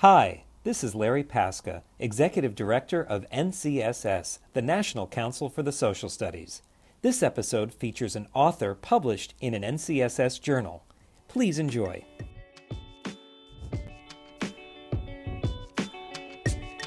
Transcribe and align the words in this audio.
Hi, 0.00 0.44
this 0.64 0.82
is 0.82 0.94
Larry 0.94 1.22
Paska, 1.22 1.82
Executive 1.98 2.54
Director 2.54 3.02
of 3.02 3.28
NCSS, 3.30 4.38
the 4.54 4.62
National 4.62 5.06
Council 5.06 5.50
for 5.50 5.62
the 5.62 5.72
Social 5.72 6.08
Studies. 6.08 6.62
This 7.02 7.22
episode 7.22 7.70
features 7.74 8.16
an 8.16 8.26
author 8.32 8.74
published 8.74 9.34
in 9.42 9.52
an 9.52 9.60
NCSS 9.60 10.40
journal. 10.40 10.86
Please 11.28 11.58
enjoy. 11.58 12.02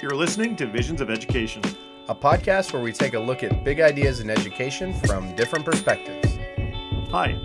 You're 0.02 0.16
listening 0.16 0.56
to 0.56 0.66
Visions 0.66 1.00
of 1.00 1.12
Education. 1.12 1.62
a 2.10 2.16
podcast 2.16 2.74
where 2.74 2.82
we 2.82 2.92
take 2.92 3.14
a 3.14 3.20
look 3.20 3.44
at 3.44 3.64
big 3.64 3.80
ideas 3.80 4.22
in 4.22 4.32
education 4.32 4.92
from 5.06 5.36
different 5.36 5.66
perspectives. 5.66 6.36
Hi, 7.12 7.40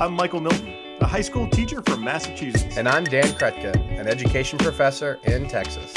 I'm 0.00 0.12
Michael 0.12 0.40
Milton, 0.40 0.68
a 0.68 0.77
high 1.08 1.22
school 1.22 1.48
teacher 1.48 1.80
from 1.80 2.04
Massachusetts. 2.04 2.76
And 2.76 2.86
I'm 2.86 3.02
Dan 3.02 3.24
Krutka, 3.28 3.74
an 3.98 4.06
education 4.06 4.58
professor 4.58 5.18
in 5.24 5.48
Texas. 5.48 5.94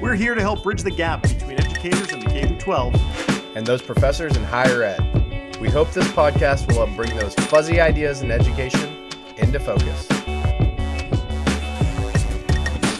We're 0.00 0.14
here 0.14 0.34
to 0.34 0.40
help 0.40 0.62
bridge 0.62 0.82
the 0.82 0.90
gap 0.90 1.22
between 1.22 1.60
educators 1.60 2.10
in 2.12 2.20
the 2.20 2.26
K 2.26 2.56
12. 2.58 3.56
And 3.56 3.66
those 3.66 3.82
professors 3.82 4.34
in 4.34 4.42
higher 4.42 4.82
ed. 4.82 5.58
We 5.60 5.68
hope 5.68 5.90
this 5.90 6.08
podcast 6.08 6.66
will 6.66 6.86
help 6.86 6.96
bring 6.96 7.14
those 7.14 7.34
fuzzy 7.34 7.78
ideas 7.78 8.22
in 8.22 8.30
education 8.30 9.06
into 9.36 9.60
focus. 9.60 10.08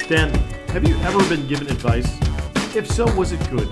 Dan, 0.06 0.34
have 0.68 0.86
you 0.86 0.94
ever 0.98 1.26
been 1.30 1.46
given 1.46 1.66
advice? 1.68 2.18
If 2.76 2.90
so, 2.90 3.10
was 3.16 3.32
it 3.32 3.40
good? 3.50 3.68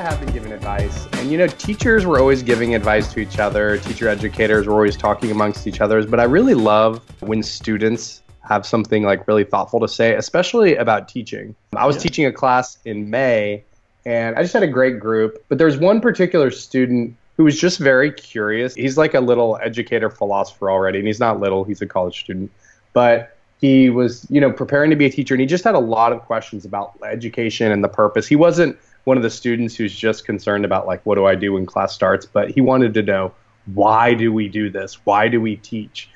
I 0.00 0.04
have 0.04 0.18
been 0.18 0.32
given 0.32 0.50
advice. 0.50 1.06
And 1.12 1.30
you 1.30 1.36
know, 1.36 1.46
teachers 1.46 2.06
were 2.06 2.18
always 2.18 2.42
giving 2.42 2.74
advice 2.74 3.12
to 3.12 3.20
each 3.20 3.38
other, 3.38 3.76
teacher 3.76 4.08
educators 4.08 4.66
were 4.66 4.72
always 4.72 4.96
talking 4.96 5.30
amongst 5.30 5.66
each 5.66 5.82
other. 5.82 6.02
But 6.06 6.18
I 6.20 6.24
really 6.24 6.54
love 6.54 7.02
when 7.20 7.42
students 7.42 8.22
have 8.48 8.64
something 8.64 9.02
like 9.02 9.28
really 9.28 9.44
thoughtful 9.44 9.78
to 9.80 9.88
say, 9.88 10.14
especially 10.14 10.74
about 10.76 11.06
teaching. 11.06 11.54
I 11.76 11.86
was 11.86 11.96
Yeah. 11.96 12.02
teaching 12.02 12.24
a 12.24 12.32
class 12.32 12.78
in 12.86 13.10
May 13.10 13.62
and 14.06 14.36
I 14.36 14.40
just 14.40 14.54
had 14.54 14.62
a 14.62 14.68
great 14.68 14.98
group, 15.00 15.44
but 15.50 15.58
there's 15.58 15.76
one 15.76 16.00
particular 16.00 16.50
student 16.50 17.14
who 17.36 17.44
was 17.44 17.60
just 17.60 17.78
very 17.78 18.10
curious. 18.10 18.74
He's 18.76 18.96
like 18.96 19.12
a 19.12 19.20
little 19.20 19.58
educator 19.62 20.08
philosopher 20.08 20.70
already, 20.70 21.00
and 21.00 21.06
he's 21.06 21.20
not 21.20 21.40
little, 21.40 21.62
he's 21.64 21.82
a 21.82 21.86
college 21.86 22.20
student. 22.20 22.50
But 22.94 23.36
he 23.60 23.90
was, 23.90 24.26
you 24.30 24.40
know, 24.40 24.50
preparing 24.50 24.88
to 24.88 24.96
be 24.96 25.04
a 25.04 25.10
teacher 25.10 25.34
and 25.34 25.42
he 25.42 25.46
just 25.46 25.64
had 25.64 25.74
a 25.74 25.78
lot 25.78 26.14
of 26.14 26.22
questions 26.22 26.64
about 26.64 26.92
education 27.04 27.70
and 27.70 27.84
the 27.84 27.88
purpose. 27.88 28.26
He 28.26 28.36
wasn't 28.36 28.78
one 29.10 29.16
of 29.16 29.24
the 29.24 29.30
students 29.30 29.74
who's 29.74 29.92
just 29.92 30.24
concerned 30.24 30.64
about 30.64 30.86
like 30.86 31.04
what 31.04 31.16
do 31.16 31.26
I 31.26 31.34
do 31.34 31.54
when 31.54 31.66
class 31.66 31.92
starts, 31.92 32.26
but 32.26 32.48
he 32.48 32.60
wanted 32.60 32.94
to 32.94 33.02
know 33.02 33.34
why 33.74 34.14
do 34.14 34.32
we 34.32 34.48
do 34.48 34.70
this? 34.70 35.04
Why 35.04 35.26
do 35.26 35.40
we 35.40 35.56
teach? 35.56 36.08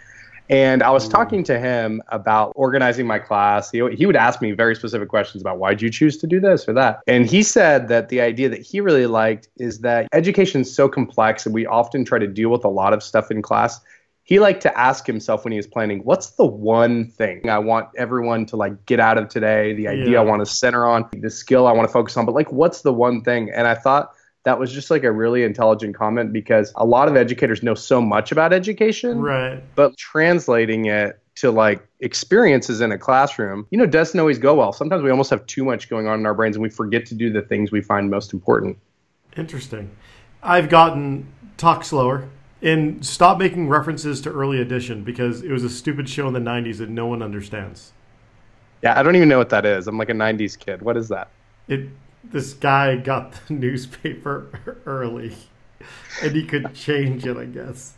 And 0.48 0.80
I 0.80 0.90
was 0.90 1.08
mm. 1.08 1.10
talking 1.10 1.42
to 1.44 1.58
him 1.58 2.00
about 2.08 2.52
organizing 2.54 3.04
my 3.04 3.18
class. 3.18 3.68
He, 3.72 3.82
he 3.96 4.06
would 4.06 4.14
ask 4.14 4.40
me 4.40 4.52
very 4.52 4.76
specific 4.76 5.08
questions 5.08 5.42
about 5.42 5.58
why'd 5.58 5.82
you 5.82 5.90
choose 5.90 6.18
to 6.18 6.28
do 6.28 6.38
this 6.38 6.68
or 6.68 6.72
that. 6.74 7.00
And 7.08 7.26
he 7.26 7.42
said 7.42 7.88
that 7.88 8.10
the 8.10 8.20
idea 8.20 8.48
that 8.48 8.60
he 8.60 8.80
really 8.80 9.06
liked 9.06 9.48
is 9.56 9.80
that 9.80 10.06
education 10.12 10.60
is 10.60 10.72
so 10.72 10.88
complex 10.88 11.46
and 11.46 11.52
we 11.52 11.66
often 11.66 12.04
try 12.04 12.20
to 12.20 12.28
deal 12.28 12.50
with 12.50 12.64
a 12.64 12.68
lot 12.68 12.92
of 12.92 13.02
stuff 13.02 13.28
in 13.28 13.42
class. 13.42 13.80
He 14.26 14.40
liked 14.40 14.62
to 14.62 14.78
ask 14.78 15.06
himself 15.06 15.44
when 15.44 15.52
he 15.52 15.58
was 15.58 15.66
planning, 15.66 16.00
what's 16.00 16.30
the 16.30 16.46
one 16.46 17.10
thing 17.10 17.48
I 17.48 17.58
want 17.58 17.88
everyone 17.96 18.46
to 18.46 18.56
like 18.56 18.86
get 18.86 18.98
out 18.98 19.18
of 19.18 19.28
today, 19.28 19.74
the 19.74 19.86
idea 19.86 20.12
Yeah. 20.12 20.20
I 20.20 20.24
want 20.24 20.40
to 20.40 20.46
center 20.46 20.86
on, 20.86 21.08
the 21.12 21.28
skill 21.30 21.66
I 21.66 21.72
want 21.72 21.86
to 21.88 21.92
focus 21.92 22.16
on, 22.16 22.24
but 22.24 22.34
like 22.34 22.50
what's 22.50 22.80
the 22.80 22.92
one 22.92 23.22
thing? 23.22 23.50
And 23.54 23.66
I 23.66 23.74
thought 23.74 24.14
that 24.44 24.58
was 24.58 24.72
just 24.72 24.90
like 24.90 25.04
a 25.04 25.12
really 25.12 25.42
intelligent 25.42 25.94
comment 25.94 26.32
because 26.32 26.72
a 26.76 26.86
lot 26.86 27.08
of 27.08 27.16
educators 27.16 27.62
know 27.62 27.74
so 27.74 28.00
much 28.00 28.32
about 28.32 28.52
education 28.52 29.20
Right. 29.20 29.62
but 29.74 29.96
translating 29.98 30.86
it 30.86 31.20
to 31.36 31.50
like 31.50 31.86
experiences 32.00 32.80
in 32.80 32.92
a 32.92 32.98
classroom, 32.98 33.66
you 33.70 33.76
know, 33.76 33.86
doesn't 33.86 34.18
always 34.18 34.38
go 34.38 34.54
well. 34.54 34.72
Sometimes 34.72 35.02
we 35.02 35.10
almost 35.10 35.30
have 35.30 35.44
too 35.46 35.64
much 35.64 35.90
going 35.90 36.06
on 36.06 36.18
in 36.20 36.26
our 36.26 36.34
brains 36.34 36.56
and 36.56 36.62
we 36.62 36.70
forget 36.70 37.04
to 37.06 37.14
do 37.14 37.30
the 37.30 37.42
things 37.42 37.70
we 37.72 37.82
find 37.82 38.10
most 38.10 38.32
important. 38.32 38.78
Interesting. 39.36 39.90
I've 40.42 40.68
gotten 40.70 41.26
talk 41.56 41.84
slower 41.84 42.28
and 42.64 43.04
stop 43.04 43.38
making 43.38 43.68
references 43.68 44.22
to 44.22 44.30
early 44.30 44.58
edition 44.58 45.04
because 45.04 45.42
it 45.42 45.52
was 45.52 45.62
a 45.62 45.70
stupid 45.70 46.08
show 46.08 46.26
in 46.26 46.32
the 46.32 46.40
90s 46.40 46.78
that 46.78 46.88
no 46.88 47.06
one 47.06 47.22
understands. 47.22 47.92
Yeah, 48.82 48.98
I 48.98 49.02
don't 49.02 49.16
even 49.16 49.28
know 49.28 49.38
what 49.38 49.50
that 49.50 49.66
is. 49.66 49.86
I'm 49.86 49.98
like 49.98 50.08
a 50.08 50.14
90s 50.14 50.58
kid. 50.58 50.80
What 50.80 50.96
is 50.96 51.08
that? 51.08 51.28
It 51.68 51.88
this 52.24 52.54
guy 52.54 52.96
got 52.96 53.32
the 53.32 53.52
newspaper 53.54 54.80
early 54.86 55.36
and 56.22 56.34
he 56.34 56.44
could 56.44 56.74
change 56.74 57.26
it, 57.26 57.36
I 57.36 57.44
guess. 57.44 57.92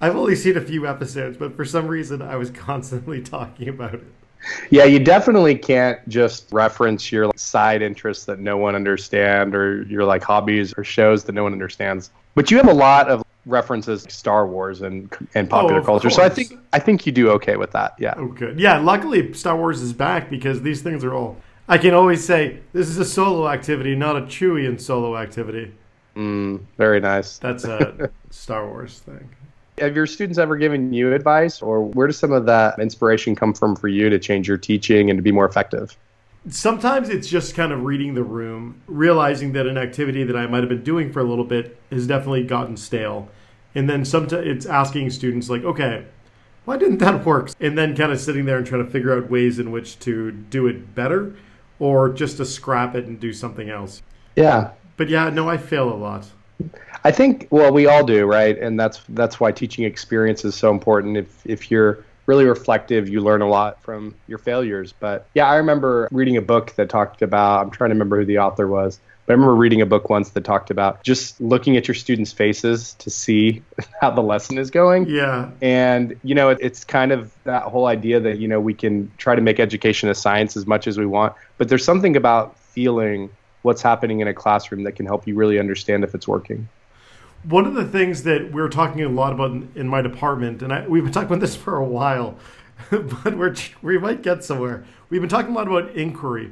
I've 0.00 0.16
only 0.16 0.36
seen 0.36 0.56
a 0.56 0.60
few 0.60 0.86
episodes, 0.86 1.36
but 1.36 1.56
for 1.56 1.64
some 1.64 1.88
reason 1.88 2.22
I 2.22 2.36
was 2.36 2.50
constantly 2.52 3.20
talking 3.20 3.68
about 3.68 3.94
it. 3.94 4.04
Yeah, 4.70 4.84
you 4.84 4.98
definitely 5.00 5.56
can't 5.56 6.06
just 6.08 6.48
reference 6.52 7.10
your 7.10 7.26
like, 7.26 7.38
side 7.38 7.82
interests 7.82 8.24
that 8.26 8.38
no 8.38 8.56
one 8.56 8.76
understand 8.76 9.54
or 9.54 9.82
your 9.82 10.04
like 10.04 10.22
hobbies 10.22 10.74
or 10.76 10.84
shows 10.84 11.24
that 11.24 11.32
no 11.32 11.42
one 11.42 11.52
understands. 11.52 12.10
But 12.34 12.50
you 12.50 12.56
have 12.56 12.68
a 12.68 12.74
lot 12.74 13.08
of 13.08 13.22
references 13.46 14.06
Star 14.08 14.46
Wars 14.46 14.82
and 14.82 15.10
and 15.34 15.48
popular 15.48 15.80
Oh, 15.80 15.84
culture. 15.84 16.10
So 16.10 16.22
I 16.22 16.28
think 16.28 16.58
I 16.72 16.78
think 16.78 17.06
you 17.06 17.12
do 17.12 17.30
okay 17.30 17.56
with 17.56 17.72
that. 17.72 17.94
Yeah. 17.98 18.14
Oh, 18.16 18.28
good. 18.28 18.58
Yeah, 18.58 18.78
luckily 18.78 19.32
Star 19.32 19.56
Wars 19.56 19.82
is 19.82 19.92
back 19.92 20.30
because 20.30 20.62
these 20.62 20.82
things 20.82 21.04
are 21.04 21.14
all. 21.14 21.36
I 21.68 21.78
can 21.78 21.94
always 21.94 22.24
say 22.24 22.60
this 22.72 22.88
is 22.88 22.98
a 22.98 23.04
solo 23.04 23.48
activity, 23.48 23.94
not 23.94 24.16
a 24.16 24.22
Chewie 24.22 24.68
and 24.68 24.80
solo 24.80 25.16
activity. 25.16 25.72
Mm, 26.16 26.60
very 26.76 27.00
nice. 27.00 27.38
That's 27.38 27.64
a 27.64 28.10
Star 28.30 28.68
Wars 28.68 28.98
thing. 29.00 29.28
Have 29.78 29.96
your 29.96 30.06
students 30.06 30.38
ever 30.38 30.56
given 30.56 30.92
you 30.92 31.14
advice, 31.14 31.62
or 31.62 31.82
where 31.82 32.06
does 32.06 32.18
some 32.18 32.32
of 32.32 32.44
that 32.46 32.78
inspiration 32.78 33.34
come 33.34 33.54
from 33.54 33.74
for 33.74 33.88
you 33.88 34.10
to 34.10 34.18
change 34.18 34.46
your 34.46 34.58
teaching 34.58 35.08
and 35.08 35.16
to 35.16 35.22
be 35.22 35.32
more 35.32 35.46
effective? 35.46 35.96
Sometimes 36.48 37.08
it's 37.08 37.28
just 37.28 37.54
kind 37.54 37.72
of 37.72 37.84
reading 37.84 38.14
the 38.14 38.24
room, 38.24 38.80
realizing 38.86 39.52
that 39.52 39.66
an 39.66 39.78
activity 39.78 40.24
that 40.24 40.36
I 40.36 40.46
might 40.46 40.60
have 40.60 40.68
been 40.68 40.82
doing 40.82 41.12
for 41.12 41.20
a 41.20 41.24
little 41.24 41.44
bit 41.44 41.78
has 41.90 42.06
definitely 42.06 42.42
gotten 42.42 42.76
stale. 42.76 43.28
And 43.74 43.88
then 43.88 44.04
sometimes 44.04 44.46
it's 44.46 44.66
asking 44.66 45.10
students, 45.10 45.48
like, 45.48 45.62
okay, 45.62 46.04
why 46.64 46.76
didn't 46.76 46.98
that 46.98 47.24
work? 47.26 47.50
And 47.60 47.78
then 47.78 47.96
kind 47.96 48.10
of 48.10 48.20
sitting 48.20 48.44
there 48.44 48.58
and 48.58 48.66
trying 48.66 48.84
to 48.84 48.90
figure 48.90 49.16
out 49.16 49.30
ways 49.30 49.58
in 49.58 49.70
which 49.70 49.98
to 50.00 50.32
do 50.32 50.66
it 50.66 50.94
better 50.94 51.34
or 51.78 52.08
just 52.08 52.36
to 52.38 52.44
scrap 52.44 52.94
it 52.94 53.06
and 53.06 53.18
do 53.18 53.32
something 53.32 53.70
else. 53.70 54.02
Yeah, 54.36 54.70
But 54.96 55.08
yeah, 55.08 55.28
no, 55.30 55.48
I 55.48 55.56
fail 55.58 55.92
a 55.92 55.94
lot. 55.94 56.26
I 57.04 57.10
think 57.10 57.48
well 57.50 57.72
we 57.72 57.86
all 57.86 58.04
do, 58.04 58.24
right? 58.24 58.56
And 58.56 58.78
that's 58.78 59.02
that's 59.10 59.40
why 59.40 59.50
teaching 59.50 59.84
experience 59.84 60.44
is 60.44 60.54
so 60.54 60.70
important. 60.70 61.16
If 61.16 61.44
if 61.44 61.70
you're 61.70 62.04
really 62.26 62.44
reflective, 62.44 63.08
you 63.08 63.20
learn 63.20 63.42
a 63.42 63.48
lot 63.48 63.82
from 63.82 64.14
your 64.26 64.38
failures. 64.38 64.92
But 64.92 65.28
yeah, 65.34 65.46
I 65.46 65.56
remember 65.56 66.08
reading 66.10 66.36
a 66.36 66.42
book 66.42 66.74
that 66.76 66.88
talked 66.88 67.22
about 67.22 67.62
I'm 67.62 67.70
trying 67.70 67.90
to 67.90 67.94
remember 67.94 68.20
who 68.20 68.26
the 68.26 68.38
author 68.38 68.66
was. 68.66 69.00
But 69.26 69.34
I 69.34 69.34
remember 69.34 69.54
reading 69.54 69.80
a 69.80 69.86
book 69.86 70.10
once 70.10 70.30
that 70.30 70.42
talked 70.42 70.70
about 70.70 71.04
just 71.04 71.40
looking 71.40 71.76
at 71.76 71.86
your 71.86 71.94
students' 71.94 72.32
faces 72.32 72.94
to 72.94 73.08
see 73.08 73.62
how 74.00 74.10
the 74.10 74.20
lesson 74.20 74.58
is 74.58 74.70
going. 74.70 75.08
Yeah, 75.08 75.50
And, 75.60 76.18
you 76.24 76.34
know, 76.34 76.50
it, 76.50 76.58
it's 76.60 76.84
kind 76.84 77.12
of 77.12 77.32
that 77.44 77.62
whole 77.62 77.86
idea 77.86 78.18
that, 78.18 78.38
you 78.38 78.48
know, 78.48 78.60
we 78.60 78.74
can 78.74 79.10
try 79.18 79.36
to 79.36 79.40
make 79.40 79.60
education 79.60 80.08
a 80.08 80.14
science 80.14 80.56
as 80.56 80.66
much 80.66 80.88
as 80.88 80.98
we 80.98 81.06
want, 81.06 81.34
but 81.56 81.68
there's 81.68 81.84
something 81.84 82.16
about 82.16 82.58
feeling 82.58 83.30
what's 83.62 83.80
happening 83.80 84.20
in 84.20 84.26
a 84.26 84.34
classroom 84.34 84.82
that 84.84 84.96
can 84.96 85.06
help 85.06 85.26
you 85.26 85.36
really 85.36 85.58
understand 85.58 86.02
if 86.02 86.14
it's 86.14 86.26
working. 86.26 86.68
One 87.44 87.66
of 87.66 87.74
the 87.74 87.84
things 87.84 88.22
that 88.22 88.52
we're 88.52 88.68
talking 88.68 89.02
a 89.02 89.08
lot 89.08 89.32
about 89.32 89.50
in, 89.50 89.72
in 89.74 89.88
my 89.88 90.00
department, 90.00 90.62
and 90.62 90.72
I, 90.72 90.86
we've 90.86 91.02
been 91.02 91.12
talking 91.12 91.28
about 91.28 91.40
this 91.40 91.56
for 91.64 91.76
a 91.76 91.84
while, 91.84 92.36
but 92.90 93.36
we're, 93.36 93.54
we 93.82 93.98
might 93.98 94.22
get 94.22 94.44
somewhere. 94.44 94.84
We've 95.10 95.20
been 95.20 95.30
talking 95.30 95.52
a 95.52 95.54
lot 95.54 95.66
about 95.66 95.90
inquiry, 95.90 96.50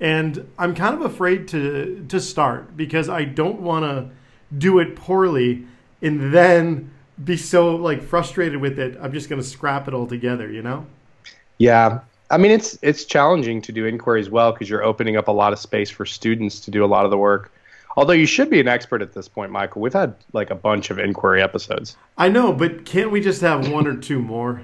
and 0.00 0.48
I'm 0.58 0.74
kind 0.74 0.94
of 0.94 1.00
afraid 1.02 1.48
to 1.48 2.04
to 2.08 2.20
start 2.20 2.76
because 2.76 3.08
I 3.08 3.24
don't 3.24 3.60
want 3.60 3.84
to 3.84 4.10
do 4.56 4.78
it 4.78 4.94
poorly 4.94 5.66
and 6.02 6.32
then 6.32 6.90
be 7.24 7.36
so 7.36 7.76
like 7.76 8.02
frustrated 8.02 8.60
with 8.60 8.78
it. 8.78 8.98
I'm 9.00 9.12
just 9.12 9.28
going 9.28 9.40
to 9.40 9.46
scrap 9.46 9.88
it 9.88 9.94
all 9.94 10.06
together, 10.06 10.50
you 10.50 10.62
know? 10.62 10.86
Yeah. 11.58 12.00
I 12.30 12.38
mean, 12.38 12.50
it's 12.50 12.78
it's 12.82 13.04
challenging 13.04 13.62
to 13.62 13.72
do 13.72 13.86
inquiry 13.86 14.20
as 14.20 14.28
well 14.28 14.52
because 14.52 14.68
you're 14.68 14.82
opening 14.82 15.16
up 15.16 15.28
a 15.28 15.32
lot 15.32 15.52
of 15.52 15.58
space 15.58 15.90
for 15.90 16.04
students 16.04 16.60
to 16.60 16.70
do 16.70 16.84
a 16.84 16.86
lot 16.86 17.04
of 17.04 17.10
the 17.10 17.18
work. 17.18 17.52
Although 17.96 18.12
you 18.12 18.26
should 18.26 18.50
be 18.50 18.60
an 18.60 18.68
expert 18.68 19.00
at 19.00 19.14
this 19.14 19.26
point, 19.26 19.50
Michael. 19.50 19.80
We've 19.80 19.92
had 19.92 20.14
like 20.32 20.50
a 20.50 20.54
bunch 20.54 20.90
of 20.90 20.98
inquiry 20.98 21.42
episodes. 21.42 21.96
I 22.18 22.28
know, 22.28 22.52
but 22.52 22.84
can't 22.84 23.10
we 23.10 23.20
just 23.20 23.40
have 23.40 23.70
one 23.70 23.86
or 23.86 23.96
two 23.96 24.20
more? 24.20 24.62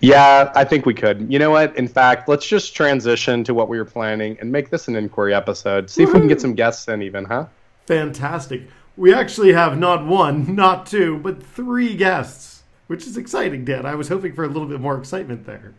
Yeah, 0.00 0.52
I 0.54 0.64
think 0.64 0.86
we 0.86 0.94
could. 0.94 1.32
You 1.32 1.40
know 1.40 1.50
what? 1.50 1.76
In 1.76 1.88
fact, 1.88 2.28
let's 2.28 2.46
just 2.46 2.76
transition 2.76 3.42
to 3.44 3.54
what 3.54 3.68
we 3.68 3.78
were 3.78 3.84
planning 3.84 4.36
and 4.40 4.52
make 4.52 4.70
this 4.70 4.86
an 4.86 4.94
inquiry 4.94 5.34
episode. 5.34 5.90
See 5.90 6.04
if 6.04 6.12
we 6.12 6.20
can 6.20 6.28
get 6.28 6.40
some 6.40 6.54
guests 6.54 6.86
in, 6.86 7.02
even, 7.02 7.24
huh? 7.24 7.46
Fantastic. 7.86 8.62
We 8.96 9.12
actually 9.12 9.52
have 9.54 9.76
not 9.76 10.06
one, 10.06 10.54
not 10.56 10.86
two, 10.86 11.18
but 11.18 11.42
three 11.42 11.96
guests, 11.96 12.62
which 12.86 13.08
is 13.08 13.16
exciting, 13.16 13.64
Dan. 13.64 13.86
I 13.86 13.96
was 13.96 14.08
hoping 14.08 14.34
for 14.34 14.44
a 14.44 14.48
little 14.48 14.68
bit 14.68 14.80
more 14.80 14.96
excitement 14.96 15.46
there. 15.46 15.74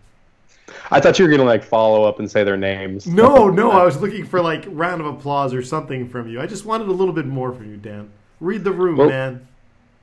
I 0.91 0.99
thought 0.99 1.19
you 1.19 1.25
were 1.25 1.31
gonna 1.31 1.43
like 1.43 1.63
follow 1.63 2.03
up 2.03 2.19
and 2.19 2.29
say 2.29 2.43
their 2.43 2.57
names. 2.57 3.07
No, 3.07 3.49
no, 3.49 3.71
I 3.71 3.83
was 3.83 3.99
looking 4.01 4.25
for 4.25 4.41
like 4.41 4.65
round 4.67 5.01
of 5.01 5.07
applause 5.07 5.53
or 5.53 5.61
something 5.61 6.07
from 6.07 6.27
you. 6.27 6.41
I 6.41 6.45
just 6.47 6.65
wanted 6.65 6.87
a 6.87 6.91
little 6.91 7.13
bit 7.13 7.25
more 7.25 7.51
from 7.53 7.69
you, 7.69 7.77
Dan. 7.77 8.09
Read 8.39 8.63
the 8.63 8.71
room, 8.71 8.97
Well- 8.97 9.09
man. 9.09 9.47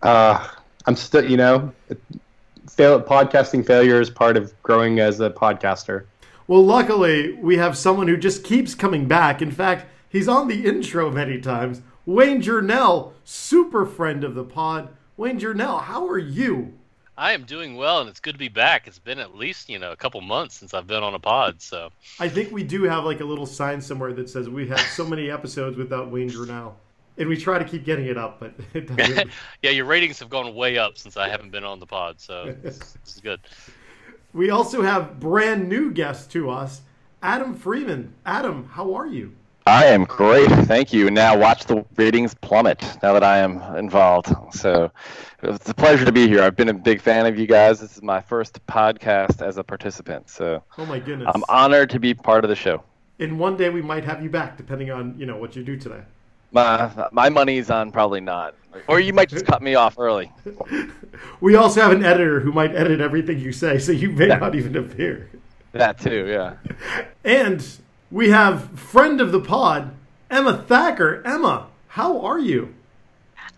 Uh, 0.02 0.46
I'm 0.86 0.94
still, 0.94 1.24
you 1.28 1.36
know, 1.36 1.72
fail, 2.68 3.00
podcasting 3.00 3.66
failure 3.66 4.00
is 4.00 4.10
part 4.10 4.36
of 4.36 4.52
growing 4.62 5.00
as 5.00 5.20
a 5.20 5.30
podcaster. 5.30 6.04
Well, 6.46 6.64
luckily, 6.64 7.32
we 7.32 7.56
have 7.56 7.76
someone 7.76 8.06
who 8.06 8.16
just 8.16 8.44
keeps 8.44 8.74
coming 8.74 9.06
back. 9.08 9.42
In 9.42 9.50
fact, 9.50 9.86
he's 10.08 10.28
on 10.28 10.46
the 10.46 10.64
intro 10.64 11.10
many 11.10 11.40
times. 11.40 11.80
Wayne 12.04 12.40
Journell, 12.40 13.12
super 13.24 13.84
friend 13.84 14.22
of 14.22 14.34
the 14.36 14.44
pod. 14.44 14.90
Wayne 15.16 15.40
Journell, 15.40 15.82
how 15.82 16.06
are 16.06 16.18
you? 16.18 16.74
I 17.18 17.32
am 17.32 17.44
doing 17.44 17.76
well, 17.76 18.00
and 18.00 18.10
it's 18.10 18.20
good 18.20 18.32
to 18.32 18.38
be 18.38 18.48
back. 18.48 18.86
It's 18.86 18.98
been 18.98 19.18
at 19.18 19.34
least 19.34 19.68
you 19.68 19.78
know 19.78 19.92
a 19.92 19.96
couple 19.96 20.20
months 20.20 20.54
since 20.56 20.74
I've 20.74 20.86
been 20.86 21.02
on 21.02 21.14
a 21.14 21.18
pod, 21.18 21.62
so 21.62 21.90
I 22.20 22.28
think 22.28 22.52
we 22.52 22.62
do 22.62 22.82
have 22.84 23.04
like 23.04 23.20
a 23.20 23.24
little 23.24 23.46
sign 23.46 23.80
somewhere 23.80 24.12
that 24.14 24.28
says 24.28 24.48
we 24.48 24.68
have 24.68 24.80
so 24.80 25.06
many 25.06 25.30
episodes 25.30 25.76
without 25.76 26.10
Wayne 26.10 26.28
Journell, 26.28 26.74
and 27.16 27.28
we 27.28 27.36
try 27.36 27.58
to 27.58 27.64
keep 27.64 27.84
getting 27.84 28.06
it 28.06 28.18
up, 28.18 28.40
but 28.40 28.54
it 28.74 28.94
doesn't. 28.94 29.30
yeah, 29.62 29.70
your 29.70 29.86
ratings 29.86 30.18
have 30.18 30.28
gone 30.28 30.54
way 30.54 30.76
up 30.78 30.98
since 30.98 31.16
I 31.16 31.28
haven't 31.28 31.50
been 31.50 31.64
on 31.64 31.80
the 31.80 31.86
pod, 31.86 32.20
so 32.20 32.54
this, 32.62 32.78
this 32.78 33.14
is 33.14 33.20
good. 33.20 33.40
We 34.32 34.50
also 34.50 34.82
have 34.82 35.18
brand 35.18 35.68
new 35.68 35.92
guests 35.92 36.26
to 36.34 36.50
us, 36.50 36.82
Adam 37.22 37.54
Friedman. 37.54 38.12
Adam, 38.26 38.68
how 38.72 38.94
are 38.94 39.06
you? 39.06 39.32
I 39.68 39.86
am 39.86 40.04
great, 40.04 40.48
thank 40.66 40.92
you. 40.92 41.10
Now 41.10 41.36
watch 41.36 41.64
the 41.64 41.84
ratings 41.96 42.34
plummet 42.34 42.80
now 43.02 43.12
that 43.12 43.24
I 43.24 43.38
am 43.38 43.60
involved. 43.76 44.32
So 44.52 44.92
it's 45.42 45.68
a 45.68 45.74
pleasure 45.74 46.04
to 46.04 46.12
be 46.12 46.28
here. 46.28 46.44
I've 46.44 46.54
been 46.54 46.68
a 46.68 46.74
big 46.74 47.00
fan 47.00 47.26
of 47.26 47.36
you 47.36 47.48
guys. 47.48 47.80
This 47.80 47.96
is 47.96 48.02
my 48.02 48.20
first 48.20 48.64
podcast 48.68 49.42
as 49.42 49.56
a 49.56 49.64
participant, 49.64 50.30
so 50.30 50.62
oh 50.78 50.86
my 50.86 51.00
goodness, 51.00 51.28
I'm 51.34 51.42
honored 51.48 51.90
to 51.90 51.98
be 51.98 52.14
part 52.14 52.44
of 52.44 52.48
the 52.48 52.54
show. 52.54 52.84
In 53.18 53.38
one 53.38 53.56
day 53.56 53.68
we 53.68 53.82
might 53.82 54.04
have 54.04 54.22
you 54.22 54.30
back, 54.30 54.56
depending 54.56 54.92
on 54.92 55.18
you 55.18 55.26
know 55.26 55.36
what 55.36 55.56
you 55.56 55.64
do 55.64 55.76
today. 55.76 56.02
My 56.52 57.08
my 57.10 57.28
money's 57.28 57.68
on 57.68 57.90
probably 57.90 58.20
not, 58.20 58.54
or 58.86 59.00
you 59.00 59.12
might 59.12 59.28
just 59.28 59.46
cut 59.46 59.62
me 59.62 59.74
off 59.74 59.98
early. 59.98 60.30
we 61.40 61.56
also 61.56 61.80
have 61.80 61.90
an 61.90 62.04
editor 62.04 62.38
who 62.38 62.52
might 62.52 62.72
edit 62.72 63.00
everything 63.00 63.40
you 63.40 63.50
say, 63.50 63.80
so 63.80 63.90
you 63.90 64.12
may 64.12 64.28
not 64.28 64.54
even 64.54 64.76
appear. 64.76 65.28
That 65.72 65.98
too, 65.98 66.26
yeah. 66.28 66.54
And 67.24 67.66
we 68.16 68.30
have 68.30 68.70
friend 68.70 69.20
of 69.20 69.30
the 69.30 69.40
pod, 69.40 69.94
Emma 70.30 70.56
Thacker. 70.56 71.22
Emma, 71.26 71.66
how 71.88 72.18
are 72.22 72.38
you? 72.38 72.72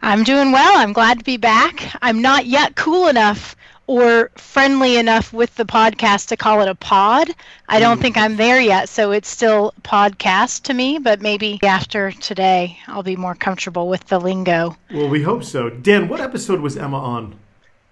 I'm 0.03 0.25
doing 0.25 0.51
well. 0.51 0.79
I'm 0.79 0.93
glad 0.93 1.21
to 1.21 1.25
be 1.25 1.37
back. 1.37 1.97
I'm 2.03 2.21
not 2.21 2.45
yet 2.45 2.75
cool 2.75 3.07
enough 3.07 3.55
or 3.87 4.33
friendly 4.35 4.97
enough 4.97 5.33
with 5.33 5.55
the 5.55 5.65
podcast 5.65 6.27
to 6.29 6.37
call 6.37 6.61
it 6.61 6.69
a 6.69 6.75
pod. 6.75 7.29
I 7.69 7.79
don't 7.79 7.99
mm. 7.99 8.03
think 8.03 8.17
I'm 8.17 8.37
there 8.37 8.61
yet, 8.61 8.89
so 8.89 9.13
it's 9.13 9.29
still 9.29 9.75
podcast 9.83 10.65
to 10.65 10.75
me, 10.75 10.99
but 10.99 11.23
maybe 11.23 11.61
after 11.63 12.11
today 12.11 12.81
I'll 12.89 13.05
be 13.05 13.15
more 13.15 13.37
comfortable 13.37 13.89
with 13.89 14.09
the 14.09 14.19
lingo. 14.19 14.77
Well, 14.93 15.09
we 15.09 15.23
hope 15.23 15.45
so. 15.45 15.71
Dan, 15.71 16.09
what 16.09 16.21
episode 16.21 16.61
was 16.61 16.77
Emma 16.77 16.99
on? 16.99 17.39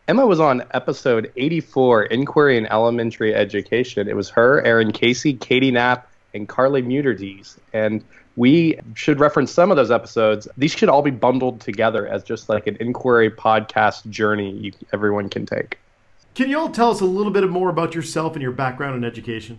Emma 0.09 0.27
was 0.27 0.41
on 0.41 0.65
episode 0.73 1.31
84, 1.37 2.07
Inquiry 2.07 2.59
in 2.59 2.67
Elementary 2.67 3.37
Education. 3.37 4.09
It 4.09 4.17
was 4.17 4.31
her, 4.31 4.61
Aaron 4.63 4.91
Casey, 4.91 5.35
Katie 5.35 5.71
Knapp, 5.71 6.09
and 6.37 6.49
Carly 6.49 6.83
Muetterties. 6.83 7.57
And 7.73 8.05
we 8.37 8.79
should 8.95 9.19
reference 9.19 9.51
some 9.51 9.71
of 9.71 9.77
those 9.77 9.91
episodes. 9.91 10.47
These 10.57 10.73
should 10.73 10.89
all 10.89 11.03
be 11.03 11.11
bundled 11.11 11.61
together 11.61 12.07
as 12.07 12.23
just 12.23 12.49
like 12.49 12.67
an 12.67 12.77
inquiry 12.79 13.31
podcast 13.31 14.09
journey 14.11 14.51
you, 14.51 14.73
everyone 14.93 15.29
can 15.29 15.47
take. 15.47 15.79
Can 16.35 16.51
you 16.51 16.59
all 16.59 16.69
tell 16.69 16.91
us 16.91 17.01
a 17.01 17.07
little 17.07 17.33
bit 17.33 17.49
more 17.49 17.71
about 17.71 17.95
yourself 17.95 18.35
and 18.35 18.43
your 18.43 18.53
background 18.53 18.95
in 18.95 19.05
education? 19.05 19.59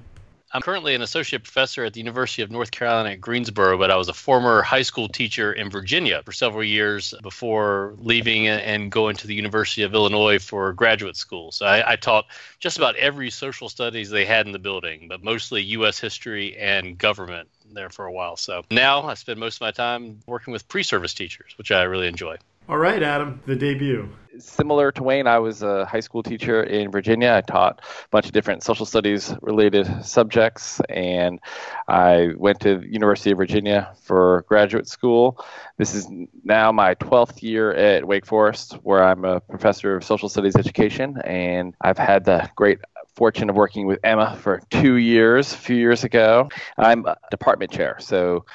I'm 0.53 0.61
currently 0.61 0.95
an 0.95 1.01
associate 1.01 1.43
professor 1.43 1.83
at 1.83 1.93
the 1.93 1.99
University 1.99 2.41
of 2.41 2.49
North 2.49 2.71
Carolina 2.71 3.09
at 3.09 3.19
Greensboro, 3.19 3.77
but 3.77 3.91
I 3.91 3.97
was 3.97 4.07
a 4.07 4.13
former 4.13 4.61
high 4.61 4.81
school 4.81 5.09
teacher 5.09 5.51
in 5.51 5.69
Virginia 5.69 6.21
for 6.23 6.31
several 6.31 6.63
years 6.63 7.13
before 7.21 7.95
leaving 7.97 8.47
and 8.47 8.89
going 8.89 9.17
to 9.17 9.27
the 9.27 9.35
University 9.35 9.83
of 9.83 9.93
Illinois 9.93 10.39
for 10.39 10.71
graduate 10.71 11.17
school. 11.17 11.51
So 11.51 11.65
I, 11.65 11.91
I 11.91 11.95
taught 11.97 12.27
just 12.59 12.77
about 12.77 12.95
every 12.95 13.29
social 13.29 13.67
studies 13.67 14.09
they 14.09 14.23
had 14.23 14.45
in 14.45 14.53
the 14.53 14.59
building, 14.59 15.07
but 15.09 15.21
mostly 15.21 15.63
U.S. 15.63 15.99
history 15.99 16.55
and 16.57 16.97
government 16.97 17.49
there 17.73 17.89
for 17.89 18.05
a 18.05 18.11
while. 18.13 18.37
So 18.37 18.63
now 18.71 19.03
I 19.03 19.15
spend 19.15 19.39
most 19.39 19.57
of 19.57 19.61
my 19.61 19.71
time 19.71 20.21
working 20.27 20.53
with 20.53 20.65
pre 20.69 20.83
service 20.83 21.13
teachers, 21.13 21.55
which 21.57 21.71
I 21.71 21.83
really 21.83 22.07
enjoy. 22.07 22.37
All 22.69 22.77
right, 22.77 23.03
Adam, 23.03 23.41
the 23.45 23.55
debut. 23.55 24.09
Similar 24.39 24.91
to 24.93 25.03
Wayne, 25.03 25.27
I 25.27 25.39
was 25.39 25.63
a 25.63 25.85
high 25.85 25.99
school 25.99 26.23
teacher 26.23 26.63
in 26.63 26.91
Virginia. 26.91 27.33
I 27.33 27.41
taught 27.41 27.79
a 27.79 28.09
bunch 28.09 28.25
of 28.25 28.31
different 28.31 28.63
social 28.63 28.85
studies 28.85 29.33
related 29.41 30.05
subjects, 30.05 30.79
and 30.89 31.39
I 31.87 32.29
went 32.35 32.59
to 32.61 32.81
University 32.81 33.31
of 33.31 33.37
Virginia 33.37 33.93
for 34.03 34.43
graduate 34.47 34.87
school. 34.87 35.43
This 35.77 35.93
is 35.93 36.07
now 36.43 36.71
my 36.71 36.95
12th 36.95 37.41
year 37.41 37.73
at 37.73 38.05
Wake 38.05 38.25
Forest, 38.25 38.73
where 38.83 39.03
I'm 39.03 39.25
a 39.25 39.39
professor 39.39 39.95
of 39.95 40.03
social 40.03 40.29
studies 40.29 40.55
education, 40.55 41.17
and 41.23 41.73
I've 41.81 41.97
had 41.97 42.25
the 42.25 42.49
great 42.55 42.79
fortune 43.15 43.49
of 43.49 43.55
working 43.55 43.87
with 43.87 43.99
Emma 44.03 44.35
for 44.35 44.61
two 44.69 44.95
years, 44.95 45.51
a 45.51 45.57
few 45.57 45.75
years 45.75 46.03
ago. 46.03 46.49
I'm 46.77 47.05
a 47.05 47.17
department 47.31 47.71
chair, 47.71 47.97
so 47.99 48.45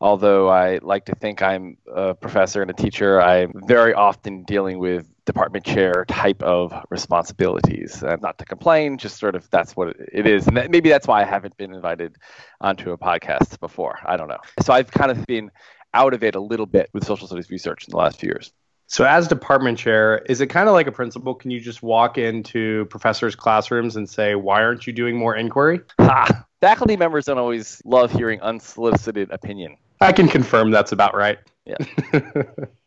although 0.00 0.48
I 0.48 0.78
like 0.82 1.06
to 1.06 1.14
think 1.14 1.42
I'm 1.42 1.78
a 1.86 2.14
professor 2.14 2.60
and 2.60 2.70
a 2.70 2.74
teacher, 2.74 3.20
I'm 3.20 3.52
very 3.66 3.94
often 3.94 4.42
dealing 4.42 4.78
with 4.78 5.06
department 5.30 5.64
chair 5.64 6.04
type 6.08 6.42
of 6.42 6.74
responsibilities. 6.90 8.02
Uh, 8.02 8.16
not 8.20 8.36
to 8.38 8.44
complain, 8.44 8.98
just 8.98 9.18
sort 9.18 9.36
of 9.36 9.48
that's 9.50 9.76
what 9.76 9.96
it 10.12 10.26
is. 10.26 10.48
And 10.48 10.56
that, 10.56 10.70
maybe 10.70 10.88
that's 10.88 11.06
why 11.06 11.22
I 11.22 11.24
haven't 11.24 11.56
been 11.56 11.72
invited 11.72 12.16
onto 12.60 12.90
a 12.90 12.98
podcast 12.98 13.60
before. 13.60 13.98
I 14.04 14.16
don't 14.16 14.28
know. 14.28 14.40
So 14.62 14.72
I've 14.72 14.90
kind 14.90 15.12
of 15.12 15.24
been 15.26 15.50
out 15.94 16.14
of 16.14 16.24
it 16.24 16.34
a 16.34 16.40
little 16.40 16.66
bit 16.66 16.90
with 16.92 17.04
social 17.04 17.28
studies 17.28 17.48
research 17.48 17.86
in 17.86 17.92
the 17.92 17.96
last 17.96 18.18
few 18.18 18.28
years. 18.28 18.52
So, 18.88 19.04
as 19.04 19.28
department 19.28 19.78
chair, 19.78 20.18
is 20.28 20.40
it 20.40 20.48
kind 20.48 20.68
of 20.68 20.74
like 20.74 20.88
a 20.88 20.92
principal? 20.92 21.32
Can 21.32 21.52
you 21.52 21.60
just 21.60 21.80
walk 21.80 22.18
into 22.18 22.86
professors' 22.86 23.36
classrooms 23.36 23.94
and 23.94 24.10
say, 24.10 24.34
"Why 24.34 24.64
aren't 24.64 24.84
you 24.84 24.92
doing 24.92 25.16
more 25.16 25.36
inquiry?" 25.36 25.80
Ha! 26.00 26.44
Faculty 26.60 26.96
members 26.96 27.26
don't 27.26 27.38
always 27.38 27.80
love 27.84 28.10
hearing 28.10 28.40
unsolicited 28.40 29.30
opinion. 29.30 29.76
I 30.00 30.10
can 30.10 30.26
confirm 30.26 30.72
that's 30.72 30.90
about 30.90 31.14
right. 31.14 31.38
Yeah. 31.64 31.76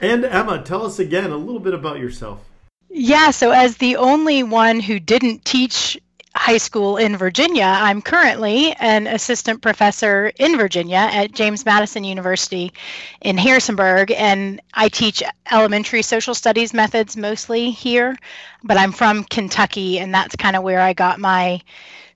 and 0.00 0.24
Emma, 0.24 0.62
tell 0.62 0.84
us 0.84 0.98
again 0.98 1.30
a 1.30 1.36
little 1.36 1.60
bit 1.60 1.74
about 1.74 1.98
yourself. 1.98 2.40
Yeah, 2.88 3.30
so 3.30 3.50
as 3.52 3.76
the 3.76 3.96
only 3.96 4.42
one 4.42 4.80
who 4.80 4.98
didn't 4.98 5.44
teach 5.44 6.00
high 6.40 6.56
school 6.56 6.96
in 6.96 7.18
Virginia. 7.18 7.66
I'm 7.66 8.00
currently 8.00 8.72
an 8.80 9.06
assistant 9.06 9.60
professor 9.60 10.32
in 10.38 10.56
Virginia 10.56 10.96
at 11.12 11.32
James 11.32 11.66
Madison 11.66 12.02
University 12.02 12.72
in 13.20 13.36
Harrisonburg, 13.36 14.10
and 14.10 14.58
I 14.72 14.88
teach 14.88 15.22
elementary 15.52 16.00
social 16.00 16.34
studies 16.34 16.72
methods 16.72 17.14
mostly 17.14 17.70
here. 17.70 18.16
But 18.64 18.78
I'm 18.78 18.90
from 18.90 19.24
Kentucky, 19.24 19.98
and 19.98 20.14
that's 20.14 20.34
kind 20.34 20.56
of 20.56 20.62
where 20.62 20.80
I 20.80 20.94
got 20.94 21.20
my 21.20 21.60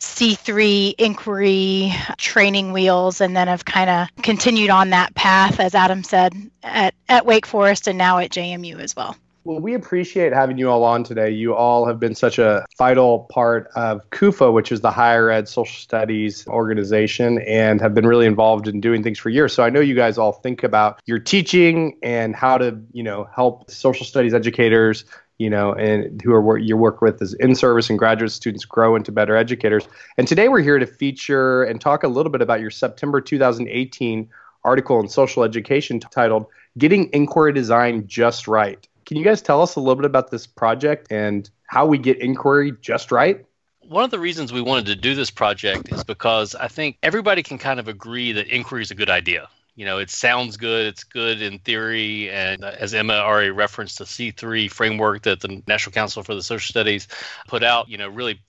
C3 0.00 0.94
inquiry 0.96 1.92
training 2.16 2.72
wheels, 2.72 3.20
and 3.20 3.36
then 3.36 3.48
have 3.48 3.66
kind 3.66 3.90
of 3.90 4.22
continued 4.22 4.70
on 4.70 4.88
that 4.90 5.14
path, 5.14 5.60
as 5.60 5.74
Adam 5.74 6.02
said, 6.02 6.32
at, 6.62 6.94
at 7.10 7.26
Wake 7.26 7.44
Forest 7.44 7.88
and 7.88 7.98
now 7.98 8.16
at 8.16 8.30
JMU 8.30 8.78
as 8.78 8.96
well. 8.96 9.16
Well, 9.46 9.60
we 9.60 9.74
appreciate 9.74 10.32
having 10.32 10.56
you 10.56 10.70
all 10.70 10.84
on 10.84 11.04
today. 11.04 11.28
You 11.28 11.54
all 11.54 11.86
have 11.86 12.00
been 12.00 12.14
such 12.14 12.38
a 12.38 12.64
vital 12.78 13.28
part 13.30 13.68
of 13.76 14.00
CUFA, 14.08 14.50
which 14.50 14.72
is 14.72 14.80
the 14.80 14.90
higher 14.90 15.30
ed 15.30 15.48
social 15.48 15.76
studies 15.76 16.46
organization, 16.46 17.42
and 17.42 17.78
have 17.82 17.92
been 17.92 18.06
really 18.06 18.24
involved 18.24 18.68
in 18.68 18.80
doing 18.80 19.02
things 19.02 19.18
for 19.18 19.28
years. 19.28 19.52
So 19.52 19.62
I 19.62 19.68
know 19.68 19.80
you 19.80 19.94
guys 19.94 20.16
all 20.16 20.32
think 20.32 20.62
about 20.62 21.02
your 21.04 21.18
teaching 21.18 21.98
and 22.02 22.34
how 22.34 22.56
to, 22.56 22.80
you 22.92 23.02
know, 23.02 23.28
help 23.36 23.70
social 23.70 24.06
studies 24.06 24.32
educators, 24.32 25.04
you 25.36 25.50
know, 25.50 25.74
and 25.74 26.22
who 26.22 26.32
are 26.32 26.56
you 26.56 26.78
work 26.78 27.02
with 27.02 27.20
as 27.20 27.34
in-service 27.34 27.90
and 27.90 27.98
graduate 27.98 28.32
students 28.32 28.64
grow 28.64 28.96
into 28.96 29.12
better 29.12 29.36
educators. 29.36 29.86
And 30.16 30.26
today 30.26 30.48
we're 30.48 30.62
here 30.62 30.78
to 30.78 30.86
feature 30.86 31.64
and 31.64 31.82
talk 31.82 32.02
a 32.02 32.08
little 32.08 32.32
bit 32.32 32.40
about 32.40 32.62
your 32.62 32.70
September 32.70 33.20
2018 33.20 34.26
article 34.64 35.00
in 35.00 35.08
Social 35.08 35.44
Education 35.44 36.00
titled 36.00 36.46
"Getting 36.78 37.10
Inquiry 37.12 37.52
Design 37.52 38.06
Just 38.06 38.48
Right." 38.48 38.88
Can 39.06 39.16
you 39.16 39.24
guys 39.24 39.42
tell 39.42 39.62
us 39.62 39.76
a 39.76 39.80
little 39.80 39.96
bit 39.96 40.04
about 40.04 40.30
this 40.30 40.46
project 40.46 41.10
and 41.10 41.48
how 41.66 41.86
we 41.86 41.98
get 41.98 42.20
inquiry 42.20 42.72
just 42.80 43.12
right? 43.12 43.44
One 43.80 44.04
of 44.04 44.10
the 44.10 44.18
reasons 44.18 44.52
we 44.52 44.62
wanted 44.62 44.86
to 44.86 44.96
do 44.96 45.14
this 45.14 45.30
project 45.30 45.92
is 45.92 46.04
because 46.04 46.54
I 46.54 46.68
think 46.68 46.96
everybody 47.02 47.42
can 47.42 47.58
kind 47.58 47.78
of 47.78 47.88
agree 47.88 48.32
that 48.32 48.48
inquiry 48.48 48.82
is 48.82 48.90
a 48.90 48.94
good 48.94 49.10
idea. 49.10 49.48
You 49.76 49.84
know, 49.84 49.98
it 49.98 50.08
sounds 50.08 50.56
good, 50.56 50.86
it's 50.86 51.04
good 51.04 51.42
in 51.42 51.58
theory, 51.58 52.30
and 52.30 52.64
uh, 52.64 52.72
as 52.78 52.94
Emma 52.94 53.14
already 53.14 53.50
referenced, 53.50 53.98
the 53.98 54.04
C3 54.04 54.70
framework 54.70 55.22
that 55.24 55.40
the 55.40 55.62
National 55.66 55.92
Council 55.92 56.22
for 56.22 56.34
the 56.34 56.44
Social 56.44 56.70
Studies 56.70 57.08
put 57.48 57.64
out, 57.64 57.88
you 57.88 57.98
know, 57.98 58.08
really 58.08 58.40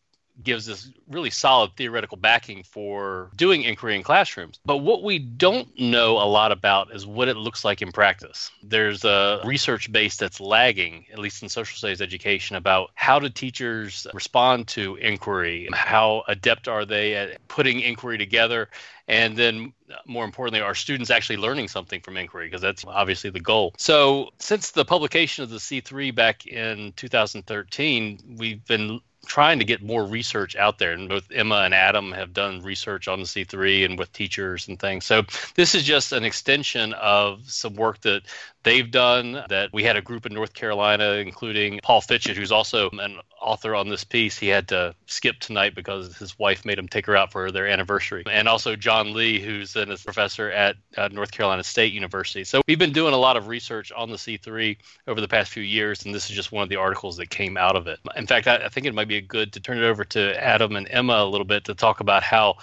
gives 0.43 0.69
us 0.69 0.89
really 1.09 1.29
solid 1.29 1.71
theoretical 1.75 2.17
backing 2.17 2.63
for 2.63 3.31
doing 3.35 3.63
inquiry 3.63 3.95
in 3.95 4.03
classrooms. 4.03 4.59
But 4.65 4.77
what 4.77 5.03
we 5.03 5.19
don't 5.19 5.67
know 5.79 6.17
a 6.17 6.27
lot 6.27 6.51
about 6.51 6.93
is 6.93 7.05
what 7.05 7.27
it 7.27 7.37
looks 7.37 7.63
like 7.63 7.81
in 7.81 7.91
practice. 7.91 8.51
There's 8.63 9.03
a 9.05 9.41
research 9.45 9.91
base 9.91 10.17
that's 10.17 10.39
lagging, 10.39 11.05
at 11.11 11.19
least 11.19 11.43
in 11.43 11.49
social 11.49 11.77
studies 11.77 12.01
education, 12.01 12.55
about 12.55 12.91
how 12.95 13.19
do 13.19 13.29
teachers 13.29 14.07
respond 14.13 14.67
to 14.69 14.95
inquiry? 14.95 15.69
How 15.73 16.23
adept 16.27 16.67
are 16.67 16.85
they 16.85 17.15
at 17.15 17.47
putting 17.47 17.79
inquiry 17.79 18.17
together? 18.17 18.69
and 19.07 19.37
then 19.37 19.73
more 20.07 20.25
importantly 20.25 20.61
are 20.61 20.75
students 20.75 21.09
actually 21.11 21.37
learning 21.37 21.67
something 21.67 22.01
from 22.01 22.17
inquiry 22.17 22.47
because 22.47 22.61
that's 22.61 22.83
obviously 22.85 23.29
the 23.29 23.39
goal 23.39 23.73
so 23.77 24.29
since 24.39 24.71
the 24.71 24.85
publication 24.85 25.43
of 25.43 25.49
the 25.49 25.57
c3 25.57 26.13
back 26.13 26.47
in 26.47 26.91
2013 26.95 28.35
we've 28.37 28.65
been 28.65 28.99
trying 29.25 29.59
to 29.59 29.65
get 29.65 29.81
more 29.81 30.05
research 30.05 30.55
out 30.55 30.79
there. 30.79 30.93
And 30.93 31.09
both 31.09 31.25
Emma 31.31 31.61
and 31.63 31.73
Adam 31.73 32.11
have 32.11 32.33
done 32.33 32.61
research 32.61 33.07
on 33.07 33.19
the 33.19 33.25
C3 33.25 33.85
and 33.85 33.99
with 33.99 34.11
teachers 34.13 34.67
and 34.67 34.79
things. 34.79 35.05
So 35.05 35.23
this 35.55 35.75
is 35.75 35.83
just 35.83 36.11
an 36.11 36.23
extension 36.23 36.93
of 36.93 37.49
some 37.49 37.75
work 37.75 38.01
that 38.01 38.23
they've 38.65 38.89
done 38.89 39.43
that 39.47 39.71
we 39.71 39.83
had 39.83 39.95
a 39.95 40.01
group 40.01 40.25
in 40.25 40.33
North 40.33 40.53
Carolina, 40.53 41.13
including 41.13 41.79
Paul 41.83 42.01
Fitchett, 42.01 42.35
who's 42.35 42.51
also 42.51 42.89
an 42.89 43.19
author 43.39 43.75
on 43.75 43.87
this 43.87 44.03
piece. 44.03 44.37
He 44.37 44.47
had 44.47 44.67
to 44.69 44.95
skip 45.05 45.39
tonight 45.39 45.75
because 45.75 46.17
his 46.17 46.37
wife 46.37 46.65
made 46.65 46.79
him 46.79 46.87
take 46.87 47.05
her 47.05 47.15
out 47.15 47.31
for 47.31 47.51
their 47.51 47.67
anniversary. 47.67 48.23
And 48.29 48.47
also 48.47 48.75
John 48.75 49.13
Lee, 49.13 49.39
who's 49.39 49.75
a 49.75 49.85
professor 49.85 50.49
at 50.49 50.75
uh, 50.97 51.09
North 51.09 51.31
Carolina 51.31 51.63
State 51.63 51.93
University. 51.93 52.43
So 52.43 52.61
we've 52.67 52.79
been 52.79 52.91
doing 52.91 53.13
a 53.13 53.17
lot 53.17 53.37
of 53.37 53.47
research 53.47 53.91
on 53.91 54.09
the 54.09 54.17
C3 54.17 54.77
over 55.07 55.21
the 55.21 55.27
past 55.27 55.51
few 55.51 55.63
years, 55.63 56.03
and 56.03 56.13
this 56.13 56.29
is 56.29 56.35
just 56.35 56.51
one 56.51 56.63
of 56.63 56.69
the 56.69 56.75
articles 56.75 57.17
that 57.17 57.29
came 57.29 57.57
out 57.57 57.75
of 57.75 57.87
it. 57.87 57.99
In 58.15 58.25
fact, 58.25 58.47
I, 58.47 58.57
I 58.57 58.69
think 58.69 58.87
it 58.87 58.95
might 58.95 59.07
be 59.07 59.14
good 59.21 59.53
to 59.53 59.59
turn 59.59 59.77
it 59.77 59.83
over 59.83 60.03
to 60.05 60.43
Adam 60.43 60.75
and 60.75 60.87
Emma 60.89 61.13
a 61.13 61.25
little 61.25 61.45
bit 61.45 61.65
to 61.65 61.75
talk 61.75 61.99
about 61.99 62.23
how 62.23 62.55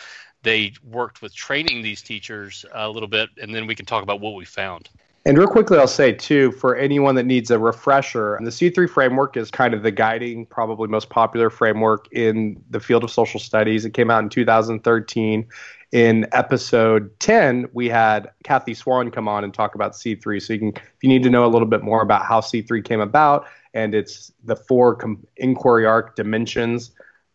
they 0.42 0.72
worked 0.84 1.22
with 1.22 1.34
training 1.34 1.82
these 1.82 2.02
teachers 2.02 2.64
a 2.72 2.88
little 2.88 3.08
bit, 3.08 3.30
and 3.40 3.54
then 3.54 3.66
we 3.66 3.74
can 3.74 3.86
talk 3.86 4.02
about 4.02 4.20
what 4.20 4.34
we 4.34 4.44
found. 4.44 4.88
And 5.24 5.38
real 5.38 5.46
quickly, 5.46 5.78
I'll 5.78 5.86
say 5.86 6.12
too, 6.12 6.50
for 6.52 6.74
anyone 6.74 7.14
that 7.14 7.26
needs 7.26 7.52
a 7.52 7.58
refresher, 7.58 8.38
the 8.42 8.50
C3 8.50 8.90
framework 8.90 9.36
is 9.36 9.52
kind 9.52 9.72
of 9.72 9.84
the 9.84 9.92
guiding, 9.92 10.46
probably 10.46 10.88
most 10.88 11.10
popular 11.10 11.48
framework 11.48 12.12
in 12.12 12.60
the 12.70 12.80
field 12.80 13.04
of 13.04 13.10
social 13.12 13.38
studies. 13.38 13.84
It 13.84 13.94
came 13.94 14.10
out 14.10 14.24
in 14.24 14.28
2013. 14.28 15.46
In 15.92 16.26
episode 16.32 17.20
10, 17.20 17.68
we 17.72 17.88
had 17.88 18.30
Kathy 18.42 18.74
Swan 18.74 19.10
come 19.12 19.28
on 19.28 19.44
and 19.44 19.54
talk 19.54 19.76
about 19.76 19.92
C3. 19.92 20.42
So 20.42 20.54
you 20.54 20.58
can, 20.58 20.68
if 20.70 21.02
you 21.02 21.08
need 21.08 21.22
to 21.22 21.30
know 21.30 21.44
a 21.44 21.50
little 21.52 21.68
bit 21.68 21.82
more 21.84 22.02
about 22.02 22.24
how 22.24 22.40
C3 22.40 22.84
came 22.84 23.00
about 23.00 23.46
and 23.74 23.94
it's 23.94 24.32
the 24.44 24.56
four 24.56 24.96
com- 24.96 25.26
inquiry 25.36 25.86
arc 25.86 26.16
dimensions 26.16 26.90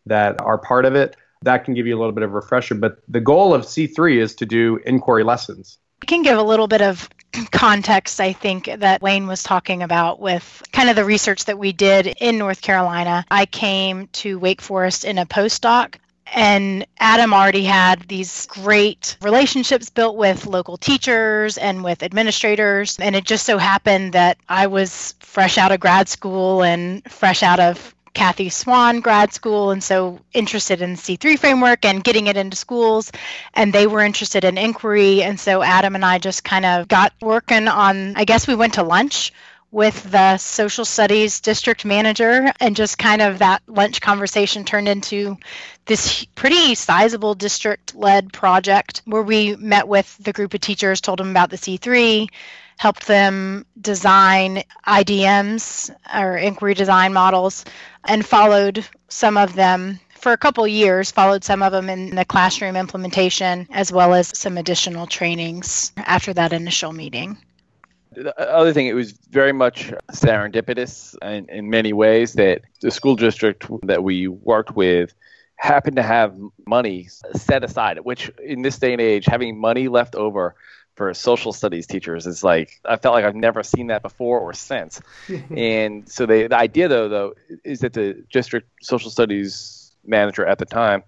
that 0.06 0.40
are 0.42 0.58
part 0.58 0.86
of 0.86 0.96
it, 0.96 1.16
that 1.44 1.66
can 1.66 1.74
give 1.74 1.88
you 1.88 1.98
a 1.98 2.00
little 2.00 2.14
bit 2.14 2.24
of 2.24 2.34
refresher. 2.34 2.76
But 2.76 3.00
the 3.08 3.22
goal 3.22 3.54
of 3.54 3.64
C3 3.64 4.18
is 4.18 4.36
to 4.36 4.46
do 4.46 4.80
inquiry 4.86 5.24
lessons. 5.24 5.78
I 6.02 6.06
can 6.06 6.24
give 6.24 6.38
a 6.38 6.44
little 6.44 6.68
bit 6.68 6.82
of 6.82 7.10
context, 7.52 8.20
I 8.20 8.34
think, 8.34 8.70
that 8.78 9.02
Wayne 9.02 9.28
was 9.28 9.44
talking 9.44 9.84
about 9.84 10.20
with 10.20 10.64
kind 10.72 10.90
of 10.90 10.96
the 10.96 11.06
research 11.06 11.46
that 11.46 11.58
we 11.58 11.74
did 11.74 12.08
in 12.08 12.38
North 12.38 12.62
Carolina. 12.62 13.26
I 13.30 13.46
came 13.46 14.08
to 14.14 14.40
Wake 14.40 14.62
Forest 14.62 15.06
in 15.06 15.18
a 15.18 15.26
postdoc. 15.26 15.96
And 16.34 16.86
Adam 17.00 17.34
already 17.34 17.64
had 17.64 18.02
these 18.02 18.46
great 18.48 19.18
relationships 19.22 19.90
built 19.90 20.18
with 20.18 20.46
local 20.46 20.78
teachers 20.78 21.58
and 21.58 21.84
with 21.84 22.04
administrators. 22.04 22.98
And 23.00 23.16
it 23.16 23.24
just 23.24 23.46
so 23.46 23.58
happened 23.58 24.14
that 24.14 24.38
I 24.50 24.68
was 24.68 25.16
fresh 25.20 25.58
out 25.58 25.72
of 25.72 25.80
grad 25.80 26.10
school 26.10 26.64
and 26.64 27.04
fresh 27.12 27.44
out 27.44 27.60
of 27.60 27.96
Kathy 28.14 28.50
Swan 28.50 29.00
grad 29.00 29.32
school, 29.32 29.70
and 29.70 29.84
so 29.84 30.20
interested 30.34 30.82
in 30.82 30.96
C3 30.96 31.38
framework 31.38 31.86
and 31.86 32.04
getting 32.04 32.26
it 32.26 32.36
into 32.36 32.58
schools. 32.58 33.12
And 33.54 33.72
they 33.72 33.86
were 33.86 34.02
interested 34.02 34.44
in 34.44 34.58
inquiry. 34.58 35.22
And 35.22 35.40
so 35.40 35.62
Adam 35.62 35.94
and 35.94 36.04
I 36.04 36.18
just 36.18 36.44
kind 36.44 36.66
of 36.66 36.88
got 36.88 37.14
working 37.22 37.68
on, 37.68 38.16
I 38.16 38.26
guess 38.26 38.48
we 38.48 38.56
went 38.56 38.74
to 38.74 38.84
lunch 38.84 39.34
with 39.72 40.12
the 40.12 40.38
social 40.38 40.86
studies 40.86 41.42
district 41.42 41.84
manager 41.84 42.52
and 42.60 42.76
just 42.76 42.98
kind 42.98 43.22
of 43.22 43.40
that 43.40 43.62
lunch 43.68 44.00
conversation 44.00 44.64
turned 44.64 44.88
into 44.88 45.38
this 45.86 46.26
pretty 46.36 46.74
sizable 46.74 47.36
district 47.36 47.94
led 47.96 48.32
project 48.32 49.02
where 49.06 49.24
we 49.24 49.56
met 49.58 49.88
with 49.88 50.16
the 50.20 50.34
group 50.34 50.54
of 50.54 50.62
teachers 50.62 51.02
told 51.02 51.20
them 51.20 51.32
about 51.32 51.50
the 51.50 51.58
c3 51.58 52.30
helped 52.78 53.08
them 53.08 53.66
design 53.80 54.64
IDMs 54.88 55.94
or 56.14 56.38
inquiry 56.38 56.76
design 56.76 57.12
models 57.12 57.66
and 58.06 58.26
followed 58.26 58.86
some 59.10 59.36
of 59.36 59.54
them 59.56 60.00
for 60.12 60.32
a 60.32 60.38
couple 60.38 60.68
years, 60.68 61.12
followed 61.12 61.44
some 61.44 61.62
of 61.62 61.72
them 61.72 61.90
in 61.90 62.16
the 62.16 62.26
classroom 62.26 62.76
implementation 62.76 63.68
as 63.72 63.92
well 63.92 64.14
as 64.14 64.38
some 64.38 64.58
additional 64.58 65.08
trainings 65.08 65.92
after 65.98 66.34
that 66.34 66.54
initial 66.54 66.92
meeting. 66.92 67.38
The 68.18 68.52
other 68.52 68.74
thing, 68.74 68.88
it 68.88 68.94
was 68.94 69.12
very 69.12 69.54
much 69.54 69.94
serendipitous 70.12 71.16
in, 71.22 71.48
in 71.50 71.70
many 71.70 71.94
ways 71.94 72.34
that 72.34 72.62
the 72.82 72.90
school 72.90 73.16
district 73.16 73.68
that 73.84 74.04
we 74.04 74.28
worked 74.28 74.76
with 74.76 75.14
happened 75.58 75.98
to 75.98 76.04
have 76.04 76.36
money 76.66 77.10
set 77.36 77.64
aside, 77.64 78.00
which 78.00 78.32
in 78.44 78.64
this 78.64 78.80
day 78.80 78.94
and 78.94 79.02
age, 79.02 79.26
having 79.26 79.60
money 79.60 79.88
left 79.88 80.16
over 80.16 80.56
for 80.96 81.14
social 81.14 81.54
studies 81.54 81.86
teachers 81.86 82.26
is 82.26 82.44
like 82.44 82.82
I 82.84 82.96
felt 82.96 83.14
like 83.14 83.24
I've 83.24 83.36
never 83.36 83.62
seen 83.62 83.88
that 83.88 84.02
before 84.02 84.40
or 84.40 84.54
since. 84.54 85.00
and 85.56 86.10
so 86.10 86.26
they, 86.26 86.48
the 86.48 86.58
idea 86.58 86.88
though 86.88 87.08
though 87.08 87.34
is 87.64 87.82
that 87.82 87.94
the 87.94 88.24
district 88.32 88.68
social 88.82 89.12
studies 89.12 89.96
manager 90.06 90.46
at 90.46 90.58
the 90.58 90.66
time 90.66 91.04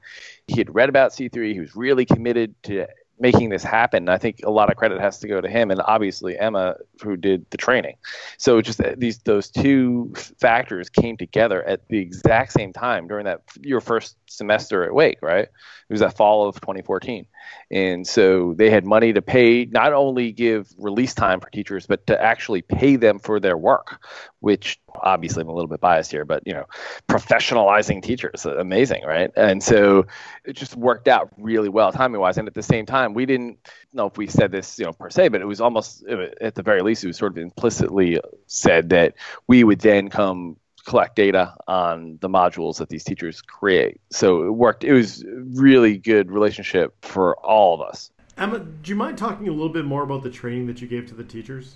he 0.47 0.57
had 0.57 0.73
read 0.73 0.89
about 0.89 1.11
C3. 1.11 1.53
He 1.53 1.59
was 1.59 1.75
really 1.75 2.05
committed 2.05 2.53
to 2.63 2.87
making 3.19 3.49
this 3.49 3.63
happen. 3.63 4.09
I 4.09 4.17
think 4.17 4.41
a 4.43 4.49
lot 4.49 4.69
of 4.69 4.77
credit 4.77 4.99
has 4.99 5.19
to 5.19 5.27
go 5.27 5.41
to 5.41 5.49
him 5.49 5.71
and 5.71 5.81
obviously 5.81 6.37
Emma, 6.37 6.75
who 7.01 7.17
did 7.17 7.45
the 7.49 7.57
training. 7.57 7.95
So 8.37 8.61
just 8.61 8.81
these 8.97 9.19
those 9.19 9.49
two 9.49 10.13
factors 10.39 10.89
came 10.89 11.17
together 11.17 11.63
at 11.63 11.87
the 11.89 11.97
exact 11.97 12.53
same 12.53 12.73
time 12.73 13.07
during 13.07 13.25
that 13.25 13.41
your 13.61 13.81
first 13.81 14.15
semester 14.27 14.83
at 14.83 14.93
Wake, 14.93 15.21
right? 15.21 15.47
It 15.89 15.93
was 15.93 16.01
that 16.01 16.15
fall 16.15 16.47
of 16.47 16.55
2014. 16.61 17.25
And 17.71 18.05
so 18.05 18.53
they 18.55 18.69
had 18.69 18.85
money 18.85 19.11
to 19.13 19.21
pay, 19.21 19.65
not 19.65 19.91
only 19.93 20.31
give 20.31 20.71
release 20.77 21.15
time 21.15 21.39
for 21.39 21.49
teachers, 21.49 21.87
but 21.87 22.05
to 22.07 22.21
actually 22.21 22.61
pay 22.61 22.95
them 22.95 23.17
for 23.19 23.39
their 23.39 23.57
work, 23.57 24.03
which 24.39 24.79
obviously 25.01 25.41
I'm 25.41 25.49
a 25.49 25.53
little 25.53 25.67
bit 25.67 25.79
biased 25.79 26.11
here, 26.11 26.25
but 26.25 26.43
you 26.45 26.53
know, 26.53 26.65
professionalizing 27.07 28.03
teachers, 28.03 28.45
amazing, 28.45 29.03
right? 29.03 29.31
And 29.35 29.63
so 29.63 30.05
it 30.45 30.53
just 30.53 30.75
worked 30.75 31.07
out 31.07 31.31
really 31.37 31.69
well 31.69 31.91
timing 31.91 32.21
wise. 32.21 32.37
And 32.37 32.47
at 32.47 32.53
the 32.53 32.63
same 32.63 32.85
time, 32.85 33.08
we 33.13 33.25
didn't 33.25 33.57
know 33.93 34.07
if 34.07 34.17
we 34.17 34.27
said 34.27 34.51
this, 34.51 34.79
you 34.79 34.85
know, 34.85 34.93
per 34.93 35.09
se, 35.09 35.29
but 35.29 35.41
it 35.41 35.45
was 35.45 35.61
almost 35.61 36.03
at 36.05 36.55
the 36.55 36.63
very 36.63 36.81
least, 36.81 37.03
it 37.03 37.07
was 37.07 37.17
sort 37.17 37.31
of 37.31 37.37
implicitly 37.37 38.19
said 38.47 38.89
that 38.89 39.15
we 39.47 39.63
would 39.63 39.79
then 39.79 40.09
come 40.09 40.57
collect 40.85 41.15
data 41.15 41.55
on 41.67 42.17
the 42.21 42.29
modules 42.29 42.77
that 42.77 42.89
these 42.89 43.03
teachers 43.03 43.41
create. 43.41 43.99
So 44.11 44.43
it 44.43 44.51
worked. 44.51 44.83
It 44.83 44.93
was 44.93 45.23
really 45.27 45.97
good 45.97 46.31
relationship 46.31 46.95
for 47.05 47.37
all 47.37 47.75
of 47.75 47.81
us. 47.81 48.11
Emma, 48.37 48.59
do 48.59 48.89
you 48.89 48.95
mind 48.95 49.17
talking 49.17 49.47
a 49.47 49.51
little 49.51 49.69
bit 49.69 49.85
more 49.85 50.03
about 50.03 50.23
the 50.23 50.29
training 50.29 50.67
that 50.67 50.81
you 50.81 50.87
gave 50.87 51.07
to 51.07 51.13
the 51.13 51.23
teachers? 51.23 51.75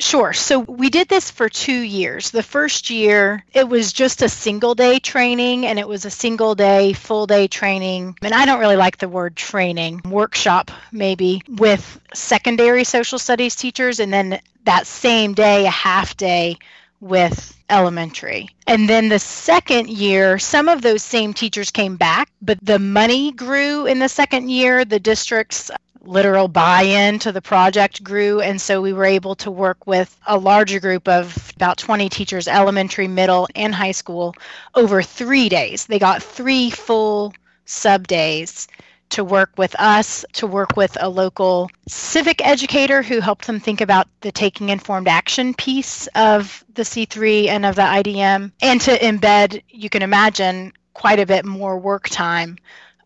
Sure. 0.00 0.32
So 0.32 0.60
we 0.60 0.88
did 0.88 1.08
this 1.08 1.30
for 1.30 1.50
two 1.50 1.78
years. 1.78 2.30
The 2.30 2.42
first 2.42 2.88
year, 2.88 3.44
it 3.52 3.68
was 3.68 3.92
just 3.92 4.22
a 4.22 4.30
single 4.30 4.74
day 4.74 4.98
training, 4.98 5.66
and 5.66 5.78
it 5.78 5.86
was 5.86 6.06
a 6.06 6.10
single 6.10 6.54
day, 6.54 6.94
full 6.94 7.26
day 7.26 7.48
training. 7.48 8.16
And 8.22 8.32
I 8.32 8.46
don't 8.46 8.60
really 8.60 8.76
like 8.76 8.96
the 8.96 9.10
word 9.10 9.36
training, 9.36 10.00
workshop 10.06 10.70
maybe, 10.90 11.42
with 11.48 12.00
secondary 12.14 12.84
social 12.84 13.18
studies 13.18 13.56
teachers. 13.56 14.00
And 14.00 14.10
then 14.10 14.40
that 14.64 14.86
same 14.86 15.34
day, 15.34 15.66
a 15.66 15.70
half 15.70 16.16
day 16.16 16.56
with 17.00 17.56
elementary. 17.68 18.48
And 18.66 18.88
then 18.88 19.10
the 19.10 19.18
second 19.18 19.90
year, 19.90 20.38
some 20.38 20.68
of 20.68 20.80
those 20.80 21.02
same 21.02 21.34
teachers 21.34 21.70
came 21.70 21.96
back, 21.96 22.30
but 22.40 22.58
the 22.62 22.78
money 22.78 23.32
grew 23.32 23.86
in 23.86 23.98
the 23.98 24.08
second 24.08 24.50
year. 24.50 24.84
The 24.84 25.00
district's 25.00 25.70
literal 26.02 26.48
buy 26.48 26.82
in 26.82 27.18
to 27.20 27.32
the 27.32 27.42
project 27.42 28.02
grew. 28.02 28.40
And 28.40 28.60
so 28.60 28.80
we 28.80 28.92
were 28.92 29.04
able 29.04 29.34
to 29.36 29.50
work 29.50 29.86
with 29.86 30.16
a 30.26 30.38
larger 30.38 30.80
group 30.80 31.08
of 31.08 31.52
about 31.56 31.78
20 31.78 32.08
teachers, 32.08 32.48
elementary, 32.48 33.08
middle, 33.08 33.48
and 33.54 33.74
high 33.74 33.92
school, 33.92 34.34
over 34.74 35.02
three 35.02 35.48
days. 35.48 35.86
They 35.86 35.98
got 35.98 36.22
three 36.22 36.70
full 36.70 37.34
sub 37.64 38.06
days 38.08 38.68
to 39.10 39.24
work 39.24 39.50
with 39.56 39.74
us, 39.78 40.24
to 40.34 40.46
work 40.46 40.76
with 40.76 40.96
a 41.00 41.08
local 41.08 41.70
civic 41.88 42.46
educator 42.46 43.02
who 43.02 43.20
helped 43.20 43.46
them 43.46 43.58
think 43.58 43.80
about 43.80 44.06
the 44.20 44.30
taking 44.30 44.68
informed 44.68 45.08
action 45.08 45.52
piece 45.52 46.06
of 46.14 46.64
the 46.74 46.82
C3 46.82 47.48
and 47.48 47.66
of 47.66 47.74
the 47.74 47.82
IDM, 47.82 48.52
and 48.62 48.80
to 48.82 48.96
embed, 48.98 49.62
you 49.68 49.90
can 49.90 50.02
imagine, 50.02 50.72
quite 50.94 51.18
a 51.18 51.26
bit 51.26 51.44
more 51.44 51.78
work 51.78 52.08
time 52.08 52.56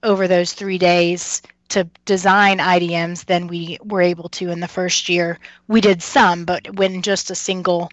over 0.03 0.29
those 0.29 0.53
three 0.53 0.79
days 0.79 1.43
to 1.71 1.89
design 2.05 2.59
IDMs 2.59 3.25
than 3.25 3.49
we 3.49 3.79
were 3.83 4.03
able 4.03 4.29
to 4.31 4.51
in 4.51 4.61
the 4.61 4.69
first 4.69 5.09
year. 5.09 5.39
We 5.67 5.81
did 5.81 6.03
some, 6.03 6.45
but 6.45 6.77
when 6.77 7.03
just 7.03 7.31
a 7.31 7.35
single 7.35 7.91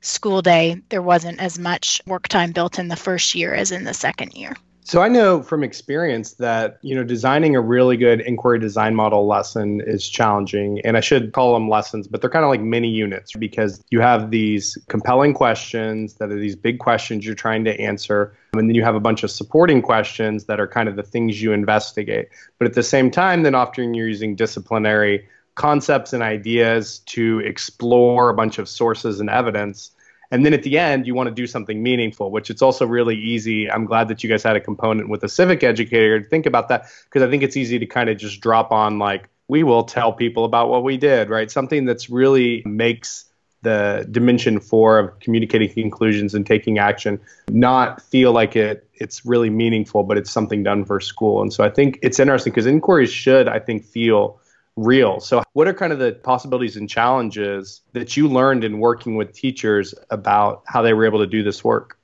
school 0.00 0.42
day, 0.42 0.80
there 0.88 1.02
wasn't 1.02 1.40
as 1.40 1.58
much 1.58 2.00
work 2.06 2.28
time 2.28 2.52
built 2.52 2.78
in 2.78 2.88
the 2.88 2.96
first 2.96 3.34
year 3.34 3.54
as 3.54 3.72
in 3.72 3.84
the 3.84 3.94
second 3.94 4.34
year. 4.34 4.54
So 4.88 5.02
I 5.02 5.08
know 5.08 5.42
from 5.42 5.62
experience 5.62 6.32
that 6.36 6.78
you 6.80 6.94
know 6.94 7.04
designing 7.04 7.54
a 7.54 7.60
really 7.60 7.98
good 7.98 8.22
inquiry 8.22 8.58
design 8.58 8.94
model 8.94 9.26
lesson 9.26 9.82
is 9.86 10.08
challenging, 10.08 10.80
and 10.80 10.96
I 10.96 11.00
should 11.00 11.32
call 11.32 11.52
them 11.52 11.68
lessons, 11.68 12.08
but 12.08 12.22
they're 12.22 12.30
kind 12.30 12.42
of 12.42 12.48
like 12.48 12.62
mini 12.62 12.88
units 12.88 13.34
because 13.34 13.84
you 13.90 14.00
have 14.00 14.30
these 14.30 14.78
compelling 14.88 15.34
questions 15.34 16.14
that 16.14 16.32
are 16.32 16.40
these 16.40 16.56
big 16.56 16.78
questions 16.78 17.26
you're 17.26 17.34
trying 17.34 17.66
to 17.66 17.78
answer, 17.78 18.34
and 18.54 18.66
then 18.66 18.74
you 18.74 18.82
have 18.82 18.94
a 18.94 19.00
bunch 19.00 19.22
of 19.22 19.30
supporting 19.30 19.82
questions 19.82 20.46
that 20.46 20.58
are 20.58 20.66
kind 20.66 20.88
of 20.88 20.96
the 20.96 21.02
things 21.02 21.42
you 21.42 21.52
investigate. 21.52 22.30
But 22.58 22.66
at 22.66 22.72
the 22.72 22.82
same 22.82 23.10
time, 23.10 23.42
then 23.42 23.54
often 23.54 23.92
you're 23.92 24.08
using 24.08 24.36
disciplinary 24.36 25.28
concepts 25.54 26.14
and 26.14 26.22
ideas 26.22 27.00
to 27.00 27.40
explore 27.40 28.30
a 28.30 28.34
bunch 28.34 28.58
of 28.58 28.70
sources 28.70 29.20
and 29.20 29.28
evidence 29.28 29.90
And 30.30 30.44
then 30.44 30.52
at 30.52 30.62
the 30.62 30.78
end, 30.78 31.06
you 31.06 31.14
want 31.14 31.28
to 31.28 31.34
do 31.34 31.46
something 31.46 31.82
meaningful, 31.82 32.30
which 32.30 32.50
it's 32.50 32.60
also 32.60 32.86
really 32.86 33.16
easy. 33.16 33.70
I'm 33.70 33.86
glad 33.86 34.08
that 34.08 34.22
you 34.22 34.28
guys 34.28 34.42
had 34.42 34.56
a 34.56 34.60
component 34.60 35.08
with 35.08 35.24
a 35.24 35.28
civic 35.28 35.62
educator 35.62 36.20
to 36.20 36.28
think 36.28 36.46
about 36.46 36.68
that 36.68 36.86
because 37.04 37.22
I 37.22 37.30
think 37.30 37.42
it's 37.42 37.56
easy 37.56 37.78
to 37.78 37.86
kind 37.86 38.10
of 38.10 38.18
just 38.18 38.40
drop 38.40 38.70
on 38.70 38.98
like, 38.98 39.28
we 39.48 39.62
will 39.62 39.84
tell 39.84 40.12
people 40.12 40.44
about 40.44 40.68
what 40.68 40.84
we 40.84 40.98
did, 40.98 41.30
right? 41.30 41.50
Something 41.50 41.86
that's 41.86 42.10
really 42.10 42.62
makes 42.66 43.24
the 43.62 44.06
dimension 44.10 44.60
four 44.60 44.98
of 44.98 45.18
communicating 45.20 45.72
conclusions 45.72 46.34
and 46.34 46.46
taking 46.46 46.78
action 46.78 47.20
not 47.48 48.00
feel 48.00 48.32
like 48.32 48.54
it 48.54 48.88
it's 48.94 49.26
really 49.26 49.50
meaningful 49.50 50.04
but 50.04 50.16
it's 50.16 50.30
something 50.30 50.62
done 50.62 50.84
for 50.84 51.00
school 51.00 51.42
and 51.42 51.52
so 51.52 51.64
i 51.64 51.68
think 51.68 51.98
it's 52.00 52.20
interesting 52.20 52.52
because 52.52 52.66
inquiries 52.66 53.10
should 53.10 53.48
i 53.48 53.58
think 53.58 53.84
feel 53.84 54.37
real 54.78 55.18
so 55.18 55.42
what 55.54 55.66
are 55.66 55.74
kind 55.74 55.92
of 55.92 55.98
the 55.98 56.12
possibilities 56.12 56.76
and 56.76 56.88
challenges 56.88 57.82
that 57.92 58.16
you 58.16 58.28
learned 58.28 58.62
in 58.62 58.78
working 58.78 59.16
with 59.16 59.32
teachers 59.32 59.94
about 60.10 60.62
how 60.66 60.82
they 60.82 60.92
were 60.92 61.04
able 61.04 61.18
to 61.18 61.26
do 61.26 61.42
this 61.42 61.64
work 61.64 61.98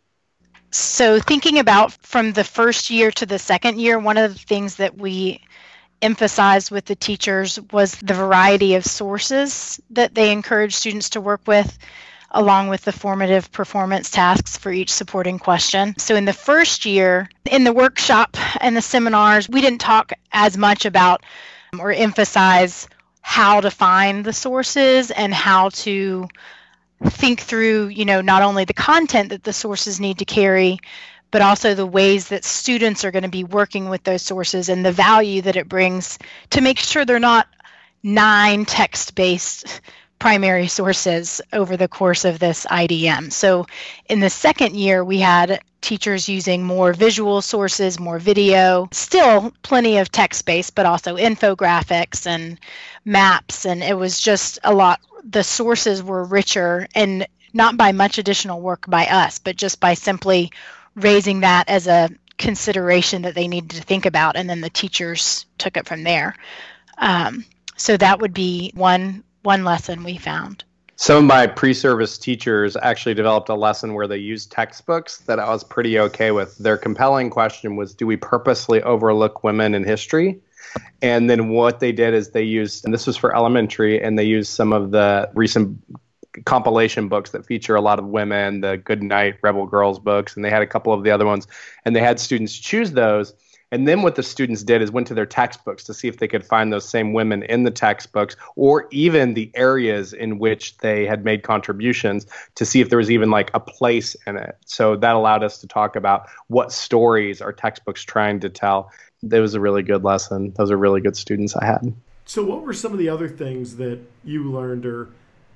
so 0.73 1.21
thinking 1.21 1.61
about 1.61 1.93
from 1.93 2.33
the 2.33 2.43
first 2.43 2.91
year 2.91 3.13
to 3.13 3.27
the 3.27 3.39
second 3.39 3.79
year 3.79 3.99
one 3.99 4.17
of 4.17 4.33
the 4.33 4.39
things 4.39 4.77
that 4.77 4.97
we 4.97 5.41
emphasized 6.03 6.73
with 6.73 6.85
the 6.85 6.97
teachers 6.97 7.61
was 7.71 7.95
the 7.97 8.15
variety 8.15 8.75
of 8.75 8.85
sources 8.85 9.81
that 9.91 10.15
they 10.15 10.33
encourage 10.33 10.75
students 10.75 11.11
to 11.11 11.21
work 11.21 11.43
with 11.47 11.79
along 12.35 12.69
with 12.69 12.83
the 12.83 12.93
formative 12.93 13.51
performance 13.53 14.11
tasks 14.11 14.59
for 14.59 14.73
each 14.73 14.93
supporting 14.93 15.39
question. 15.39 15.95
So, 15.99 16.17
in 16.17 16.25
the 16.25 16.33
first 16.33 16.85
year, 16.85 17.31
in 17.49 17.63
the 17.63 17.73
workshop 17.73 18.37
and 18.61 18.77
the 18.77 18.83
seminars, 18.83 19.49
we 19.49 19.61
didn't 19.61 19.81
talk 19.81 20.13
as 20.33 20.59
much 20.59 20.85
about 20.85 21.23
Um, 21.75 21.81
or 21.81 21.91
emphasize 21.91 22.89
how 23.21 23.61
to 23.61 23.71
find 23.71 24.25
the 24.25 24.33
sources 24.33 25.11
and 25.11 25.35
how 25.35 25.71
to 25.71 26.29
think 27.03 27.41
through, 27.41 27.89
you 27.89 28.05
know, 28.05 28.21
not 28.21 28.43
only 28.43 28.65
the 28.65 28.75
content 28.75 29.31
that 29.31 29.43
the 29.43 29.53
sources 29.53 29.99
need 29.99 30.19
to 30.19 30.25
carry, 30.25 30.79
but 31.31 31.43
also 31.43 31.75
the 31.75 31.87
ways 31.87 32.29
that 32.29 32.45
students 32.45 33.05
are 33.05 33.11
going 33.11 33.25
to 33.25 33.29
be 33.29 33.43
working 33.43 33.89
with 33.89 34.05
those 34.05 34.23
sources 34.23 34.69
and 34.69 34.85
the 34.85 34.93
value 34.93 35.43
that 35.43 35.57
it 35.57 35.69
brings 35.69 36.19
to 36.51 36.61
make 36.61 36.79
sure 36.79 37.05
they're 37.05 37.19
not 37.19 37.49
nine 38.03 38.65
text 38.67 39.15
based 39.15 39.81
primary 40.25 40.69
sources 40.69 41.43
over 41.53 41.77
the 41.77 41.87
course 41.87 42.25
of 42.25 42.39
this 42.39 42.65
IDM. 42.65 43.31
So 43.31 43.67
in 44.09 44.21
the 44.21 44.31
second 44.31 44.75
year, 44.75 45.05
we 45.05 45.19
had 45.19 45.61
teachers 45.83 46.31
using 46.31 46.65
more 46.65 46.95
visual 46.95 47.43
sources, 47.43 48.01
more 48.01 48.19
video, 48.19 48.89
still 48.91 49.53
plenty 49.61 49.99
of 49.99 50.11
text 50.11 50.47
based, 50.47 50.75
but 50.75 50.87
also 50.87 51.19
infographics 51.19 52.27
and 52.27 52.59
maps. 53.05 53.67
And 53.67 53.83
it 53.83 53.99
was 53.99 54.19
just 54.19 54.59
a 54.65 54.73
lot, 54.73 54.99
the 55.29 55.45
sources 55.45 56.03
were 56.03 56.25
richer 56.25 56.89
and 56.95 57.27
not 57.53 57.77
by 57.77 57.93
much 57.93 58.17
additional 58.17 58.63
work 58.63 58.89
by 58.89 59.05
us, 59.05 59.39
but 59.39 59.57
just 59.57 59.79
by 59.79 59.93
simply 59.93 60.53
raising 60.95 61.41
that 61.41 61.69
as 61.69 61.87
a 61.87 62.09
consideration 62.39 63.21
that 63.23 63.35
they 63.35 63.47
needed 63.47 63.73
to 63.73 63.83
think 63.83 64.07
about, 64.07 64.37
and 64.37 64.49
then 64.49 64.63
the 64.63 64.71
teachers 64.71 65.45
took 65.59 65.77
it 65.77 65.87
from 65.87 66.03
there. 66.03 66.35
Um, 66.97 67.45
so 67.77 67.99
that 67.99 68.21
would 68.21 68.33
be 68.33 68.73
one 68.75 69.23
one 69.45 69.65
lesson 69.65 70.03
we 70.03 70.17
found. 70.17 70.65
Some 70.97 71.19
of 71.19 71.25
my 71.25 71.47
pre-service 71.47 72.19
teachers 72.19 72.77
actually 72.81 73.15
developed 73.15 73.49
a 73.49 73.55
lesson 73.55 73.95
where 73.95 74.07
they 74.07 74.17
used 74.17 74.53
textbooks 74.53 75.19
that 75.19 75.41
I 75.41 75.49
was 75.49 75.65
pretty 75.65 75.99
okay 75.99 76.31
with. 76.31 76.57
Their 76.59 76.77
compelling 76.77 77.31
question 77.31 77.77
was, 77.77 77.95
"Do 77.95 78.07
we 78.07 78.17
purposely 78.17 78.81
overlook 78.83 79.43
women 79.43 79.75
in 79.75 79.85
history?" 79.85 80.41
And 81.03 81.29
then 81.29 81.49
what 81.49 81.81
they 81.81 81.93
did 81.93 82.15
is 82.15 82.31
they 82.31 82.43
used, 82.43 82.85
and 82.85 82.95
this 82.95 83.07
was 83.07 83.17
for 83.17 83.35
elementary, 83.35 84.01
and 84.01 84.19
they 84.19 84.25
used 84.25 84.53
some 84.53 84.73
of 84.73 84.93
the 84.93 85.29
recent 85.35 85.79
compilation 86.45 87.09
books 87.09 87.31
that 87.31 87.45
feature 87.45 87.75
a 87.77 87.81
lot 87.81 87.99
of 87.99 88.07
women, 88.07 88.61
the 88.61 88.77
Good 88.77 89.03
Night 89.03 89.37
Rebel 89.43 89.67
Girls 89.67 89.99
books, 89.99 90.37
and 90.37 90.45
they 90.45 90.51
had 90.51 90.63
a 90.63 90.67
couple 90.67 90.93
of 90.93 91.05
the 91.05 91.11
other 91.11 91.27
ones, 91.27 91.47
and 91.85 91.95
they 91.95 92.01
had 92.01 92.19
students 92.19 92.57
choose 92.57 92.93
those. 92.93 93.35
And 93.75 93.89
then 93.89 94.03
what 94.03 94.15
the 94.15 94.23
students 94.23 94.63
did 94.63 94.83
is 94.83 94.93
went 94.93 95.09
to 95.09 95.15
their 95.15 95.27
textbooks 95.27 95.83
to 95.85 95.95
see 95.95 96.07
if 96.07 96.19
they 96.19 96.29
could 96.29 96.47
find 96.47 96.73
those 96.73 96.89
same 96.89 97.13
women 97.13 97.43
in 97.43 97.65
the 97.65 97.73
textbooks 97.73 98.37
or 98.55 98.87
even 98.93 99.35
the 99.35 99.51
areas 99.55 100.13
in 100.13 100.39
which 100.39 100.79
they 100.79 101.07
had 101.07 101.25
made 101.25 101.43
contributions 101.43 102.25
to 102.55 102.65
see 102.65 102.81
if 102.81 102.89
there 102.89 102.99
was 102.99 103.11
even 103.11 103.33
like 103.33 103.51
a 103.53 103.59
place 103.59 104.15
in 104.29 104.37
it. 104.37 104.57
So 104.65 104.95
that 104.95 105.17
allowed 105.17 105.43
us 105.43 105.59
to 105.59 105.67
talk 105.67 105.97
about 105.97 106.29
what 106.47 106.71
stories 106.71 107.43
are 107.43 107.53
textbooks 107.53 108.05
trying 108.05 108.39
to 108.41 108.49
tell. 108.49 108.93
That 109.25 109.41
was 109.41 109.55
a 109.55 109.61
really 109.61 109.83
good 109.83 110.05
lesson. 110.05 110.53
Those 110.57 110.71
are 110.71 110.77
really 110.77 111.01
good 111.01 111.17
students 111.17 111.57
I 111.57 111.65
had. 111.65 111.93
So, 112.27 112.45
what 112.45 112.63
were 112.63 112.73
some 112.73 112.93
of 112.93 112.99
the 112.99 113.09
other 113.09 113.29
things 113.29 113.77
that 113.79 113.99
you 114.23 114.53
learned 114.53 114.87
or 114.87 115.09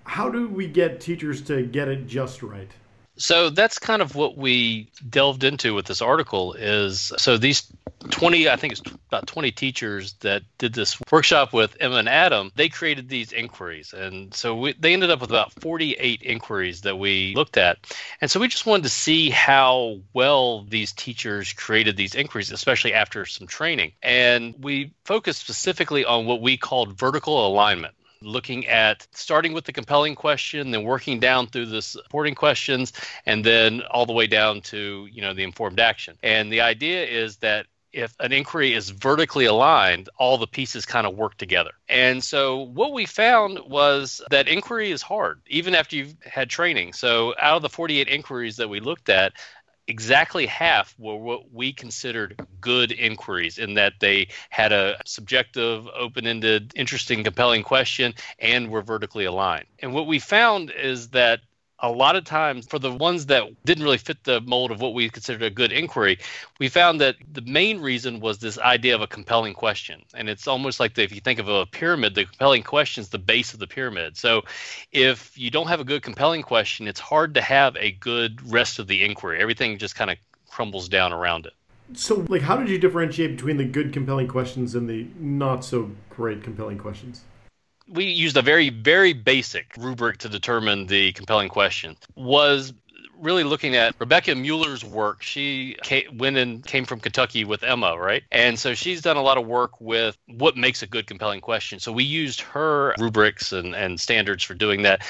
how 0.03 0.29
do 0.29 0.49
we 0.49 0.66
get 0.66 1.01
teachers 1.01 1.40
to 1.42 1.62
get 1.62 1.87
it 1.87 2.09
just 2.09 2.42
right? 2.42 2.71
So 3.19 3.51
that's 3.51 3.81
kind 3.81 4.01
of 4.01 4.14
what 4.14 4.37
we 4.37 4.90
delved 5.09 5.42
into 5.42 5.75
with 5.75 5.87
this 5.87 6.01
article 6.01 6.55
is 6.55 7.12
so 7.19 7.37
these 7.37 7.64
20 8.11 8.49
I 8.49 8.57
think 8.57 8.73
it's 8.73 8.83
about 9.09 9.27
20 9.27 9.51
teachers 9.53 10.14
that 10.21 10.42
did 10.59 10.75
this 10.75 10.99
workshop 11.11 11.53
with 11.53 11.77
Emma 11.81 11.97
and 11.97 12.09
Adam. 12.09 12.51
They 12.55 12.68
created 12.68 13.09
these 13.09 13.33
inquiries. 13.33 13.92
And 13.92 14.35
so 14.35 14.57
we, 14.57 14.73
they 14.75 14.92
ended 14.92 15.11
up 15.11 15.21
with 15.21 15.31
about 15.31 15.53
48 15.61 16.23
inquiries 16.23 16.83
that 16.83 16.99
we 16.99 17.35
looked 17.35 17.57
at. 17.57 17.79
And 18.21 18.31
so 18.31 18.40
we 18.40 18.49
just 18.49 18.66
wanted 18.66 18.85
to 18.85 18.88
see 18.90 19.31
how 19.31 20.01
well 20.12 20.64
these 20.64 20.92
teachers 20.92 21.53
created 21.53 21.97
these 21.97 22.14
inquiries 22.14 22.51
especially 22.51 22.94
after 22.94 23.25
some 23.27 23.47
training. 23.47 23.92
And 24.03 24.55
we 24.59 24.92
focused 25.05 25.40
specifically 25.40 26.05
on 26.05 26.27
what 26.27 26.40
we 26.40 26.57
called 26.57 26.99
vertical 26.99 27.47
alignment 27.47 27.94
looking 28.21 28.66
at 28.66 29.07
starting 29.12 29.53
with 29.53 29.64
the 29.64 29.73
compelling 29.73 30.14
question, 30.14 30.71
then 30.71 30.83
working 30.83 31.21
down 31.21 31.47
through 31.47 31.66
the 31.66 31.83
supporting 31.83 32.35
questions, 32.35 32.92
and 33.27 33.44
then 33.44 33.83
all 33.90 34.07
the 34.07 34.12
way 34.12 34.27
down 34.27 34.61
to 34.61 35.09
you 35.11 35.23
know 35.23 35.35
the 35.35 35.44
informed 35.44 35.81
action. 35.81 36.16
And 36.23 36.53
the 36.53 36.61
idea 36.61 37.05
is 37.05 37.37
that 37.38 37.66
if 37.92 38.14
an 38.20 38.33
inquiry 38.33 38.74
is 38.74 38.90
vertically 38.90 39.46
aligned, 39.46 40.09
all 40.18 40.38
the 40.38 40.46
pieces 40.46 40.85
kind 40.87 41.07
of 41.07 41.16
work 41.16 41.37
together. 41.37 41.72
And 41.88 42.22
so 42.22 42.59
what 42.59 42.92
we 42.92 43.07
found 43.07 43.61
was 43.66 44.20
that 44.31 44.48
inquiry 44.48 44.90
is 44.90 45.03
hard, 45.03 45.40
even 45.46 45.74
after 45.74 45.96
you've 45.96 46.14
had 46.22 46.51
training. 46.51 46.92
So 46.92 47.35
out 47.40 47.57
of 47.57 47.62
the 47.62 47.68
48 47.68 48.09
inquiries 48.09 48.57
that 48.57 48.68
we 48.68 48.81
looked 48.81 49.09
at, 49.09 49.33
exactly 49.88 50.44
half 50.46 50.94
were 50.98 51.16
what 51.16 51.51
we 51.51 51.72
considered 51.72 52.38
good 52.61 52.92
inquiries 52.92 53.59
in 53.59 53.74
that 53.74 53.94
they 54.01 54.29
had 54.51 54.70
a 54.70 55.01
subjective, 55.07 55.88
open 55.88 56.27
ended, 56.27 56.72
interesting, 56.77 57.24
compelling 57.24 57.62
question 57.62 58.12
and 58.38 58.68
were 58.70 58.83
vertically 58.83 59.24
aligned. 59.24 59.66
And 59.81 59.94
what 59.94 60.07
we 60.07 60.18
found 60.18 60.70
is 60.70 61.09
that 61.09 61.40
a 61.81 61.91
lot 61.91 62.17
of 62.17 62.25
times 62.25 62.67
for 62.67 62.79
the 62.79 62.93
ones 62.93 63.27
that 63.27 63.45
didn't 63.64 63.85
really 63.85 63.99
fit 63.99 64.25
the 64.25 64.41
mold 64.43 64.71
of 64.71 64.81
what 64.81 64.95
we 64.95 65.09
considered 65.09 65.43
a 65.43 65.51
good 65.51 65.73
inquiry, 65.73 66.19
we 66.59 66.69
found 66.69 67.01
that 67.01 67.17
the 67.33 67.43
main 67.43 67.81
reason 67.81 68.21
was 68.21 68.38
this 68.38 68.59
idea 68.59 68.95
of 68.95 69.01
a 69.01 69.07
compelling 69.07 69.55
question. 69.55 70.03
And 70.14 70.29
it's 70.29 70.49
almost 70.49 70.81
like 70.81 70.95
the, 70.95 71.03
if 71.03 71.12
you 71.12 71.21
think 71.21 71.38
of 71.38 71.49
a 71.49 71.67
pyramid, 71.67 72.14
the 72.14 72.25
compelling 72.25 72.62
question 72.62 73.01
is 73.01 73.09
the 73.09 73.19
base 73.19 73.55
of 73.55 73.61
the 73.61 73.67
pyramid. 73.67 74.17
So 74.17 74.43
if 74.93 75.37
you 75.38 75.51
don't 75.51 75.69
have 75.69 75.81
a 75.81 75.85
good 75.85 76.03
compelling 76.03 76.43
question, 76.43 76.88
it's 76.88 77.01
hard 77.01 77.35
to 77.35 77.41
have 77.41 77.77
a 77.77 77.93
good 77.93 78.51
rest 78.51 78.79
of 78.79 78.88
the 78.88 79.05
inquiry. 79.05 79.41
Everything 79.41 79.79
just 79.79 79.95
kind 79.95 80.11
of 80.11 80.17
crumbles 80.49 80.88
down 80.88 81.12
around 81.12 81.47
it. 81.47 81.53
So, 81.95 82.27
like, 82.29 82.43
how 82.43 82.57
did 82.59 82.69
you 82.69 82.79
differentiate 82.79 83.37
between 83.37 83.57
the 83.57 83.64
good 83.64 83.95
compelling 83.95 84.29
questions 84.29 84.75
and 84.75 84.88
the 84.88 85.07
not 85.19 85.64
so 85.64 85.91
great 86.11 86.43
compelling 86.43 86.77
questions? 86.77 87.23
We 87.88 88.05
used 88.05 88.37
a 88.37 88.42
very 88.42 88.70
very 88.70 89.12
basic 89.12 89.72
rubric 89.79 90.18
to 90.18 90.29
determine 90.29 90.87
the 90.87 91.12
compelling 91.12 91.48
question 91.48 91.96
was 92.14 92.72
really 93.20 93.44
looking 93.44 93.77
at 93.77 93.94
Rebecca 93.98 94.35
Mueller's 94.35 94.85
work. 94.85 95.22
She 95.22 95.77
came, 95.83 96.18
went 96.18 96.37
and 96.37 96.64
came 96.64 96.85
from 96.85 97.01
Kentucky 97.01 97.44
with 97.44 97.62
Emma, 97.62 97.98
right? 97.98 98.22
And 98.31 98.59
so 98.59 98.74
she's 98.74 99.03
done 99.03 99.16
a 99.16 99.22
lot 99.22 99.38
of 99.38 99.46
work 99.46 99.81
with 99.81 100.16
what 100.27 100.57
makes 100.57 100.83
a 100.83 100.87
good 100.87 101.07
compelling 101.07 101.40
question. 101.40 101.81
So 101.81 101.92
we 101.92 102.05
used 102.05 102.40
her 102.42 102.94
rubrics 102.98 103.53
and, 103.53 103.74
and 103.74 104.01
standards 104.01 104.44
for 104.44 104.55
doing 104.55 104.83
that. 104.83 105.03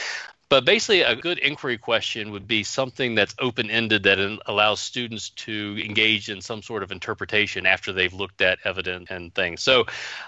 But 0.49 0.65
basically, 0.65 1.03
a 1.03 1.15
good 1.15 1.39
inquiry 1.39 1.77
question 1.77 2.31
would 2.31 2.49
be 2.49 2.65
something 2.65 3.15
that's 3.15 3.35
open 3.39 3.71
ended 3.71 4.05
that 4.05 4.19
allows 4.47 4.81
students 4.81 5.29
to 5.31 5.79
engage 5.85 6.31
in 6.31 6.41
some 6.41 6.63
sort 6.63 6.83
of 6.83 6.91
interpretation 6.91 7.67
after 7.67 7.93
they've 7.93 8.15
looked 8.15 8.41
at 8.41 8.59
evidence 8.65 9.11
and 9.11 9.35
things. 9.35 9.63
So, 9.63 9.85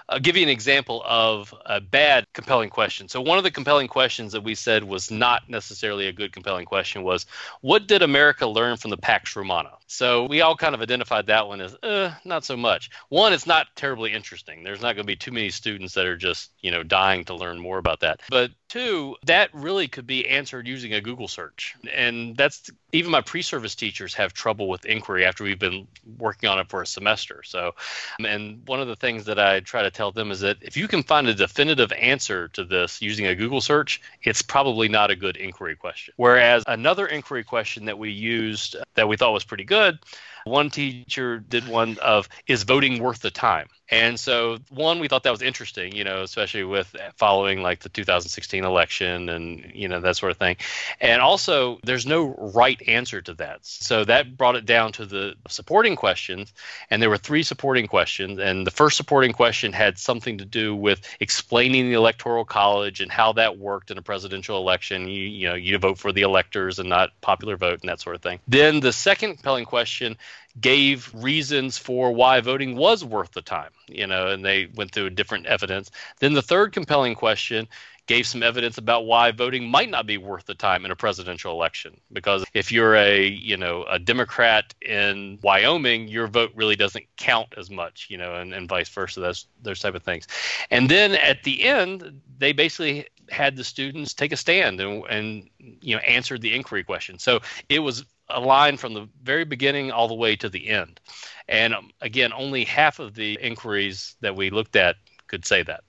I'll 0.09 0.19
give 0.19 0.37
you 0.37 0.43
an 0.43 0.49
example 0.49 1.01
of 1.07 1.53
a 1.65 1.81
bad 1.81 2.27
compelling 2.33 2.69
question. 2.69 3.09
So, 3.09 3.19
one 3.19 3.39
of 3.39 3.43
the 3.43 3.49
compelling 3.49 3.87
questions 3.87 4.31
that 4.33 4.43
we 4.43 4.53
said 4.53 4.83
was 4.83 5.09
not 5.09 5.49
necessarily 5.49 6.07
a 6.07 6.13
good 6.13 6.33
compelling 6.33 6.65
question 6.65 7.01
was 7.01 7.25
What 7.61 7.87
did 7.87 8.03
America 8.03 8.45
learn 8.45 8.77
from 8.77 8.91
the 8.91 8.97
Pax 8.97 9.35
Romana? 9.35 9.71
So, 9.87 10.25
we 10.25 10.41
all 10.41 10.55
kind 10.55 10.75
of 10.75 10.81
identified 10.81 11.25
that 11.27 11.47
one 11.47 11.61
as 11.61 11.73
uh, 11.81 12.13
not 12.25 12.45
so 12.45 12.55
much. 12.55 12.91
One, 13.09 13.33
it's 13.33 13.47
not 13.47 13.67
terribly 13.75 14.13
interesting. 14.13 14.63
There's 14.63 14.81
not 14.81 14.95
going 14.95 15.03
to 15.03 15.11
be 15.11 15.15
too 15.15 15.31
many 15.31 15.49
students 15.49 15.95
that 15.95 16.05
are 16.05 16.17
just, 16.17 16.51
you 16.61 16.69
know, 16.69 16.83
dying 16.83 17.25
to 17.25 17.33
learn 17.33 17.59
more 17.59 17.79
about 17.79 18.01
that. 18.01 18.21
But 18.29 18.51
two, 18.69 19.15
that 19.25 19.49
really 19.53 19.87
could 19.87 20.07
be 20.07 20.10
answered 20.19 20.67
using 20.67 20.93
a 20.93 21.01
Google 21.01 21.27
search. 21.27 21.75
And 21.93 22.35
that's 22.35 22.69
even 22.91 23.11
my 23.11 23.21
pre-service 23.21 23.75
teachers 23.75 24.13
have 24.15 24.33
trouble 24.33 24.67
with 24.67 24.85
inquiry 24.85 25.25
after 25.25 25.43
we've 25.43 25.59
been 25.59 25.87
working 26.17 26.49
on 26.49 26.59
it 26.59 26.69
for 26.69 26.81
a 26.81 26.85
semester. 26.85 27.41
So, 27.43 27.75
and 28.23 28.67
one 28.67 28.81
of 28.81 28.87
the 28.87 28.95
things 28.95 29.25
that 29.25 29.39
I 29.39 29.61
try 29.61 29.83
to 29.83 29.91
tell 29.91 30.11
them 30.11 30.31
is 30.31 30.41
that 30.41 30.57
if 30.61 30.75
you 30.75 30.87
can 30.87 31.03
find 31.03 31.27
a 31.27 31.33
definitive 31.33 31.91
answer 31.93 32.49
to 32.49 32.63
this 32.63 33.01
using 33.01 33.27
a 33.27 33.35
Google 33.35 33.61
search, 33.61 34.01
it's 34.23 34.41
probably 34.41 34.89
not 34.89 35.11
a 35.11 35.15
good 35.15 35.37
inquiry 35.37 35.75
question. 35.75 36.13
Whereas 36.17 36.63
another 36.67 37.07
inquiry 37.07 37.43
question 37.43 37.85
that 37.85 37.97
we 37.97 38.11
used 38.11 38.75
that 38.95 39.07
we 39.07 39.17
thought 39.17 39.33
was 39.33 39.43
pretty 39.43 39.63
good 39.65 39.99
one 40.45 40.69
teacher 40.69 41.39
did 41.39 41.67
one 41.67 41.97
of 41.99 42.27
is 42.47 42.63
voting 42.63 43.01
worth 43.01 43.19
the 43.19 43.31
time? 43.31 43.67
And 43.91 44.17
so, 44.17 44.57
one, 44.69 44.99
we 44.99 45.09
thought 45.09 45.23
that 45.23 45.31
was 45.31 45.41
interesting, 45.41 45.93
you 45.93 46.05
know, 46.05 46.21
especially 46.21 46.63
with 46.63 46.95
following 47.17 47.61
like 47.61 47.81
the 47.81 47.89
2016 47.89 48.63
election 48.63 49.27
and, 49.27 49.69
you 49.75 49.89
know, 49.89 49.99
that 49.99 50.15
sort 50.15 50.31
of 50.31 50.37
thing. 50.37 50.55
And 51.01 51.21
also, 51.21 51.77
there's 51.83 52.05
no 52.05 52.33
right 52.55 52.81
answer 52.87 53.21
to 53.21 53.33
that. 53.35 53.59
So, 53.63 54.05
that 54.05 54.37
brought 54.37 54.55
it 54.55 54.65
down 54.65 54.93
to 54.93 55.05
the 55.05 55.35
supporting 55.49 55.97
questions. 55.97 56.53
And 56.89 57.01
there 57.01 57.09
were 57.09 57.17
three 57.17 57.43
supporting 57.43 57.87
questions. 57.87 58.39
And 58.39 58.65
the 58.65 58.71
first 58.71 58.95
supporting 58.95 59.33
question 59.33 59.73
had 59.73 59.97
something 59.97 60.37
to 60.37 60.45
do 60.45 60.73
with 60.73 61.01
explaining 61.19 61.89
the 61.89 61.95
Electoral 61.95 62.45
College 62.45 63.01
and 63.01 63.11
how 63.11 63.33
that 63.33 63.57
worked 63.57 63.91
in 63.91 63.97
a 63.97 64.01
presidential 64.01 64.57
election. 64.57 65.09
You, 65.09 65.23
you 65.23 65.49
know, 65.49 65.55
you 65.55 65.77
vote 65.77 65.97
for 65.97 66.13
the 66.13 66.21
electors 66.21 66.79
and 66.79 66.87
not 66.87 67.09
popular 67.19 67.57
vote 67.57 67.81
and 67.81 67.89
that 67.89 67.99
sort 67.99 68.15
of 68.15 68.21
thing. 68.21 68.39
Then 68.47 68.79
the 68.79 68.93
second 68.93 69.33
compelling 69.35 69.65
question 69.65 70.17
gave 70.59 71.11
reasons 71.13 71.77
for 71.77 72.11
why 72.11 72.41
voting 72.41 72.75
was 72.75 73.03
worth 73.03 73.31
the 73.31 73.41
time, 73.41 73.71
you 73.87 74.05
know, 74.05 74.27
and 74.27 74.43
they 74.43 74.67
went 74.75 74.91
through 74.91 75.09
different 75.11 75.45
evidence. 75.45 75.91
Then 76.19 76.33
the 76.33 76.41
third 76.41 76.73
compelling 76.73 77.15
question 77.15 77.67
gave 78.07 78.27
some 78.27 78.43
evidence 78.43 78.77
about 78.77 79.05
why 79.05 79.31
voting 79.31 79.69
might 79.69 79.89
not 79.89 80.05
be 80.05 80.17
worth 80.17 80.45
the 80.45 80.55
time 80.55 80.83
in 80.83 80.91
a 80.91 80.95
presidential 80.95 81.53
election. 81.53 81.99
Because 82.11 82.43
if 82.53 82.71
you're 82.71 82.95
a 82.95 83.25
you 83.25 83.55
know 83.55 83.85
a 83.89 83.99
democrat 83.99 84.73
in 84.81 85.39
wyoming 85.41 86.07
your 86.07 86.27
vote 86.27 86.51
really 86.53 86.75
doesn't 86.75 87.05
count 87.15 87.53
as 87.57 87.69
much 87.69 88.07
you 88.09 88.17
know 88.17 88.35
and, 88.35 88.53
and 88.53 88.67
vice 88.67 88.89
versa 88.89 89.21
those 89.21 89.47
those 89.61 89.79
type 89.79 89.95
of 89.95 90.03
things. 90.03 90.27
And 90.69 90.89
then 90.89 91.15
at 91.15 91.43
the 91.43 91.63
end 91.63 92.21
they 92.37 92.51
basically 92.51 93.07
had 93.29 93.55
the 93.55 93.63
students 93.63 94.13
take 94.13 94.33
a 94.33 94.37
stand 94.37 94.81
and, 94.81 95.05
and 95.05 95.49
you 95.59 95.95
know 95.95 96.01
answered 96.01 96.41
the 96.41 96.53
inquiry 96.53 96.83
question. 96.83 97.17
So 97.17 97.39
it 97.69 97.79
was 97.79 98.03
a 98.33 98.39
line 98.39 98.77
from 98.77 98.93
the 98.93 99.07
very 99.23 99.45
beginning 99.45 99.91
all 99.91 100.07
the 100.07 100.15
way 100.15 100.35
to 100.35 100.49
the 100.49 100.69
end. 100.69 100.99
And 101.47 101.73
um, 101.73 101.91
again, 102.01 102.33
only 102.33 102.63
half 102.63 102.99
of 102.99 103.13
the 103.13 103.37
inquiries 103.41 104.15
that 104.21 104.35
we 104.35 104.49
looked 104.49 104.75
at 104.75 104.95
could 105.27 105.45
say 105.45 105.63
that. 105.63 105.83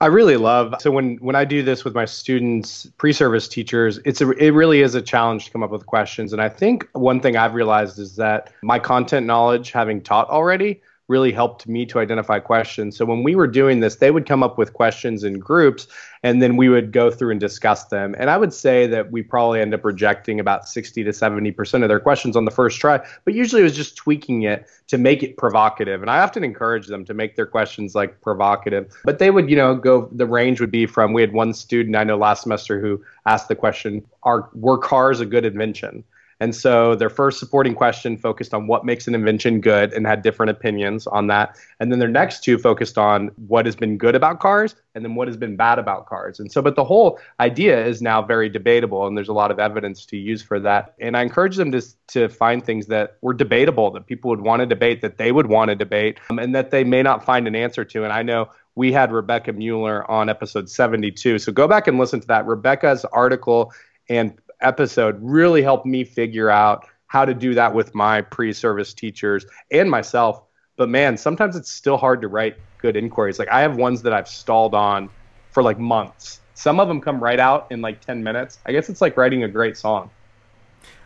I 0.00 0.06
really 0.06 0.36
love 0.36 0.74
so 0.80 0.90
when 0.90 1.16
when 1.18 1.36
I 1.36 1.44
do 1.44 1.62
this 1.62 1.84
with 1.84 1.94
my 1.94 2.06
students, 2.06 2.88
pre-service 2.98 3.46
teachers, 3.46 4.00
it's 4.04 4.20
a 4.20 4.30
it 4.32 4.50
really 4.50 4.80
is 4.80 4.96
a 4.96 5.02
challenge 5.02 5.44
to 5.44 5.52
come 5.52 5.62
up 5.62 5.70
with 5.70 5.86
questions. 5.86 6.32
And 6.32 6.42
I 6.42 6.48
think 6.48 6.88
one 6.92 7.20
thing 7.20 7.36
I've 7.36 7.54
realized 7.54 8.00
is 8.00 8.16
that 8.16 8.52
my 8.64 8.80
content 8.80 9.26
knowledge, 9.26 9.70
having 9.70 10.02
taught 10.02 10.28
already, 10.28 10.82
really 11.06 11.30
helped 11.30 11.68
me 11.68 11.86
to 11.86 12.00
identify 12.00 12.40
questions. 12.40 12.96
So 12.96 13.04
when 13.04 13.22
we 13.22 13.36
were 13.36 13.46
doing 13.46 13.78
this, 13.78 13.96
they 13.96 14.10
would 14.10 14.26
come 14.26 14.42
up 14.42 14.58
with 14.58 14.72
questions 14.72 15.22
in 15.22 15.38
groups 15.38 15.86
and 16.22 16.40
then 16.40 16.56
we 16.56 16.68
would 16.68 16.92
go 16.92 17.10
through 17.10 17.30
and 17.30 17.40
discuss 17.40 17.84
them. 17.84 18.14
And 18.18 18.30
I 18.30 18.36
would 18.36 18.52
say 18.52 18.86
that 18.86 19.10
we 19.10 19.22
probably 19.22 19.60
end 19.60 19.74
up 19.74 19.84
rejecting 19.84 20.38
about 20.40 20.68
60 20.68 21.02
to 21.04 21.10
70% 21.10 21.82
of 21.82 21.88
their 21.88 22.00
questions 22.00 22.36
on 22.36 22.44
the 22.44 22.50
first 22.50 22.78
try, 22.80 23.04
but 23.24 23.34
usually 23.34 23.60
it 23.62 23.64
was 23.64 23.76
just 23.76 23.96
tweaking 23.96 24.42
it 24.42 24.66
to 24.88 24.98
make 24.98 25.22
it 25.22 25.36
provocative. 25.36 26.00
And 26.00 26.10
I 26.10 26.20
often 26.20 26.44
encourage 26.44 26.86
them 26.86 27.04
to 27.06 27.14
make 27.14 27.36
their 27.36 27.46
questions 27.46 27.94
like 27.94 28.20
provocative. 28.20 28.92
But 29.04 29.18
they 29.18 29.30
would, 29.30 29.50
you 29.50 29.56
know, 29.56 29.74
go 29.74 30.08
the 30.12 30.26
range 30.26 30.60
would 30.60 30.70
be 30.70 30.86
from 30.86 31.12
we 31.12 31.22
had 31.22 31.32
one 31.32 31.52
student 31.52 31.96
I 31.96 32.04
know 32.04 32.16
last 32.16 32.42
semester 32.42 32.80
who 32.80 33.02
asked 33.26 33.48
the 33.48 33.56
question, 33.56 34.04
are 34.22 34.48
were 34.54 34.78
cars 34.78 35.20
a 35.20 35.26
good 35.26 35.44
invention? 35.44 36.04
And 36.42 36.56
so 36.56 36.96
their 36.96 37.08
first 37.08 37.38
supporting 37.38 37.72
question 37.72 38.16
focused 38.16 38.52
on 38.52 38.66
what 38.66 38.84
makes 38.84 39.06
an 39.06 39.14
invention 39.14 39.60
good 39.60 39.92
and 39.92 40.04
had 40.04 40.22
different 40.22 40.50
opinions 40.50 41.06
on 41.06 41.28
that. 41.28 41.56
And 41.78 41.92
then 41.92 42.00
their 42.00 42.08
next 42.08 42.42
two 42.42 42.58
focused 42.58 42.98
on 42.98 43.30
what 43.46 43.64
has 43.64 43.76
been 43.76 43.96
good 43.96 44.16
about 44.16 44.40
cars 44.40 44.74
and 44.96 45.04
then 45.04 45.14
what 45.14 45.28
has 45.28 45.36
been 45.36 45.54
bad 45.54 45.78
about 45.78 46.06
cars. 46.06 46.40
And 46.40 46.50
so, 46.50 46.60
but 46.60 46.74
the 46.74 46.82
whole 46.82 47.20
idea 47.38 47.86
is 47.86 48.02
now 48.02 48.22
very 48.22 48.48
debatable 48.48 49.06
and 49.06 49.16
there's 49.16 49.28
a 49.28 49.32
lot 49.32 49.52
of 49.52 49.60
evidence 49.60 50.04
to 50.06 50.16
use 50.16 50.42
for 50.42 50.58
that. 50.58 50.94
And 51.00 51.16
I 51.16 51.22
encourage 51.22 51.54
them 51.54 51.70
to, 51.70 51.82
to 52.08 52.28
find 52.28 52.64
things 52.66 52.88
that 52.88 53.18
were 53.20 53.34
debatable, 53.34 53.92
that 53.92 54.08
people 54.08 54.28
would 54.30 54.40
want 54.40 54.58
to 54.60 54.66
debate, 54.66 55.00
that 55.02 55.18
they 55.18 55.30
would 55.30 55.46
want 55.46 55.68
to 55.68 55.76
debate, 55.76 56.18
um, 56.28 56.40
and 56.40 56.56
that 56.56 56.72
they 56.72 56.82
may 56.82 57.04
not 57.04 57.24
find 57.24 57.46
an 57.46 57.54
answer 57.54 57.84
to. 57.84 58.02
And 58.02 58.12
I 58.12 58.24
know 58.24 58.50
we 58.74 58.90
had 58.90 59.12
Rebecca 59.12 59.52
Mueller 59.52 60.10
on 60.10 60.28
episode 60.28 60.68
72. 60.68 61.38
So 61.38 61.52
go 61.52 61.68
back 61.68 61.86
and 61.86 61.98
listen 61.98 62.18
to 62.20 62.26
that. 62.26 62.46
Rebecca's 62.46 63.04
article 63.04 63.72
and 64.08 64.34
episode 64.62 65.18
really 65.20 65.62
helped 65.62 65.86
me 65.86 66.04
figure 66.04 66.50
out 66.50 66.86
how 67.06 67.24
to 67.24 67.34
do 67.34 67.54
that 67.54 67.74
with 67.74 67.94
my 67.94 68.22
pre-service 68.22 68.94
teachers 68.94 69.44
and 69.70 69.90
myself. 69.90 70.42
But 70.76 70.88
man, 70.88 71.16
sometimes 71.16 71.56
it's 71.56 71.70
still 71.70 71.96
hard 71.96 72.22
to 72.22 72.28
write 72.28 72.56
good 72.78 72.96
inquiries. 72.96 73.38
Like 73.38 73.48
I 73.48 73.60
have 73.60 73.76
ones 73.76 74.02
that 74.02 74.12
I've 74.12 74.28
stalled 74.28 74.74
on 74.74 75.10
for 75.50 75.62
like 75.62 75.78
months. 75.78 76.40
Some 76.54 76.80
of 76.80 76.88
them 76.88 77.00
come 77.00 77.22
right 77.22 77.38
out 77.38 77.66
in 77.70 77.80
like 77.80 78.00
10 78.00 78.22
minutes. 78.22 78.58
I 78.64 78.72
guess 78.72 78.88
it's 78.88 79.00
like 79.00 79.16
writing 79.16 79.44
a 79.44 79.48
great 79.48 79.76
song. 79.76 80.10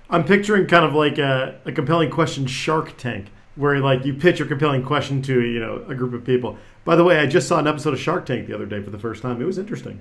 I'm 0.09 0.25
picturing 0.25 0.67
kind 0.67 0.85
of 0.85 0.95
like 0.95 1.19
a, 1.19 1.61
a 1.65 1.73
compelling 1.73 2.11
question 2.11 2.47
Shark 2.47 2.97
Tank, 2.97 3.27
where 3.57 3.79
like 3.81 4.05
you 4.05 4.15
pitch 4.15 4.39
your 4.39 4.47
compelling 4.47 4.85
question 4.85 5.21
to 5.23 5.41
you 5.43 5.59
know 5.59 5.85
a 5.89 5.95
group 5.95 6.15
of 6.15 6.25
people. 6.25 6.57
By 6.85 6.95
the 6.95 7.03
way, 7.03 7.19
I 7.19 7.27
just 7.27 7.49
saw 7.49 7.59
an 7.59 7.67
episode 7.67 7.95
of 7.95 8.01
Shark 8.01 8.27
Tank 8.27 8.47
the 8.47 8.55
other 8.55 8.67
day 8.67 8.81
for 8.81 8.91
the 8.91 8.99
first 8.99 9.23
time. 9.23 9.43
It 9.43 9.45
was 9.45 9.59
interesting. 9.59 10.01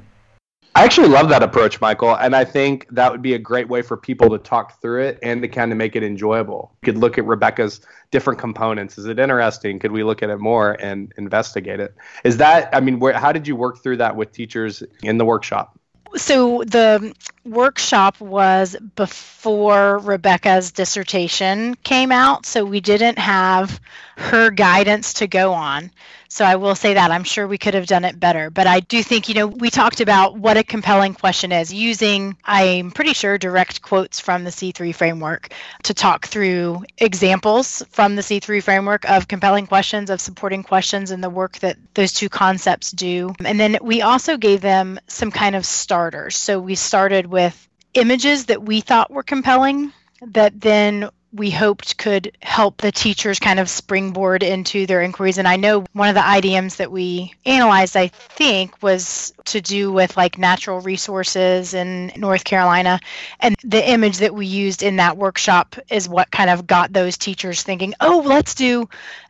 I 0.78 0.84
actually 0.84 1.08
love 1.08 1.30
that 1.30 1.42
approach, 1.42 1.80
Michael, 1.80 2.16
and 2.16 2.36
I 2.36 2.44
think 2.44 2.86
that 2.92 3.10
would 3.10 3.22
be 3.22 3.34
a 3.34 3.40
great 3.40 3.70
way 3.70 3.82
for 3.82 3.96
people 3.96 4.30
to 4.32 4.38
talk 4.38 4.82
through 4.82 5.04
it 5.04 5.20
and 5.24 5.42
to 5.42 5.48
kind 5.48 5.72
of 5.72 5.78
make 5.78 5.96
it 5.96 6.04
enjoyable. 6.04 6.76
You 6.82 6.92
could 6.92 6.98
look 6.98 7.18
at 7.18 7.26
Rebecca's 7.26 7.80
different 8.12 8.40
components. 8.40 8.98
Is 8.98 9.06
it 9.06 9.18
interesting? 9.18 9.80
Could 9.80 9.94
we 9.94 10.04
look 10.04 10.22
at 10.22 10.30
it 10.30 10.38
more 10.38 10.74
and 10.74 11.14
investigate 11.18 11.80
it? 11.80 11.96
Is 12.26 12.38
that 12.38 12.76
I 12.76 12.82
mean, 12.82 13.00
where, 13.00 13.14
how 13.14 13.32
did 13.32 13.48
you 13.48 13.56
work 13.56 13.82
through 13.82 13.98
that 13.98 14.18
with 14.18 14.34
teachers 14.34 14.84
in 15.02 15.18
the 15.18 15.24
workshop? 15.24 15.80
So 16.18 16.64
the 16.66 17.14
workshop 17.46 18.20
was 18.20 18.76
before 18.96 20.00
Rebecca's 20.00 20.72
dissertation 20.74 21.76
came 21.76 22.12
out, 22.12 22.46
so 22.46 22.66
we 22.66 22.82
didn't 22.82 23.18
have 23.18 23.80
her 24.18 24.50
guidance 24.50 25.14
to 25.16 25.28
go 25.28 25.54
on. 25.54 25.92
So 26.36 26.44
I 26.44 26.58
will 26.58 26.76
say 26.76 26.96
that 26.96 27.12
I'm 27.12 27.24
sure 27.24 27.48
we 27.48 27.58
could 27.58 27.76
have 27.76 27.88
done 27.88 28.04
it 28.04 28.20
better. 28.20 28.50
But 28.50 28.68
I 28.68 28.82
do 28.82 29.02
think, 29.02 29.30
you 29.30 29.36
know, 29.36 29.48
we 29.48 29.70
talked 29.70 30.02
about 30.02 30.38
what 30.38 30.58
a 30.58 30.66
compelling 30.66 31.14
question 31.14 31.54
is 31.54 31.74
using, 31.74 32.36
I'm 32.44 32.92
pretty 32.92 33.14
sure, 33.14 33.38
direct 33.38 33.82
quotes 33.82 34.20
from 34.20 34.44
the 34.44 34.50
C3 34.50 34.94
framework 34.94 35.54
to 35.84 35.94
talk 35.94 36.28
through 36.28 36.84
examples 36.98 37.84
from 37.90 38.18
the 38.18 38.22
C3 38.22 38.62
framework 38.62 39.10
of 39.10 39.30
compelling 39.30 39.66
questions, 39.66 40.10
of 40.10 40.20
supporting 40.20 40.62
questions, 40.62 41.12
and 41.12 41.24
the 41.24 41.30
work 41.30 41.58
that 41.60 41.78
those 41.94 42.12
two 42.12 42.28
concepts 42.28 42.92
do. 42.92 43.34
And 43.46 43.58
then 43.58 43.78
we 43.82 44.02
also 44.02 44.36
gave 44.36 44.60
them 44.60 45.00
some 45.08 45.32
kind 45.32 45.56
of 45.56 45.66
starters. 45.66 46.36
So 46.36 46.60
we 46.60 46.76
started 46.76 47.28
with 47.28 47.66
images 47.94 48.48
that 48.48 48.62
we 48.62 48.82
thought 48.82 49.10
were 49.10 49.24
compelling 49.24 49.94
that 50.22 50.60
then 50.60 51.10
we 51.36 51.52
hoped 51.52 51.98
could 51.98 52.36
help 52.42 52.78
the 52.78 52.92
teachers 52.92 53.40
kind 53.40 53.60
of 53.60 53.70
springboard 53.70 54.42
into 54.42 54.86
their 54.86 55.02
inquiries. 55.02 55.38
And 55.38 55.48
I 55.48 55.58
know 55.58 55.86
one 55.92 56.08
of 56.08 56.16
the 56.16 56.22
IDMs 56.22 56.78
that 56.78 56.92
we 56.92 57.34
analyzed, 57.46 57.98
I 57.98 58.08
think, 58.08 58.82
was 58.82 59.34
to 59.46 59.60
do 59.60 59.92
with 59.92 60.16
like 60.16 60.38
natural 60.38 60.80
resources 60.80 61.74
in 61.74 62.14
North 62.16 62.46
Carolina. 62.46 63.02
And 63.42 63.56
the 63.64 63.88
image 63.88 64.20
that 64.20 64.34
we 64.34 64.46
used 64.46 64.82
in 64.82 64.96
that 64.96 65.18
workshop 65.18 65.76
is 65.90 66.08
what 66.08 66.32
kind 66.32 66.50
of 66.50 66.66
got 66.66 66.94
those 66.94 67.18
teachers 67.18 67.62
thinking, 67.64 67.94
oh, 68.00 68.24
let's 68.26 68.56
do 68.56 68.88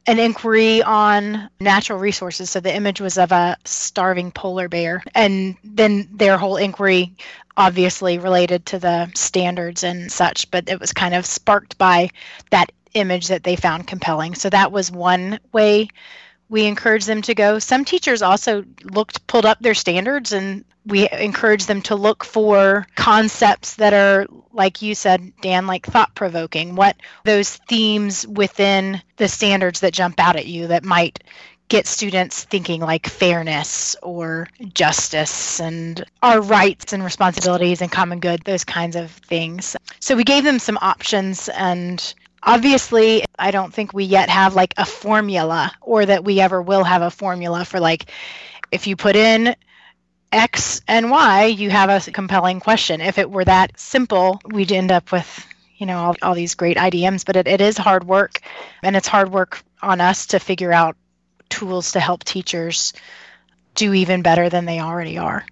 an 0.07 0.19
inquiry 0.19 0.83
on 0.83 1.49
natural 1.59 1.99
resources. 1.99 2.49
So 2.49 2.59
the 2.59 2.75
image 2.75 3.01
was 3.01 3.17
of 3.17 3.31
a 3.31 3.57
starving 3.65 4.31
polar 4.31 4.67
bear. 4.69 5.03
And 5.13 5.57
then 5.63 6.07
their 6.11 6.37
whole 6.37 6.57
inquiry 6.57 7.13
obviously 7.57 8.17
related 8.17 8.65
to 8.67 8.79
the 8.79 9.09
standards 9.15 9.83
and 9.83 10.11
such, 10.11 10.51
but 10.51 10.69
it 10.69 10.79
was 10.79 10.93
kind 10.93 11.15
of 11.15 11.25
sparked 11.25 11.77
by 11.77 12.09
that 12.51 12.71
image 12.93 13.27
that 13.27 13.43
they 13.43 13.55
found 13.55 13.87
compelling. 13.87 14.35
So 14.35 14.49
that 14.49 14.71
was 14.71 14.91
one 14.91 15.39
way 15.51 15.87
we 16.49 16.65
encouraged 16.65 17.07
them 17.07 17.21
to 17.23 17.33
go. 17.33 17.59
Some 17.59 17.85
teachers 17.85 18.21
also 18.21 18.63
looked, 18.83 19.25
pulled 19.27 19.45
up 19.45 19.59
their 19.59 19.73
standards, 19.73 20.31
and 20.31 20.63
we 20.85 21.09
encourage 21.09 21.65
them 21.65 21.81
to 21.83 21.95
look 21.95 22.23
for 22.23 22.85
concepts 22.95 23.75
that 23.75 23.93
are, 23.93 24.27
like 24.55 24.81
you 24.81 24.95
said, 24.95 25.33
Dan, 25.41 25.67
like 25.67 25.85
thought 25.85 26.15
provoking. 26.15 26.75
What 26.75 26.95
those 27.23 27.57
themes 27.67 28.25
within 28.27 29.01
the 29.17 29.27
standards 29.27 29.81
that 29.81 29.93
jump 29.93 30.19
out 30.19 30.35
at 30.35 30.47
you 30.47 30.67
that 30.67 30.83
might 30.83 31.23
get 31.67 31.87
students 31.87 32.43
thinking 32.43 32.79
like 32.79 33.07
fairness 33.07 33.95
or 34.03 34.47
justice 34.73 35.59
and 35.59 36.03
our 36.21 36.41
rights 36.41 36.93
and 36.93 37.03
responsibilities 37.03 37.81
and 37.81 37.91
common 37.91 38.19
good, 38.19 38.41
those 38.43 38.63
kinds 38.63 38.95
of 38.95 39.11
things. 39.11 39.75
So 39.99 40.15
we 40.15 40.23
gave 40.23 40.43
them 40.43 40.59
some 40.59 40.77
options 40.81 41.49
and 41.49 42.13
obviously 42.43 43.25
I 43.39 43.51
don't 43.51 43.73
think 43.73 43.93
we 43.93 44.03
yet 44.03 44.29
have 44.29 44.55
like 44.55 44.75
a 44.77 44.85
formula 44.85 45.71
or 45.81 46.05
that 46.05 46.23
we 46.23 46.39
ever 46.39 46.61
will 46.61 46.83
have 46.83 47.01
a 47.01 47.11
formula 47.11 47.65
for 47.65 47.79
like 47.79 48.11
if 48.71 48.85
you 48.87 48.95
put 48.95 49.15
in 49.15 49.55
X 50.35 50.81
and 50.85 51.09
Y, 51.09 51.45
you 51.45 51.69
have 51.69 51.89
a 51.89 52.11
compelling 52.11 52.59
question. 52.59 52.99
If 52.99 53.17
it 53.17 53.31
were 53.31 53.45
that 53.45 53.79
simple, 53.79 54.41
we'd 54.51 54.71
end 54.71 54.91
up 54.91 55.11
with 55.13 55.47
you 55.77 55.85
know 55.85 55.97
all, 55.97 56.15
all 56.21 56.35
these 56.35 56.55
great 56.55 56.75
IDMs, 56.75 57.25
but 57.25 57.37
it, 57.37 57.47
it 57.47 57.61
is 57.61 57.77
hard 57.77 58.03
work, 58.03 58.41
and 58.83 58.97
it's 58.97 59.07
hard 59.07 59.31
work 59.31 59.63
on 59.81 60.01
us 60.01 60.27
to 60.27 60.39
figure 60.39 60.73
out 60.73 60.97
tools 61.49 61.93
to 61.93 62.01
help 62.01 62.25
teachers 62.25 62.91
do 63.75 63.93
even 63.93 64.21
better 64.21 64.49
than 64.49 64.65
they 64.65 64.81
already 64.81 65.17
are. 65.17 65.45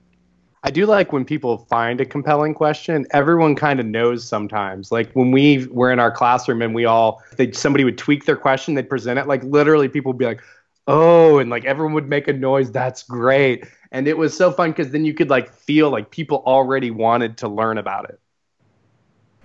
I 0.65 0.71
do 0.71 0.85
like 0.85 1.13
when 1.13 1.23
people 1.23 1.59
find 1.69 2.01
a 2.01 2.05
compelling 2.05 2.53
question. 2.53 3.05
Everyone 3.11 3.55
kind 3.55 3.79
of 3.79 3.85
knows 3.85 4.27
sometimes. 4.27 4.91
Like 4.91 5.11
when 5.13 5.31
we 5.31 5.65
were 5.67 5.91
in 5.91 5.99
our 5.99 6.11
classroom 6.11 6.61
and 6.61 6.75
we 6.75 6.85
all, 6.85 7.21
they 7.37 7.53
somebody 7.53 7.85
would 7.85 7.97
tweak 7.97 8.25
their 8.25 8.37
question, 8.37 8.73
they'd 8.73 8.89
present 8.89 9.17
it. 9.17 9.27
Like 9.27 9.43
literally, 9.43 9.87
people 9.87 10.11
would 10.11 10.19
be 10.19 10.25
like, 10.25 10.41
"Oh," 10.87 11.39
and 11.39 11.49
like 11.49 11.63
everyone 11.63 11.93
would 11.93 12.09
make 12.09 12.27
a 12.27 12.33
noise. 12.33 12.69
That's 12.71 13.03
great, 13.03 13.65
and 13.93 14.07
it 14.07 14.17
was 14.17 14.35
so 14.35 14.51
fun 14.51 14.71
because 14.71 14.91
then 14.91 15.05
you 15.05 15.13
could 15.13 15.29
like 15.29 15.53
feel 15.53 15.89
like 15.89 16.09
people 16.09 16.43
already 16.45 16.91
wanted 16.91 17.37
to 17.37 17.47
learn 17.47 17.77
about 17.77 18.09
it. 18.09 18.19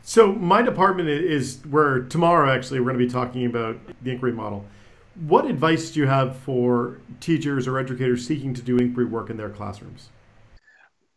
So 0.03 0.33
my 0.33 0.63
department 0.63 1.11
is 1.11 1.61
where 1.69 2.01
tomorrow 2.01 2.51
actually 2.51 2.81
we're 2.81 2.93
going 2.93 2.99
to 2.99 3.07
be 3.07 3.13
talking 3.13 3.45
about 3.45 3.79
the 4.03 4.11
inquiry 4.11 4.33
model. 4.33 4.65
What 5.27 5.45
advice 5.45 5.91
do 5.91 6.01
you 6.01 6.07
have 6.07 6.37
for 6.37 6.99
teachers 7.21 7.69
or 7.69 7.79
educators 7.79 8.27
seeking 8.27 8.55
to 8.55 8.63
do 8.63 8.79
inquiry 8.79 9.05
work 9.05 9.29
in 9.29 9.37
their 9.37 9.51
classrooms? 9.51 10.09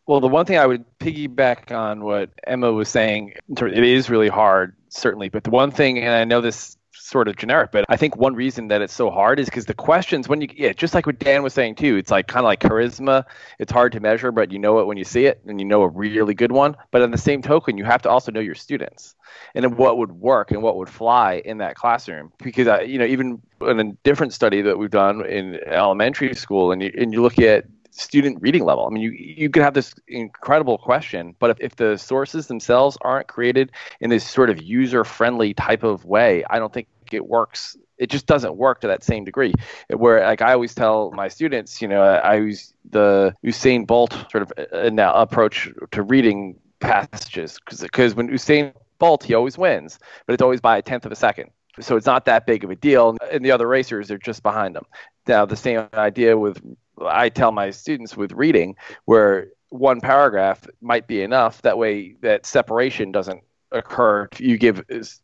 Well, 0.07 0.19
the 0.19 0.27
one 0.27 0.45
thing 0.45 0.57
I 0.57 0.65
would 0.65 0.83
piggyback 0.99 1.71
on 1.71 2.03
what 2.03 2.31
Emma 2.45 2.73
was 2.73 2.89
saying, 2.89 3.33
it 3.47 3.83
is 3.83 4.09
really 4.09 4.27
hard, 4.27 4.75
certainly. 4.89 5.29
But 5.29 5.45
the 5.45 5.51
one 5.51 5.71
thing, 5.71 5.99
and 5.99 6.09
I 6.09 6.25
know 6.25 6.41
this 6.41 6.75
sort 7.11 7.27
of 7.27 7.35
generic, 7.35 7.71
but 7.71 7.83
I 7.89 7.97
think 7.97 8.15
one 8.15 8.35
reason 8.35 8.69
that 8.69 8.81
it's 8.81 8.93
so 8.93 9.11
hard 9.11 9.39
is 9.39 9.45
because 9.45 9.65
the 9.65 9.73
questions, 9.73 10.29
when 10.29 10.39
you, 10.41 10.47
yeah, 10.55 10.71
just 10.71 10.93
like 10.93 11.05
what 11.05 11.19
Dan 11.19 11.43
was 11.43 11.53
saying 11.53 11.75
too, 11.75 11.97
it's 11.97 12.09
like 12.09 12.27
kind 12.27 12.39
of 12.39 12.45
like 12.45 12.61
charisma. 12.61 13.25
It's 13.59 13.71
hard 13.71 13.91
to 13.91 13.99
measure, 13.99 14.31
but 14.31 14.51
you 14.51 14.59
know 14.59 14.79
it 14.79 14.87
when 14.87 14.97
you 14.97 15.03
see 15.03 15.25
it, 15.25 15.41
and 15.45 15.59
you 15.59 15.65
know 15.65 15.81
a 15.81 15.89
really 15.89 16.33
good 16.33 16.53
one. 16.53 16.77
But 16.89 17.01
on 17.01 17.11
the 17.11 17.17
same 17.17 17.41
token, 17.41 17.77
you 17.77 17.83
have 17.83 18.01
to 18.03 18.09
also 18.09 18.31
know 18.31 18.39
your 18.39 18.55
students 18.55 19.15
and 19.53 19.77
what 19.77 19.97
would 19.97 20.11
work 20.13 20.51
and 20.51 20.63
what 20.63 20.77
would 20.77 20.89
fly 20.89 21.41
in 21.43 21.57
that 21.57 21.75
classroom. 21.75 22.31
Because 22.41 22.67
I, 22.67 22.81
you 22.81 22.97
know, 22.97 23.05
even 23.05 23.41
in 23.61 23.79
a 23.79 23.91
different 24.03 24.33
study 24.33 24.61
that 24.61 24.77
we've 24.77 24.89
done 24.89 25.25
in 25.25 25.59
elementary 25.65 26.33
school, 26.33 26.71
and 26.71 26.81
you, 26.81 26.91
and 26.97 27.13
you 27.13 27.21
look 27.21 27.39
at 27.39 27.65
student 27.91 28.41
reading 28.41 28.63
level. 28.63 28.87
I 28.87 28.89
mean, 28.89 29.03
you 29.03 29.11
you 29.11 29.49
could 29.49 29.63
have 29.63 29.73
this 29.73 29.93
incredible 30.07 30.77
question, 30.77 31.35
but 31.39 31.51
if, 31.51 31.57
if 31.59 31.75
the 31.75 31.97
sources 31.97 32.47
themselves 32.47 32.97
aren't 33.01 33.27
created 33.27 33.71
in 33.99 34.09
this 34.09 34.27
sort 34.27 34.49
of 34.49 34.61
user 34.61 35.03
friendly 35.03 35.53
type 35.53 35.83
of 35.83 36.05
way, 36.05 36.43
I 36.49 36.59
don't 36.59 36.73
think 36.73 36.87
it 37.13 37.25
works. 37.25 37.77
It 37.97 38.09
just 38.09 38.25
doesn't 38.25 38.55
work 38.55 38.81
to 38.81 38.87
that 38.87 39.03
same 39.03 39.23
degree. 39.23 39.53
Where 39.89 40.25
like 40.25 40.41
I 40.41 40.53
always 40.53 40.73
tell 40.73 41.11
my 41.11 41.27
students, 41.27 41.81
you 41.81 41.87
know, 41.87 42.01
I 42.01 42.35
use 42.35 42.73
the 42.89 43.35
Usain 43.45 43.85
Bolt 43.85 44.13
sort 44.31 44.43
of 44.43 44.53
uh, 44.57 45.11
approach 45.15 45.69
to 45.91 46.01
reading 46.01 46.59
passages 46.79 47.59
because 47.67 48.15
when 48.15 48.29
Usain 48.29 48.73
Bolt, 48.99 49.23
he 49.23 49.33
always 49.33 49.57
wins, 49.57 49.99
but 50.25 50.33
it's 50.33 50.41
always 50.41 50.61
by 50.61 50.77
a 50.77 50.81
tenth 50.81 51.05
of 51.05 51.11
a 51.11 51.15
second. 51.15 51.51
So 51.79 51.95
it's 51.95 52.05
not 52.05 52.25
that 52.25 52.45
big 52.45 52.63
of 52.63 52.69
a 52.69 52.75
deal. 52.75 53.17
And 53.31 53.43
the 53.43 53.51
other 53.51 53.67
racers 53.67 54.11
are 54.11 54.17
just 54.17 54.43
behind 54.43 54.75
them. 54.75 54.85
Now, 55.27 55.45
the 55.45 55.55
same 55.55 55.87
idea 55.93 56.37
with, 56.37 56.61
I 57.03 57.29
tell 57.29 57.51
my 57.51 57.71
students 57.71 58.17
with 58.17 58.31
reading, 58.33 58.75
where 59.05 59.47
one 59.69 60.01
paragraph 60.01 60.67
might 60.81 61.07
be 61.07 61.21
enough. 61.21 61.61
That 61.61 61.77
way, 61.77 62.15
that 62.21 62.45
separation 62.45 63.11
doesn't 63.11 63.41
occur. 63.71 64.27
You 64.37 64.57
give 64.57 64.83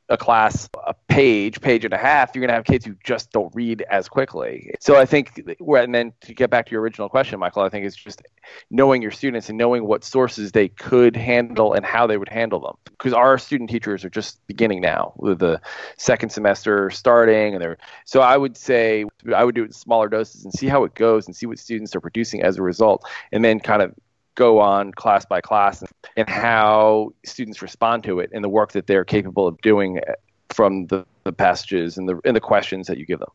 a 0.10 0.18
class 0.18 0.70
a 0.86 0.94
page, 1.08 1.62
page 1.62 1.86
and 1.86 1.94
a 1.94 1.98
half, 1.98 2.34
you're 2.34 2.42
going 2.42 2.50
to 2.50 2.56
have 2.56 2.66
kids 2.66 2.86
who 2.86 2.96
just 3.04 3.32
don't 3.32 3.54
read 3.56 3.84
as 3.90 4.08
quickly. 4.08 4.74
So 4.80 4.98
I 4.98 5.06
think, 5.06 5.44
and 5.60 5.94
then 5.94 6.14
to 6.22 6.34
get 6.34 6.50
back 6.50 6.66
to 6.68 6.72
your 6.72 6.82
original 6.82 7.10
question, 7.10 7.40
Michael, 7.40 7.64
I 7.64 7.70
think 7.70 7.86
it's 7.86 7.96
just 7.96 8.22
knowing 8.70 9.02
your 9.02 9.12
students 9.12 9.50
and 9.50 9.58
knowing 9.58 9.86
what 9.86 10.04
sources 10.04 10.52
they 10.52 10.70
could 10.70 11.16
handle 11.16 11.74
and 11.74 11.86
how 11.86 12.08
they 12.08 12.18
would 12.18 12.30
handle 12.30 12.60
them. 12.60 12.76
Because 12.86 13.14
our 13.14 13.38
student 13.38 13.70
teachers 13.70 14.04
are 14.06 14.10
just 14.10 14.46
beginning 14.48 14.82
now 14.82 15.14
with 15.18 15.40
the 15.40 15.62
second 15.98 16.30
semester 16.30 16.90
starting, 16.90 17.54
and 17.54 17.62
they're 17.62 17.78
so 18.06 18.22
I 18.22 18.38
would 18.38 18.58
say 18.58 19.06
I 19.36 19.44
would 19.44 19.56
do 19.56 19.64
it 19.64 19.68
in 19.68 19.72
smaller 19.74 20.10
doses 20.10 20.44
and 20.44 20.54
see 20.54 20.68
how 20.68 20.84
it 20.84 20.96
goes 20.96 21.28
and 21.28 21.36
see 21.36 21.46
what 21.46 21.60
students 21.60 21.96
are 21.96 22.02
producing 22.02 22.42
as 22.42 22.58
a 22.58 22.64
result, 22.64 23.08
and 23.32 23.46
then 23.46 23.60
kind 23.60 23.82
of 23.82 23.94
go 24.38 24.60
on 24.60 24.92
class 24.94 25.26
by 25.26 25.42
class 25.42 25.82
and, 25.82 25.90
and 26.16 26.30
how 26.30 27.12
students 27.26 27.62
respond 27.62 28.04
to 28.04 28.20
it 28.20 28.30
and 28.32 28.44
the 28.44 28.50
work 28.50 28.72
that 28.72 28.88
they're 28.88 29.04
capable 29.04 29.48
of 29.48 29.60
doing 29.62 30.00
uh, 30.00 30.14
from 30.50 30.86
the, 30.88 31.06
the 31.24 31.34
passages 31.34 31.98
and 31.98 32.08
the 32.08 32.22
and 32.24 32.36
the 32.36 32.40
questions 32.40 32.88
that 32.88 32.98
you 32.98 33.06
give 33.06 33.20
them. 33.20 33.32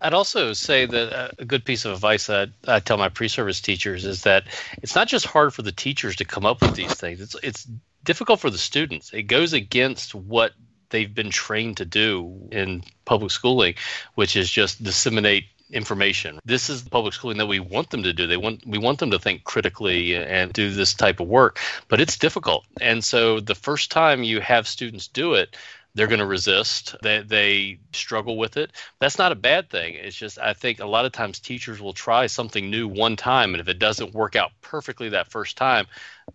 I'd 0.00 0.14
also 0.14 0.52
say 0.52 0.86
that 0.86 1.12
uh, 1.12 1.28
a 1.40 1.44
good 1.44 1.64
piece 1.64 1.84
of 1.84 1.92
advice 1.92 2.28
that 2.28 2.50
I 2.68 2.78
tell 2.78 2.96
my 2.96 3.08
pre-service 3.08 3.60
teachers 3.60 4.04
is 4.04 4.22
that 4.22 4.44
it's 4.80 4.94
not 4.94 5.08
just 5.08 5.26
hard 5.26 5.52
for 5.52 5.62
the 5.62 5.72
teachers 5.72 6.16
to 6.16 6.24
come 6.24 6.46
up 6.46 6.62
with 6.62 6.74
these 6.74 6.94
things. 6.94 7.20
It's 7.20 7.36
it's 7.42 7.68
difficult 8.04 8.40
for 8.40 8.50
the 8.50 8.58
students. 8.58 9.12
It 9.12 9.24
goes 9.24 9.52
against 9.52 10.14
what 10.14 10.52
they've 10.90 11.12
been 11.12 11.30
trained 11.30 11.78
to 11.78 11.84
do 11.84 12.48
in 12.52 12.84
public 13.04 13.32
schooling, 13.32 13.74
which 14.14 14.36
is 14.36 14.48
just 14.50 14.82
disseminate 14.82 15.44
information. 15.70 16.38
This 16.44 16.70
is 16.70 16.84
the 16.84 16.90
public 16.90 17.14
schooling 17.14 17.38
that 17.38 17.46
we 17.46 17.60
want 17.60 17.90
them 17.90 18.02
to 18.02 18.12
do. 18.12 18.26
They 18.26 18.36
want 18.36 18.66
we 18.66 18.78
want 18.78 18.98
them 18.98 19.10
to 19.10 19.18
think 19.18 19.44
critically 19.44 20.16
and 20.16 20.52
do 20.52 20.70
this 20.70 20.94
type 20.94 21.20
of 21.20 21.28
work, 21.28 21.58
but 21.88 22.00
it's 22.00 22.16
difficult. 22.16 22.64
And 22.80 23.04
so 23.04 23.40
the 23.40 23.54
first 23.54 23.90
time 23.90 24.22
you 24.22 24.40
have 24.40 24.66
students 24.66 25.08
do 25.08 25.34
it, 25.34 25.56
they're 25.94 26.06
going 26.06 26.20
to 26.20 26.26
resist. 26.26 26.94
They, 27.02 27.22
they 27.22 27.80
struggle 27.92 28.36
with 28.36 28.56
it. 28.56 28.70
That's 29.00 29.18
not 29.18 29.32
a 29.32 29.36
bad 29.36 29.68
thing. 29.68 29.94
It's 29.94 30.14
just, 30.14 30.38
I 30.38 30.52
think 30.52 30.78
a 30.78 30.86
lot 30.86 31.04
of 31.04 31.12
times 31.12 31.40
teachers 31.40 31.80
will 31.80 31.92
try 31.92 32.28
something 32.28 32.70
new 32.70 32.86
one 32.86 33.16
time, 33.16 33.52
and 33.52 33.60
if 33.60 33.66
it 33.66 33.80
doesn't 33.80 34.14
work 34.14 34.36
out 34.36 34.52
perfectly 34.60 35.08
that 35.08 35.30
first 35.30 35.56
time, 35.56 35.86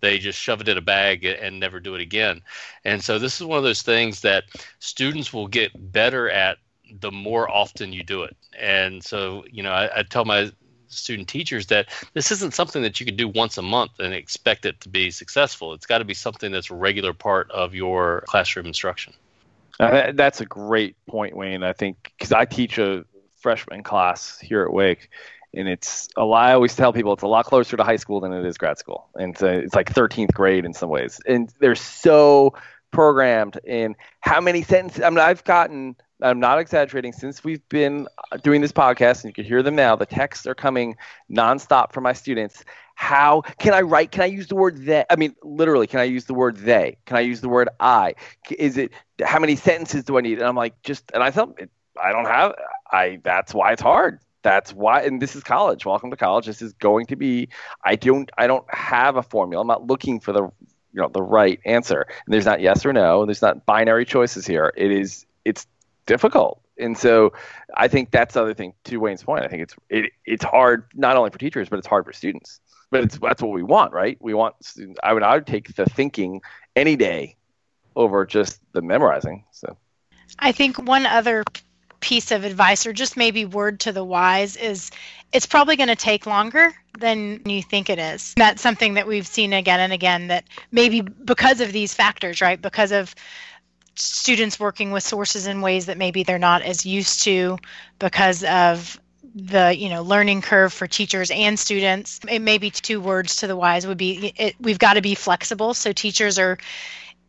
they 0.02 0.20
just 0.20 0.40
shove 0.40 0.60
it 0.60 0.68
in 0.68 0.78
a 0.78 0.82
bag 0.82 1.24
and 1.24 1.60
never 1.60 1.80
do 1.80 1.96
it 1.96 2.02
again. 2.02 2.42
And 2.84 3.02
so, 3.02 3.20
this 3.20 3.40
is 3.40 3.48
one 3.48 3.58
of 3.58 3.64
those 3.64 3.84
things 3.84 4.22
that 4.22 4.44
students 4.80 5.32
will 5.32 5.48
get 5.48 5.72
better 5.76 6.30
at 6.30 6.58
the 7.00 7.12
more 7.12 7.50
often 7.50 7.94
you 7.94 8.04
do 8.04 8.24
it. 8.24 8.36
And 8.60 9.04
so, 9.04 9.46
you 9.50 9.64
know, 9.64 9.72
I, 9.72 10.00
I 10.00 10.04
tell 10.04 10.26
my 10.26 10.52
student 10.88 11.28
teachers 11.28 11.68
that 11.68 11.90
this 12.14 12.32
isn't 12.32 12.54
something 12.54 12.84
that 12.84 13.00
you 13.00 13.06
can 13.06 13.16
do 13.16 13.28
once 13.28 13.58
a 13.58 13.62
month 13.62 14.00
and 14.00 14.14
expect 14.14 14.66
it 14.66 14.80
to 14.82 14.90
be 14.90 15.12
successful. 15.12 15.74
It's 15.74 15.86
got 15.86 16.00
to 16.00 16.06
be 16.06 16.14
something 16.14 16.52
that's 16.52 16.70
a 16.70 16.76
regular 16.76 17.14
part 17.14 17.50
of 17.52 17.74
your 17.74 18.24
classroom 18.28 18.66
instruction. 18.66 19.14
Uh, 19.80 20.12
that's 20.14 20.40
a 20.40 20.46
great 20.46 20.96
point, 21.08 21.36
Wayne. 21.36 21.64
I 21.64 21.74
think 21.74 22.14
because 22.18 22.32
I 22.32 22.46
teach 22.46 22.78
a 22.78 23.06
freshman 23.40 23.84
class 23.84 24.40
here 24.40 24.64
at 24.64 24.72
Wake, 24.72 25.10
and 25.54 25.68
it's 25.68 26.08
a 26.16 26.24
lot. 26.24 26.46
I 26.46 26.54
always 26.54 26.76
tell 26.76 26.94
people 26.94 27.14
it's 27.14 27.24
a 27.24 27.28
lot 27.28 27.46
closer 27.46 27.76
to 27.76 27.84
high 27.84 27.96
school 27.96 28.20
than 28.20 28.34
it 28.34 28.46
is 28.46 28.58
grad 28.58 28.78
school, 28.78 29.10
and 29.16 29.40
a, 29.42 29.60
it's 29.60 29.74
like 29.74 29.92
13th 29.92 30.34
grade 30.34 30.66
in 30.66 30.74
some 30.74 30.90
ways. 30.90 31.20
And 31.26 31.52
they're 31.60 31.76
so 31.76 32.54
programmed 32.92 33.60
in 33.64 33.96
how 34.20 34.40
many 34.40 34.62
sentences. 34.62 35.04
I 35.04 35.10
mean, 35.10 35.20
I've 35.20 35.44
gotten 35.44 35.96
I'm 36.24 36.40
not 36.40 36.60
exaggerating. 36.60 37.12
Since 37.12 37.44
we've 37.44 37.68
been 37.70 38.08
uh, 38.32 38.38
doing 38.38 38.62
this 38.62 38.72
podcast, 38.72 39.24
and 39.24 39.26
you 39.26 39.34
can 39.34 39.44
hear 39.44 39.62
them 39.62 39.76
now, 39.76 39.96
the 39.96 40.06
texts 40.06 40.48
are 40.48 40.56
coming 40.56 40.96
nonstop 41.30 41.92
from 41.92 42.04
my 42.04 42.14
students. 42.14 42.64
How 42.96 43.42
can 43.60 43.74
I 43.74 43.82
write? 43.82 44.12
Can 44.12 44.22
I 44.22 44.28
use 44.28 44.48
the 44.48 44.56
word 44.56 44.78
they? 44.86 45.04
I 45.10 45.16
mean, 45.16 45.36
literally, 45.44 45.88
can 45.88 46.00
I 46.00 46.04
use 46.04 46.26
the 46.26 46.34
word 46.34 46.58
they? 46.58 46.98
Can 47.06 47.18
I 47.18 47.22
use 47.22 47.42
the 47.42 47.50
word 47.50 47.70
I? 47.80 48.16
Is 48.58 48.78
it 48.78 48.92
how 49.24 49.40
many 49.40 49.56
sentences 49.56 50.04
do 50.06 50.18
I 50.18 50.22
need? 50.22 50.38
And 50.38 50.48
I'm 50.48 50.56
like, 50.56 50.82
just, 50.84 51.12
and 51.14 51.22
I 51.22 51.32
thought, 51.32 51.60
I 52.02 52.12
don't 52.12 52.26
have. 52.26 52.54
I. 52.92 53.20
That's 53.24 53.54
why 53.54 53.74
it's 53.74 53.82
hard. 53.82 54.20
That's 54.44 54.74
why, 54.74 55.02
and 55.02 55.22
this 55.22 55.36
is 55.36 55.44
college. 55.44 55.86
Welcome 55.86 56.12
to 56.12 56.18
college. 56.18 56.46
This 56.46 56.62
is 56.62 56.74
going 56.74 57.08
to 57.08 57.16
be. 57.16 57.50
I 57.84 57.96
don't. 57.96 58.32
I 58.38 58.48
don't 58.48 58.66
have 58.74 59.18
a 59.18 59.24
formula. 59.24 59.62
I'm 59.62 59.68
not 59.68 59.88
looking 59.88 60.20
for 60.20 60.32
the 60.32 60.50
you 60.94 61.02
know 61.02 61.10
the 61.10 61.24
right 61.24 61.60
answer 61.66 62.06
and 62.08 62.34
there's 62.34 62.46
not 62.46 62.62
yes 62.62 62.86
or 62.86 62.94
no 62.94 63.26
there's 63.26 63.42
not 63.42 63.66
binary 63.66 64.06
choices 64.06 64.46
here 64.46 64.72
it 64.78 64.92
is 64.92 65.26
it's 65.44 65.66
difficult. 66.06 66.62
And 66.78 66.98
so 66.98 67.34
I 67.76 67.88
think 67.88 68.12
that's 68.12 68.34
the 68.34 68.42
other 68.42 68.54
thing 68.54 68.74
to 68.86 68.98
Wayne's 68.98 69.24
point. 69.24 69.44
I 69.44 69.48
think 69.48 69.64
it's 69.64 69.76
it, 69.90 70.12
it's 70.26 70.44
hard 70.44 70.86
not 70.94 71.16
only 71.16 71.30
for 71.30 71.38
teachers, 71.38 71.70
but 71.70 71.80
it's 71.80 71.88
hard 71.88 72.06
for 72.06 72.14
students. 72.14 72.60
But 72.90 73.04
it's 73.04 73.18
that's 73.18 73.42
what 73.42 73.52
we 73.52 73.64
want, 73.64 73.94
right? 73.94 74.18
We 74.20 74.34
want 74.34 74.56
students, 74.64 75.00
I 75.04 75.14
would 75.14 75.24
I 75.24 75.36
would 75.36 75.48
take 75.48 75.76
the 75.76 75.86
thinking 75.86 76.42
any 76.76 76.96
day 76.96 77.36
over 77.96 78.26
just 78.26 78.60
the 78.74 78.82
memorizing. 78.82 79.46
So 79.52 79.78
I 80.40 80.52
think 80.52 80.78
one 80.78 81.06
other 81.06 81.44
piece 82.00 82.32
of 82.32 82.44
advice 82.44 82.86
or 82.86 82.92
just 82.92 83.16
maybe 83.16 83.46
word 83.46 83.80
to 83.80 83.92
the 83.92 84.04
wise 84.04 84.58
is 84.58 84.92
it's 85.32 85.46
probably 85.46 85.78
going 85.78 85.88
to 85.88 85.96
take 85.96 86.26
longer 86.26 86.74
than 87.00 87.42
you 87.46 87.64
think 87.64 87.90
it 87.90 87.98
is. 87.98 88.34
That's 88.36 88.62
something 88.62 88.96
that 88.96 89.08
we've 89.08 89.26
seen 89.26 89.54
again 89.54 89.80
and 89.80 89.94
again 89.94 90.28
that 90.28 90.44
maybe 90.72 91.02
because 91.02 91.62
of 91.62 91.72
these 91.72 91.94
factors, 91.94 92.42
right? 92.42 92.62
Because 92.62 92.92
of 92.92 93.16
students 93.96 94.60
working 94.60 94.92
with 94.92 95.04
sources 95.04 95.48
in 95.48 95.62
ways 95.62 95.86
that 95.86 95.98
maybe 95.98 96.24
they're 96.24 96.40
not 96.40 96.62
as 96.62 96.86
used 96.86 97.24
to 97.24 97.58
because 98.00 98.44
of 98.44 99.00
the 99.36 99.76
you 99.76 99.90
know 99.90 100.04
learning 100.04 100.42
curve 100.42 100.72
for 100.72 100.88
teachers 100.88 101.32
and 101.32 101.58
students. 101.58 102.20
It 102.30 102.40
may 102.40 102.58
be 102.58 102.70
two 102.70 103.02
words 103.02 103.38
to 103.38 103.48
the 103.48 103.56
wise 103.56 103.88
would 103.88 103.98
be 103.98 104.34
it, 104.38 104.56
we've 104.60 104.80
got 104.80 104.94
to 104.94 105.02
be 105.02 105.16
flexible. 105.16 105.74
So 105.74 105.92
teachers 105.92 106.38
are 106.38 106.58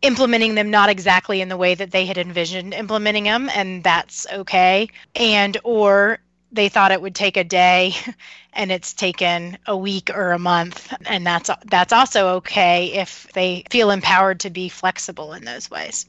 implementing 0.02 0.54
them 0.54 0.70
not 0.70 0.90
exactly 0.90 1.40
in 1.40 1.48
the 1.48 1.56
way 1.56 1.74
that 1.74 1.90
they 1.90 2.04
had 2.04 2.18
envisioned 2.18 2.74
implementing 2.74 3.24
them 3.24 3.48
and 3.54 3.82
that's 3.82 4.26
okay. 4.32 4.88
And 5.14 5.56
or 5.64 6.18
they 6.52 6.68
thought 6.68 6.92
it 6.92 7.00
would 7.00 7.14
take 7.14 7.36
a 7.36 7.44
day 7.44 7.94
and 8.52 8.70
it's 8.70 8.92
taken 8.92 9.58
a 9.66 9.76
week 9.76 10.10
or 10.14 10.32
a 10.32 10.38
month 10.38 10.92
and 11.06 11.26
that's 11.26 11.50
that's 11.66 11.92
also 11.92 12.36
okay 12.36 12.92
if 12.92 13.32
they 13.32 13.64
feel 13.70 13.90
empowered 13.90 14.40
to 14.40 14.50
be 14.50 14.68
flexible 14.68 15.32
in 15.32 15.44
those 15.44 15.70
ways. 15.70 16.06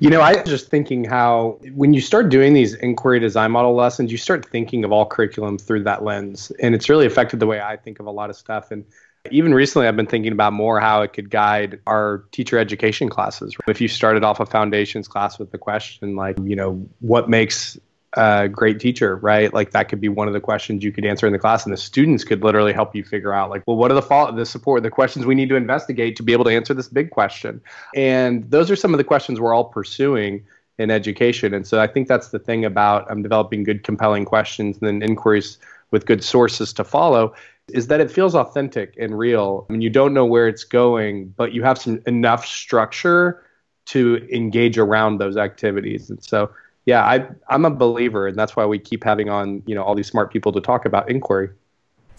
You 0.00 0.08
know, 0.08 0.22
I 0.22 0.32
was 0.32 0.48
just 0.48 0.68
thinking 0.68 1.04
how 1.04 1.60
when 1.74 1.92
you 1.92 2.00
start 2.00 2.30
doing 2.30 2.54
these 2.54 2.72
inquiry 2.74 3.20
design 3.20 3.50
model 3.50 3.74
lessons, 3.74 4.10
you 4.10 4.16
start 4.16 4.48
thinking 4.48 4.82
of 4.82 4.92
all 4.92 5.04
curriculum 5.04 5.58
through 5.58 5.84
that 5.84 6.02
lens. 6.02 6.50
And 6.58 6.74
it's 6.74 6.88
really 6.88 7.04
affected 7.04 7.38
the 7.38 7.46
way 7.46 7.60
I 7.60 7.76
think 7.76 8.00
of 8.00 8.06
a 8.06 8.10
lot 8.10 8.30
of 8.30 8.36
stuff. 8.36 8.70
And 8.70 8.86
even 9.30 9.52
recently, 9.52 9.86
I've 9.86 9.96
been 9.96 10.06
thinking 10.06 10.32
about 10.32 10.54
more 10.54 10.80
how 10.80 11.02
it 11.02 11.12
could 11.12 11.28
guide 11.28 11.80
our 11.86 12.24
teacher 12.32 12.58
education 12.58 13.10
classes. 13.10 13.54
If 13.68 13.82
you 13.82 13.88
started 13.88 14.24
off 14.24 14.40
a 14.40 14.46
foundations 14.46 15.06
class 15.06 15.38
with 15.38 15.52
the 15.52 15.58
question, 15.58 16.16
like, 16.16 16.38
you 16.42 16.56
know, 16.56 16.88
what 17.00 17.28
makes 17.28 17.78
a 18.14 18.48
great 18.48 18.80
teacher, 18.80 19.16
right? 19.16 19.52
Like 19.54 19.70
that 19.70 19.88
could 19.88 20.00
be 20.00 20.08
one 20.08 20.26
of 20.26 20.34
the 20.34 20.40
questions 20.40 20.82
you 20.82 20.92
could 20.92 21.04
answer 21.04 21.26
in 21.26 21.32
the 21.32 21.38
class, 21.38 21.64
and 21.64 21.72
the 21.72 21.78
students 21.78 22.24
could 22.24 22.42
literally 22.42 22.72
help 22.72 22.94
you 22.94 23.04
figure 23.04 23.32
out, 23.32 23.50
like, 23.50 23.62
well, 23.66 23.76
what 23.76 23.90
are 23.90 23.94
the 23.94 24.02
fault, 24.02 24.34
the 24.36 24.46
support, 24.46 24.82
the 24.82 24.90
questions 24.90 25.26
we 25.26 25.34
need 25.34 25.48
to 25.48 25.56
investigate 25.56 26.16
to 26.16 26.22
be 26.22 26.32
able 26.32 26.44
to 26.44 26.50
answer 26.50 26.74
this 26.74 26.88
big 26.88 27.10
question. 27.10 27.60
And 27.94 28.50
those 28.50 28.70
are 28.70 28.76
some 28.76 28.92
of 28.92 28.98
the 28.98 29.04
questions 29.04 29.40
we're 29.40 29.54
all 29.54 29.64
pursuing 29.64 30.44
in 30.78 30.90
education. 30.90 31.54
And 31.54 31.66
so 31.66 31.80
I 31.80 31.86
think 31.86 32.08
that's 32.08 32.28
the 32.28 32.38
thing 32.38 32.64
about 32.64 33.08
um, 33.10 33.22
developing 33.22 33.62
good, 33.64 33.84
compelling 33.84 34.24
questions 34.24 34.78
and 34.78 34.88
then 34.88 35.08
inquiries 35.08 35.58
with 35.90 36.06
good 36.06 36.24
sources 36.24 36.72
to 36.72 36.84
follow 36.84 37.34
is 37.68 37.86
that 37.88 38.00
it 38.00 38.10
feels 38.10 38.34
authentic 38.34 38.96
and 38.98 39.16
real. 39.16 39.66
I 39.68 39.72
mean, 39.74 39.82
you 39.82 39.90
don't 39.90 40.14
know 40.14 40.24
where 40.24 40.48
it's 40.48 40.64
going, 40.64 41.28
but 41.36 41.52
you 41.52 41.62
have 41.62 41.78
some 41.78 42.02
enough 42.06 42.44
structure 42.46 43.44
to 43.86 44.26
engage 44.32 44.78
around 44.78 45.18
those 45.18 45.36
activities. 45.36 46.10
And 46.10 46.22
so 46.22 46.50
yeah, 46.86 47.04
I, 47.04 47.28
I'm 47.48 47.64
a 47.64 47.70
believer, 47.70 48.26
and 48.26 48.38
that's 48.38 48.56
why 48.56 48.64
we 48.66 48.78
keep 48.78 49.04
having 49.04 49.28
on, 49.28 49.62
you 49.66 49.74
know, 49.74 49.82
all 49.82 49.94
these 49.94 50.08
smart 50.08 50.32
people 50.32 50.52
to 50.52 50.60
talk 50.60 50.86
about 50.86 51.10
inquiry. 51.10 51.50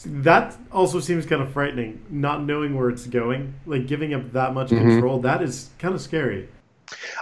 That 0.06 0.58
also 0.71 1.00
seems 1.00 1.26
kind 1.26 1.41
of 1.41 1.52
frightening, 1.52 2.04
not 2.10 2.43
knowing 2.43 2.76
where 2.76 2.89
it's 2.89 3.06
going, 3.06 3.54
like 3.65 3.88
giving 3.88 4.13
up 4.13 4.32
that 4.34 4.54
much 4.54 4.69
mm-hmm. 4.69 4.89
control. 4.89 5.19
That 5.19 5.41
is 5.41 5.69
kind 5.78 5.93
of 5.93 6.02
scary. 6.02 6.47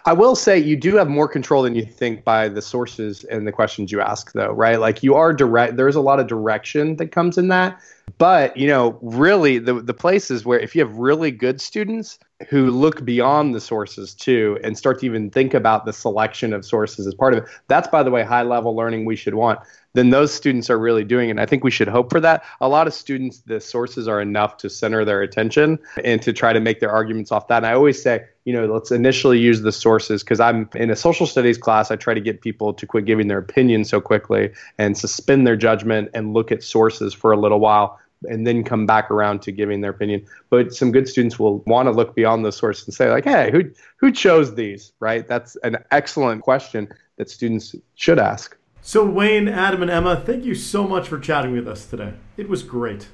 I 0.06 0.14
will 0.14 0.36
say 0.36 0.58
you 0.58 0.76
do 0.76 0.96
have 0.96 1.08
more 1.08 1.28
control 1.28 1.62
than 1.62 1.76
you 1.76 1.86
think 1.86 2.24
by 2.24 2.50
the 2.50 2.62
sources 2.62 3.24
and 3.26 3.46
the 3.46 3.52
questions 3.52 3.92
you 3.92 4.02
ask, 4.02 4.32
though, 4.32 4.52
right? 4.52 4.80
Like 4.80 5.04
you 5.04 5.16
are 5.16 5.34
direct. 5.34 5.76
There's 5.76 5.96
a 5.96 6.02
lot 6.02 6.20
of 6.20 6.28
direction 6.28 6.96
that 6.96 7.12
comes 7.12 7.38
in 7.38 7.50
that, 7.50 7.80
but 8.18 8.56
you 8.58 8.68
know, 8.68 8.98
really, 9.02 9.60
the 9.60 9.76
the 9.82 9.94
places 9.94 10.46
where 10.46 10.60
if 10.60 10.76
you 10.76 10.84
have 10.84 10.96
really 10.96 11.32
good 11.32 11.62
students, 11.62 12.18
who 12.48 12.72
look 12.72 13.04
beyond 13.04 13.54
the 13.54 13.60
sources 13.60 14.14
too 14.14 14.58
and 14.64 14.78
start 14.78 15.00
to 15.00 15.06
even 15.06 15.30
think 15.30 15.54
about 15.54 15.86
the 15.86 15.92
selection 15.92 16.54
of 16.54 16.66
sources 16.66 17.06
as 17.06 17.14
part 17.14 17.34
of 17.34 17.44
it. 17.44 17.50
That's, 17.68 17.88
by 17.90 18.02
the 18.02 18.12
way, 18.12 18.24
high 18.24 18.44
level 18.44 18.76
learning 18.76 19.04
we 19.04 19.18
should 19.18 19.36
want. 19.36 19.60
Then 19.94 20.12
those 20.12 20.34
students 20.34 20.70
are 20.70 20.78
really 20.78 21.04
doing 21.04 21.28
it. 21.28 21.32
And 21.32 21.42
I 21.42 21.46
think 21.46 21.64
we 21.64 21.72
should 21.72 21.88
hope 21.88 22.10
for 22.10 22.20
that. 22.22 22.44
A 22.62 22.70
lot 22.70 22.88
of 22.88 22.94
students, 22.94 23.40
the 23.40 23.60
sources 23.60 24.08
are 24.08 24.22
enough 24.22 24.56
to 24.58 24.70
center 24.70 25.04
their 25.04 25.22
attention 25.22 25.80
and 26.04 26.22
to 26.22 26.32
try 26.32 26.54
to 26.54 26.60
make 26.60 26.80
their 26.80 26.92
arguments 26.92 27.32
off 27.32 27.48
that. 27.50 27.58
And 27.58 27.66
I 27.66 27.74
always 27.74 28.02
say, 28.02 28.24
you 28.46 28.54
know, 28.54 28.66
let's 28.68 28.92
initially 28.92 29.40
use 29.40 29.62
the 29.62 29.72
sources 29.72 30.24
because 30.24 30.40
I'm 30.40 30.70
in 30.76 30.92
a 30.92 30.96
social 30.96 31.26
studies 31.26 31.58
class. 31.58 31.92
I 31.92 31.98
try 31.98 32.14
to 32.14 32.22
get 32.22 32.42
people 32.42 32.74
to 32.74 32.86
quit 32.86 33.06
giving 33.06 33.28
their 33.28 33.40
opinion 33.40 33.84
so 33.84 34.00
quickly 34.00 34.52
and 34.78 34.98
suspend 34.98 35.46
their 35.46 35.58
judgment 35.58 36.12
and 36.14 36.34
look 36.34 36.52
at 36.52 36.64
sources 36.64 37.14
for 37.14 37.34
a 37.34 37.38
little 37.38 37.60
while 37.60 38.00
and 38.28 38.46
then 38.46 38.64
come 38.64 38.86
back 38.86 39.10
around 39.12 39.42
to 39.44 39.52
giving 39.52 39.82
their 39.82 39.92
opinion. 39.92 40.26
But 40.50 40.74
some 40.74 40.92
good 40.92 41.08
students 41.08 41.40
will 41.40 41.60
want 41.60 41.88
to 41.88 41.92
look 41.92 42.16
beyond 42.16 42.46
the 42.46 42.52
source 42.52 42.86
and 42.86 42.94
say, 42.94 43.10
like, 43.10 43.26
hey, 43.26 43.52
who 43.52 43.72
who 43.98 44.12
chose 44.12 44.56
these? 44.56 44.92
Right? 45.00 45.28
That's 45.28 45.56
an 45.58 45.78
excellent 45.92 46.42
question 46.42 46.90
that 47.18 47.30
students 47.30 47.76
should 47.96 48.20
ask. 48.20 48.58
So 48.82 49.06
Wayne, 49.06 49.48
Adam, 49.48 49.82
and 49.82 49.92
Emma, 49.92 50.16
thank 50.26 50.46
you 50.46 50.56
so 50.56 50.88
much 50.88 51.08
for 51.08 51.20
chatting 51.20 51.52
with 51.52 51.68
us 51.68 51.86
today. 51.86 52.14
It 52.38 52.50
was 52.50 52.64
great. 52.64 53.08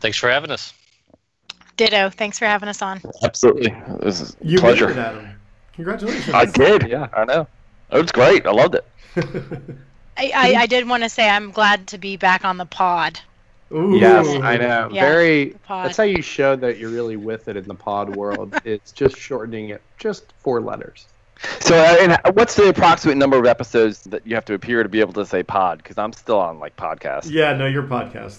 Thanks 0.00 0.18
for 0.18 0.30
having 0.30 0.50
us. 0.50 0.72
Ditto. 1.76 2.10
Thanks 2.10 2.38
for 2.38 2.46
having 2.46 2.68
us 2.68 2.82
on. 2.82 3.00
Absolutely. 3.22 3.70
It 3.70 4.04
was 4.04 4.36
you 4.40 4.58
pleasure. 4.58 4.88
Made 4.88 4.96
it, 4.96 5.00
Adam. 5.00 5.28
Congratulations. 5.74 6.34
I 6.34 6.44
did. 6.44 6.88
Yeah, 6.88 7.08
I 7.14 7.24
know. 7.24 7.46
It 7.90 8.00
was 8.00 8.12
great. 8.12 8.46
I 8.46 8.52
loved 8.52 8.76
it. 8.76 8.86
I, 10.16 10.32
I, 10.34 10.54
I 10.60 10.66
did 10.66 10.88
want 10.88 11.02
to 11.02 11.08
say 11.08 11.28
I'm 11.28 11.50
glad 11.50 11.88
to 11.88 11.98
be 11.98 12.16
back 12.16 12.44
on 12.44 12.56
the 12.56 12.66
pod. 12.66 13.20
Ooh. 13.74 13.98
Yes, 13.98 14.28
I 14.42 14.56
know. 14.56 14.88
Yeah, 14.92 15.04
Very. 15.04 15.56
That's 15.68 15.96
how 15.96 16.04
you 16.04 16.22
show 16.22 16.54
that 16.56 16.78
you're 16.78 16.90
really 16.90 17.16
with 17.16 17.48
it 17.48 17.56
in 17.56 17.64
the 17.64 17.74
pod 17.74 18.14
world. 18.14 18.54
it's 18.64 18.92
just 18.92 19.16
shortening 19.16 19.70
it 19.70 19.82
just 19.98 20.32
four 20.38 20.60
letters. 20.60 21.06
So, 21.60 21.76
uh, 21.76 21.96
and 22.00 22.36
what's 22.36 22.54
the 22.54 22.68
approximate 22.68 23.16
number 23.16 23.36
of 23.36 23.46
episodes 23.46 24.04
that 24.04 24.26
you 24.26 24.34
have 24.34 24.44
to 24.46 24.54
appear 24.54 24.82
to 24.82 24.88
be 24.88 25.00
able 25.00 25.12
to 25.14 25.26
say 25.26 25.42
pod? 25.42 25.78
Because 25.78 25.98
I'm 25.98 26.12
still 26.12 26.38
on 26.38 26.60
like 26.60 26.76
podcast. 26.76 27.30
Yeah, 27.30 27.52
no, 27.54 27.66
you're 27.66 27.82
podcast. 27.82 28.38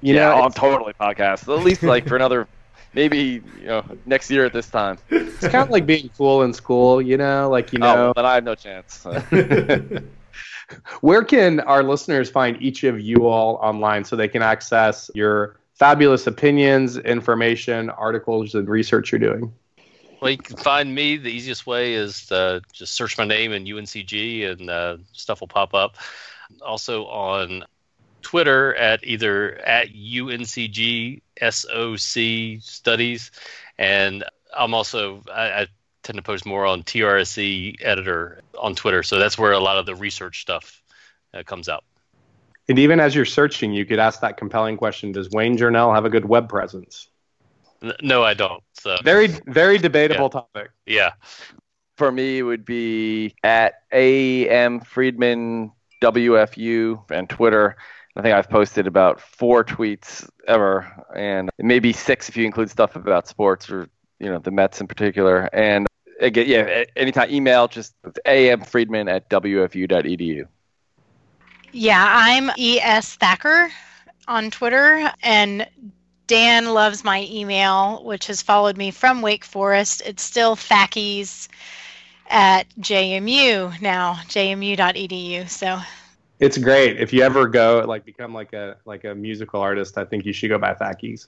You 0.00 0.14
yeah, 0.14 0.30
know, 0.30 0.42
I'm 0.42 0.52
totally 0.52 0.94
podcast. 0.94 1.54
At 1.54 1.62
least 1.62 1.82
like 1.82 2.08
for 2.08 2.16
another, 2.16 2.48
maybe 2.94 3.42
you 3.60 3.66
know, 3.66 3.84
next 4.06 4.30
year 4.30 4.46
at 4.46 4.54
this 4.54 4.68
time. 4.68 4.98
It's 5.10 5.40
kind 5.40 5.56
of 5.56 5.70
like 5.70 5.84
being 5.84 6.10
cool 6.16 6.42
in 6.42 6.54
school, 6.54 7.02
you 7.02 7.18
know, 7.18 7.50
like 7.50 7.72
you 7.74 7.78
oh, 7.82 7.86
know. 7.86 7.92
Oh, 7.92 8.04
well, 8.04 8.12
then 8.16 8.24
I 8.24 8.34
have 8.34 8.44
no 8.44 8.54
chance. 8.54 9.06
Where 11.00 11.24
can 11.24 11.60
our 11.60 11.82
listeners 11.82 12.30
find 12.30 12.60
each 12.62 12.84
of 12.84 13.00
you 13.00 13.26
all 13.26 13.56
online 13.56 14.04
so 14.04 14.16
they 14.16 14.28
can 14.28 14.42
access 14.42 15.10
your 15.14 15.56
fabulous 15.74 16.26
opinions, 16.26 16.98
information, 16.98 17.90
articles, 17.90 18.54
and 18.54 18.68
research 18.68 19.12
you're 19.12 19.18
doing? 19.18 19.52
Well, 20.20 20.30
you 20.30 20.38
can 20.38 20.56
find 20.56 20.94
me. 20.94 21.16
The 21.16 21.30
easiest 21.30 21.66
way 21.66 21.94
is 21.94 22.30
uh, 22.30 22.60
just 22.72 22.94
search 22.94 23.16
my 23.16 23.24
name 23.24 23.52
in 23.52 23.64
UNCG 23.64 24.50
and 24.50 24.68
uh, 24.68 24.98
stuff 25.12 25.40
will 25.40 25.48
pop 25.48 25.72
up. 25.72 25.96
Also 26.60 27.06
on 27.06 27.64
Twitter 28.20 28.74
at 28.74 29.02
either 29.04 29.56
at 29.58 29.88
UNCG 29.88 31.22
SOC 31.40 32.62
Studies, 32.62 33.30
and 33.78 34.24
I'm 34.54 34.74
also 34.74 35.22
I, 35.32 35.62
I 35.62 35.66
tend 36.02 36.16
to 36.16 36.22
post 36.22 36.46
more 36.46 36.66
on 36.66 36.82
TRSE 36.82 37.76
editor 37.82 38.40
on 38.58 38.74
Twitter. 38.74 39.02
So 39.02 39.18
that's 39.18 39.38
where 39.38 39.52
a 39.52 39.60
lot 39.60 39.78
of 39.78 39.86
the 39.86 39.94
research 39.94 40.40
stuff 40.40 40.82
uh, 41.34 41.42
comes 41.42 41.68
out. 41.68 41.84
And 42.68 42.78
even 42.78 43.00
as 43.00 43.14
you're 43.14 43.24
searching, 43.24 43.72
you 43.72 43.84
could 43.84 43.98
ask 43.98 44.20
that 44.20 44.36
compelling 44.36 44.76
question: 44.76 45.12
Does 45.12 45.30
Wayne 45.30 45.56
Journell 45.56 45.94
have 45.94 46.04
a 46.04 46.10
good 46.10 46.24
web 46.24 46.48
presence? 46.48 47.08
no, 48.02 48.22
I 48.22 48.34
don't. 48.34 48.62
So. 48.74 48.96
Very, 49.02 49.28
very 49.46 49.78
debatable 49.78 50.30
yeah. 50.32 50.40
topic. 50.40 50.70
Yeah. 50.86 51.12
For 51.96 52.10
me, 52.12 52.38
it 52.38 52.42
would 52.42 52.64
be 52.64 53.34
at 53.42 53.82
AM 53.92 54.80
Friedman 54.80 55.72
WFU 56.00 57.10
and 57.10 57.28
Twitter. 57.28 57.76
I 58.16 58.22
think 58.22 58.34
I've 58.34 58.50
posted 58.50 58.86
about 58.86 59.20
four 59.20 59.64
tweets 59.64 60.28
ever, 60.46 60.90
and 61.14 61.50
maybe 61.58 61.92
six 61.92 62.28
if 62.28 62.36
you 62.36 62.44
include 62.44 62.70
stuff 62.70 62.96
about 62.96 63.28
sports 63.28 63.70
or 63.70 63.88
you 64.18 64.28
know 64.28 64.38
the 64.38 64.50
Mets 64.50 64.80
in 64.80 64.86
particular. 64.86 65.48
And 65.52 65.86
again, 66.20 66.46
yeah, 66.48 66.84
anytime 66.96 67.30
email 67.30 67.68
just 67.68 67.94
amfriedman 68.02 69.10
at 69.10 69.28
wfu.edu. 69.28 70.46
Yeah, 71.72 72.04
I'm 72.08 72.50
es 72.58 73.16
thacker 73.16 73.70
on 74.26 74.50
Twitter, 74.50 75.12
and 75.22 75.66
Dan 76.26 76.74
loves 76.74 77.02
my 77.04 77.26
email, 77.30 78.04
which 78.04 78.26
has 78.28 78.42
followed 78.42 78.76
me 78.76 78.90
from 78.90 79.22
Wake 79.22 79.44
Forest. 79.44 80.02
It's 80.04 80.22
still 80.22 80.56
thackies 80.56 81.48
at 82.28 82.68
JMU 82.78 83.80
now, 83.80 84.14
jmu.edu. 84.28 85.48
So 85.48 85.80
it's 86.38 86.56
great. 86.58 87.00
If 87.00 87.12
you 87.12 87.22
ever 87.22 87.46
go 87.46 87.84
like 87.86 88.04
become 88.04 88.32
like 88.32 88.52
a 88.52 88.76
like 88.84 89.04
a 89.04 89.14
musical 89.14 89.60
artist, 89.60 89.98
I 89.98 90.04
think 90.04 90.24
you 90.24 90.32
should 90.32 90.48
go 90.48 90.58
by 90.58 90.74
Thackies. 90.74 91.26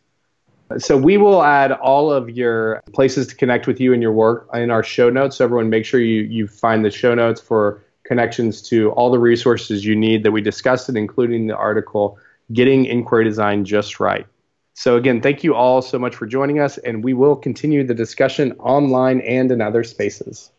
So 0.79 0.97
we 0.97 1.17
will 1.17 1.43
add 1.43 1.73
all 1.73 2.13
of 2.13 2.31
your 2.31 2.83
places 2.93 3.27
to 3.29 3.35
connect 3.35 3.67
with 3.67 3.81
you 3.81 3.93
and 3.93 4.03
your 4.03 4.13
work 4.13 4.49
in 4.55 4.71
our 4.71 4.83
show 4.83 5.11
notes. 5.11 5.37
So 5.37 5.45
everyone, 5.45 5.71
make 5.71 5.85
sure 5.85 6.01
you 6.01 6.23
you 6.23 6.47
find 6.47 6.85
the 6.85 6.91
show 6.91 7.15
notes 7.15 7.41
for 7.41 7.83
connections 8.05 8.61
to 8.63 8.91
all 8.93 9.11
the 9.11 9.19
resources 9.19 9.85
you 9.85 9.97
need 9.97 10.23
that 10.25 10.33
we 10.33 10.41
discussed, 10.41 10.89
and 10.89 10.99
including 10.99 11.47
the 11.47 11.57
article 11.57 12.19
"Getting 12.53 12.85
Inquiry 12.87 13.25
Design 13.25 13.65
Just 13.65 14.01
Right." 14.01 14.27
So 14.75 14.97
again, 14.97 15.21
thank 15.21 15.45
you 15.45 15.55
all 15.55 15.83
so 15.83 15.99
much 15.99 16.15
for 16.15 16.27
joining 16.27 16.59
us, 16.59 16.79
and 16.79 17.05
we 17.05 17.13
will 17.13 17.37
continue 17.37 17.87
the 17.87 17.95
discussion 17.95 18.53
online 18.53 19.21
and 19.21 19.51
in 19.51 19.61
other 19.61 19.85
spaces. 19.85 20.51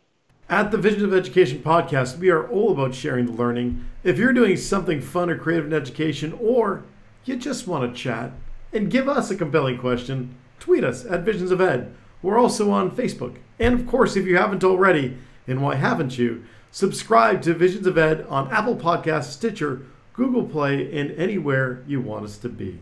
At 0.49 0.71
the 0.71 0.78
Vision 0.78 1.06
of 1.06 1.13
Education 1.13 1.60
podcast, 1.60 2.19
we 2.19 2.30
are 2.30 2.47
all 2.47 2.71
about 2.71 2.93
sharing 2.93 3.26
the 3.26 3.32
learning. 3.32 3.86
If 4.04 4.19
you're 4.19 4.34
doing 4.34 4.58
something 4.58 5.02
fun 5.02 5.30
or 5.30 5.38
creative 5.38 5.65
in 5.65 5.73
education, 5.73 6.38
or 6.39 6.84
you 7.26 7.38
just 7.38 7.65
want 7.65 7.91
to 7.91 7.99
chat 7.99 8.34
and 8.73 8.91
give 8.91 9.07
us 9.07 9.29
a 9.29 9.36
compelling 9.36 9.77
question, 9.77 10.36
tweet 10.59 10.83
us 10.83 11.05
at 11.05 11.21
Visions 11.21 11.51
of 11.51 11.62
Ed. 11.62 11.93
We're 12.21 12.39
also 12.39 12.71
on 12.71 12.91
Facebook. 12.91 13.38
And 13.59 13.80
of 13.80 13.88
course, 13.88 14.15
if 14.15 14.26
you 14.26 14.38
haven't 14.38 14.63
already, 14.63 15.17
and 15.47 15.61
why 15.61 15.76
haven't 15.76 16.17
you, 16.17 16.43
subscribe 16.71 17.41
to 17.43 17.53
Visions 17.53 17.86
of 17.86 17.97
Ed 17.97 18.26
on 18.30 18.51
Apple 18.51 18.76
Podcasts, 18.76 19.26
Stitcher, 19.26 19.86
Google 20.13 20.43
Play, 20.43 20.91
and 20.97 21.11
anywhere 21.11 21.84
you 21.88 22.01
want 22.01 22.26
us 22.26 22.38
to 22.38 22.49
be. 22.49 22.80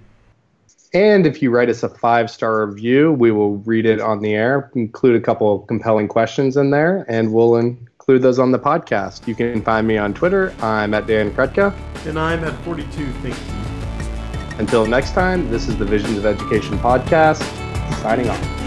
And 0.94 1.26
if 1.26 1.42
you 1.42 1.52
write 1.52 1.70
us 1.70 1.84
a 1.84 1.90
five 1.90 2.30
star 2.30 2.66
review, 2.66 3.14
we 3.14 3.32
will 3.32 3.58
read 3.60 3.86
it 3.86 4.02
on 4.02 4.22
the 4.22 4.34
air, 4.34 4.70
include 4.76 5.16
a 5.16 5.22
couple 5.22 5.62
of 5.62 5.68
compelling 5.68 6.08
questions 6.08 6.58
in 6.58 6.70
there, 6.72 7.06
and 7.08 7.34
we'll 7.34 7.56
include 7.56 8.22
those 8.22 8.40
on 8.40 8.52
the 8.52 8.60
podcast. 8.60 9.26
You 9.28 9.36
can 9.36 9.62
find 9.62 9.88
me 9.88 9.98
on 9.98 10.14
Twitter. 10.14 10.54
I'm 10.62 10.94
at 10.94 11.08
Dan 11.08 11.32
Krutka. 11.32 11.74
And 12.06 12.20
I'm 12.20 12.44
at 12.44 12.54
42 12.66 13.12
Think. 13.22 13.61
Until 14.60 14.86
next 14.86 15.12
time, 15.12 15.50
this 15.50 15.68
is 15.68 15.78
the 15.78 15.86
Visions 15.86 16.18
of 16.18 16.26
Education 16.26 16.78
podcast, 16.78 17.42
signing 18.02 18.30
off. 18.30 18.61